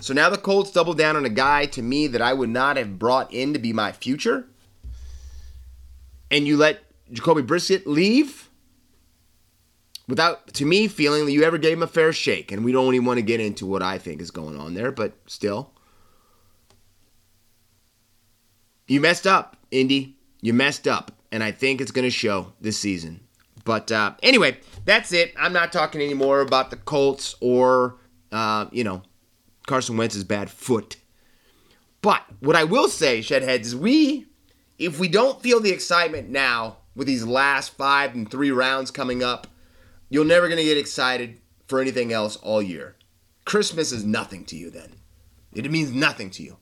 So 0.00 0.14
now 0.14 0.30
the 0.30 0.38
Colts 0.38 0.70
double 0.70 0.94
down 0.94 1.16
on 1.16 1.26
a 1.26 1.30
guy 1.30 1.66
to 1.66 1.82
me 1.82 2.06
that 2.06 2.22
I 2.22 2.32
would 2.32 2.48
not 2.48 2.78
have 2.78 2.98
brought 2.98 3.34
in 3.34 3.52
to 3.52 3.58
be 3.58 3.74
my 3.74 3.92
future. 3.92 4.46
And 6.30 6.46
you 6.46 6.56
let 6.56 6.80
Jacoby 7.12 7.42
Brissett 7.42 7.82
leave 7.84 8.48
without, 10.08 10.52
to 10.54 10.64
me, 10.64 10.88
feeling 10.88 11.26
that 11.26 11.32
you 11.32 11.42
ever 11.42 11.58
gave 11.58 11.76
him 11.76 11.82
a 11.82 11.86
fair 11.86 12.12
shake. 12.12 12.52
And 12.52 12.64
we 12.64 12.72
don't 12.72 12.94
even 12.94 13.06
want 13.06 13.18
to 13.18 13.22
get 13.22 13.40
into 13.40 13.66
what 13.66 13.82
I 13.82 13.98
think 13.98 14.20
is 14.20 14.30
going 14.30 14.58
on 14.58 14.74
there, 14.74 14.92
but 14.92 15.14
still. 15.26 15.72
You 18.86 19.00
messed 19.00 19.26
up, 19.26 19.56
Indy. 19.70 20.16
You 20.40 20.52
messed 20.52 20.86
up. 20.86 21.12
And 21.30 21.42
I 21.42 21.50
think 21.50 21.80
it's 21.80 21.92
going 21.92 22.04
to 22.04 22.10
show 22.10 22.52
this 22.60 22.78
season. 22.78 23.20
But 23.64 23.92
uh, 23.92 24.14
anyway, 24.22 24.58
that's 24.84 25.12
it. 25.12 25.32
I'm 25.38 25.52
not 25.52 25.72
talking 25.72 26.02
anymore 26.02 26.40
about 26.40 26.70
the 26.70 26.76
Colts 26.76 27.36
or, 27.40 27.96
uh, 28.32 28.66
you 28.72 28.84
know, 28.84 29.02
Carson 29.66 29.96
Wentz's 29.96 30.24
bad 30.24 30.50
foot. 30.50 30.96
But 32.02 32.22
what 32.40 32.56
I 32.56 32.64
will 32.64 32.88
say, 32.88 33.20
Shedheads, 33.20 33.60
is 33.60 33.76
we, 33.76 34.26
if 34.78 34.98
we 34.98 35.06
don't 35.06 35.40
feel 35.40 35.60
the 35.60 35.70
excitement 35.70 36.28
now 36.28 36.78
with 36.96 37.06
these 37.06 37.24
last 37.24 37.74
five 37.76 38.14
and 38.14 38.28
three 38.28 38.50
rounds 38.50 38.90
coming 38.90 39.22
up, 39.22 39.46
you're 40.12 40.24
never 40.24 40.46
going 40.46 40.58
to 40.58 40.64
get 40.64 40.78
excited 40.78 41.40
for 41.66 41.80
anything 41.80 42.12
else 42.12 42.36
all 42.36 42.62
year. 42.62 42.96
Christmas 43.44 43.92
is 43.92 44.04
nothing 44.04 44.44
to 44.46 44.56
you 44.56 44.70
then. 44.70 44.92
It 45.52 45.70
means 45.70 45.90
nothing 45.90 46.30
to 46.30 46.42
you. 46.42 46.56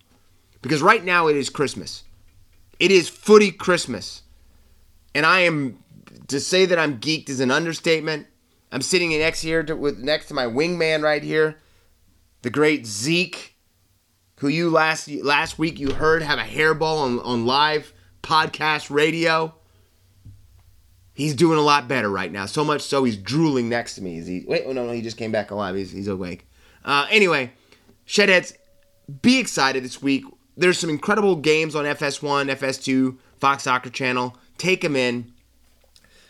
Because 0.63 0.83
right 0.83 1.05
now 1.05 1.27
it 1.27 1.37
is 1.37 1.51
Christmas. 1.51 2.05
It 2.79 2.91
is 2.91 3.09
footy 3.09 3.51
Christmas. 3.51 4.23
And 5.15 5.27
I 5.27 5.41
am, 5.41 5.83
to 6.29 6.41
say 6.41 6.65
that 6.67 6.79
I'm 6.79 7.01
geeked 7.01 7.29
is 7.29 7.41
an 7.41 7.51
understatement. 7.51 8.27
I'm 8.73 8.83
sitting 8.83 9.11
next 9.11 9.43
here 9.43 9.63
to, 9.65 9.75
with 9.75 9.99
next 9.99 10.27
to 10.29 10.35
my 10.35 10.47
wingman 10.47 11.03
right 11.03 11.23
here 11.23 11.59
the 12.43 12.51
great 12.51 12.87
Zeke, 12.87 13.57
who 14.37 14.49
you 14.49 14.71
last 14.71 15.09
last 15.09 15.59
week 15.59 15.79
you 15.79 15.93
heard 15.93 16.23
have 16.23 16.39
a 16.39 16.43
hairball 16.43 17.01
on, 17.01 17.21
on 17.21 17.47
live 17.47 17.93
podcast 18.23 18.91
radio. 18.91 19.55
He's 21.21 21.35
doing 21.35 21.59
a 21.59 21.63
lot 21.63 21.87
better 21.87 22.09
right 22.09 22.33
now. 22.33 22.47
So 22.47 22.65
much 22.65 22.81
so 22.81 23.05
he's 23.05 23.19
drooling 23.19 23.69
next 23.69 23.95
to 23.97 24.03
me. 24.03 24.17
Is 24.17 24.27
he? 24.27 24.43
Wait, 24.49 24.63
oh 24.65 24.73
no, 24.73 24.87
no, 24.87 24.93
he 24.93 25.03
just 25.03 25.19
came 25.19 25.31
back 25.31 25.51
alive. 25.51 25.75
He's, 25.75 25.93
he's 25.93 26.09
awake. 26.09 26.49
Uh, 26.83 27.07
anyway, 27.11 27.53
Shedheads, 28.07 28.55
be 29.21 29.39
excited 29.39 29.85
this 29.85 30.01
week. 30.01 30.25
There's 30.57 30.79
some 30.79 30.89
incredible 30.89 31.37
games 31.37 31.77
on 31.77 31.85
FS1, 31.85 32.51
FS2, 32.57 33.19
Fox 33.37 33.65
Soccer 33.65 33.91
Channel. 33.91 34.35
Take 34.57 34.81
them 34.81 34.97
in 34.97 35.31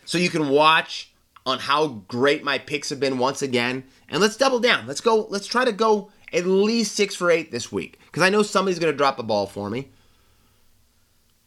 so 0.06 0.18
you 0.18 0.28
can 0.28 0.48
watch 0.48 1.12
on 1.46 1.60
how 1.60 2.02
great 2.08 2.42
my 2.42 2.58
picks 2.58 2.90
have 2.90 2.98
been 2.98 3.18
once 3.18 3.42
again. 3.42 3.84
And 4.08 4.20
let's 4.20 4.36
double 4.36 4.58
down. 4.58 4.88
Let's 4.88 5.00
go. 5.00 5.24
Let's 5.30 5.46
try 5.46 5.64
to 5.64 5.72
go 5.72 6.10
at 6.32 6.46
least 6.46 6.96
six 6.96 7.14
for 7.14 7.30
eight 7.30 7.52
this 7.52 7.70
week 7.70 8.00
because 8.06 8.24
I 8.24 8.28
know 8.28 8.42
somebody's 8.42 8.80
going 8.80 8.92
to 8.92 8.98
drop 8.98 9.18
the 9.18 9.22
ball 9.22 9.46
for 9.46 9.70
me. 9.70 9.90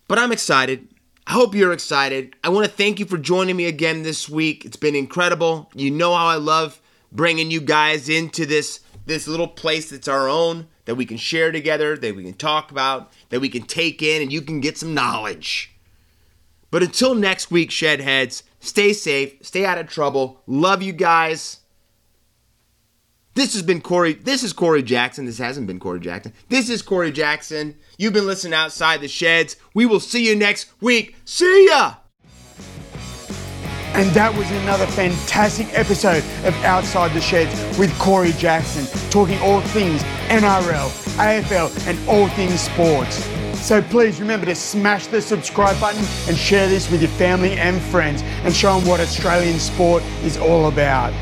But 0.07 0.17
I'm 0.17 0.31
excited. 0.31 0.87
I 1.25 1.33
hope 1.33 1.55
you're 1.55 1.71
excited. 1.71 2.35
I 2.43 2.49
want 2.49 2.65
to 2.65 2.71
thank 2.71 2.99
you 2.99 3.05
for 3.05 3.17
joining 3.17 3.55
me 3.55 3.65
again 3.65 4.03
this 4.03 4.27
week. 4.27 4.65
It's 4.65 4.77
been 4.77 4.95
incredible. 4.95 5.69
You 5.73 5.89
know 5.89 6.13
how 6.13 6.27
I 6.27 6.35
love 6.35 6.81
bringing 7.11 7.51
you 7.51 7.61
guys 7.61 8.09
into 8.09 8.45
this 8.45 8.81
this 9.05 9.27
little 9.27 9.47
place 9.49 9.89
that's 9.89 10.07
our 10.07 10.29
own 10.29 10.67
that 10.85 10.95
we 10.95 11.05
can 11.05 11.17
share 11.17 11.51
together, 11.51 11.97
that 11.97 12.15
we 12.15 12.23
can 12.23 12.33
talk 12.33 12.71
about, 12.71 13.11
that 13.29 13.41
we 13.41 13.49
can 13.49 13.63
take 13.63 14.01
in, 14.01 14.21
and 14.21 14.31
you 14.31 14.41
can 14.41 14.61
get 14.61 14.77
some 14.77 14.93
knowledge. 14.93 15.75
But 16.71 16.83
until 16.83 17.13
next 17.13 17.51
week, 17.51 17.69
Shedheads, 17.69 18.43
Stay 18.63 18.93
safe, 18.93 19.35
stay 19.41 19.65
out 19.65 19.77
of 19.77 19.89
trouble. 19.89 20.41
Love 20.47 20.81
you 20.81 20.93
guys. 20.93 21.59
This 23.35 23.53
has 23.53 23.63
been 23.63 23.81
Corey. 23.81 24.13
This 24.13 24.43
is 24.43 24.53
Corey 24.53 24.83
Jackson. 24.83 25.25
This 25.25 25.39
hasn't 25.39 25.65
been 25.65 25.79
Corey 25.79 25.99
Jackson. 25.99 26.33
This 26.49 26.69
is 26.69 26.83
Corey 26.83 27.11
Jackson. 27.11 27.75
You've 27.97 28.13
been 28.13 28.27
listening 28.27 28.53
outside 28.53 29.01
the 29.01 29.07
sheds. 29.07 29.55
We 29.73 29.87
will 29.87 29.99
see 29.99 30.27
you 30.27 30.35
next 30.35 30.71
week. 30.81 31.15
See 31.25 31.67
ya! 31.67 31.95
And 33.95 34.09
that 34.11 34.35
was 34.35 34.49
another 34.51 34.85
fantastic 34.87 35.67
episode 35.71 36.23
of 36.45 36.55
Outside 36.63 37.11
the 37.13 37.21
Sheds 37.21 37.77
with 37.77 37.97
Corey 37.99 38.31
Jackson, 38.33 38.85
talking 39.11 39.39
all 39.39 39.61
things 39.61 40.01
NRL, 40.29 40.89
AFL, 41.17 41.87
and 41.87 42.09
all 42.09 42.27
things 42.29 42.61
sports. 42.61 43.23
So 43.63 43.81
please 43.81 44.19
remember 44.19 44.45
to 44.47 44.55
smash 44.55 45.07
the 45.07 45.21
subscribe 45.21 45.79
button 45.79 46.03
and 46.27 46.37
share 46.37 46.67
this 46.67 46.89
with 46.91 47.01
your 47.01 47.11
family 47.11 47.53
and 47.53 47.81
friends 47.81 48.21
and 48.43 48.53
show 48.53 48.79
them 48.79 48.87
what 48.87 48.99
Australian 48.99 49.59
sport 49.59 50.03
is 50.23 50.37
all 50.37 50.67
about. 50.67 51.13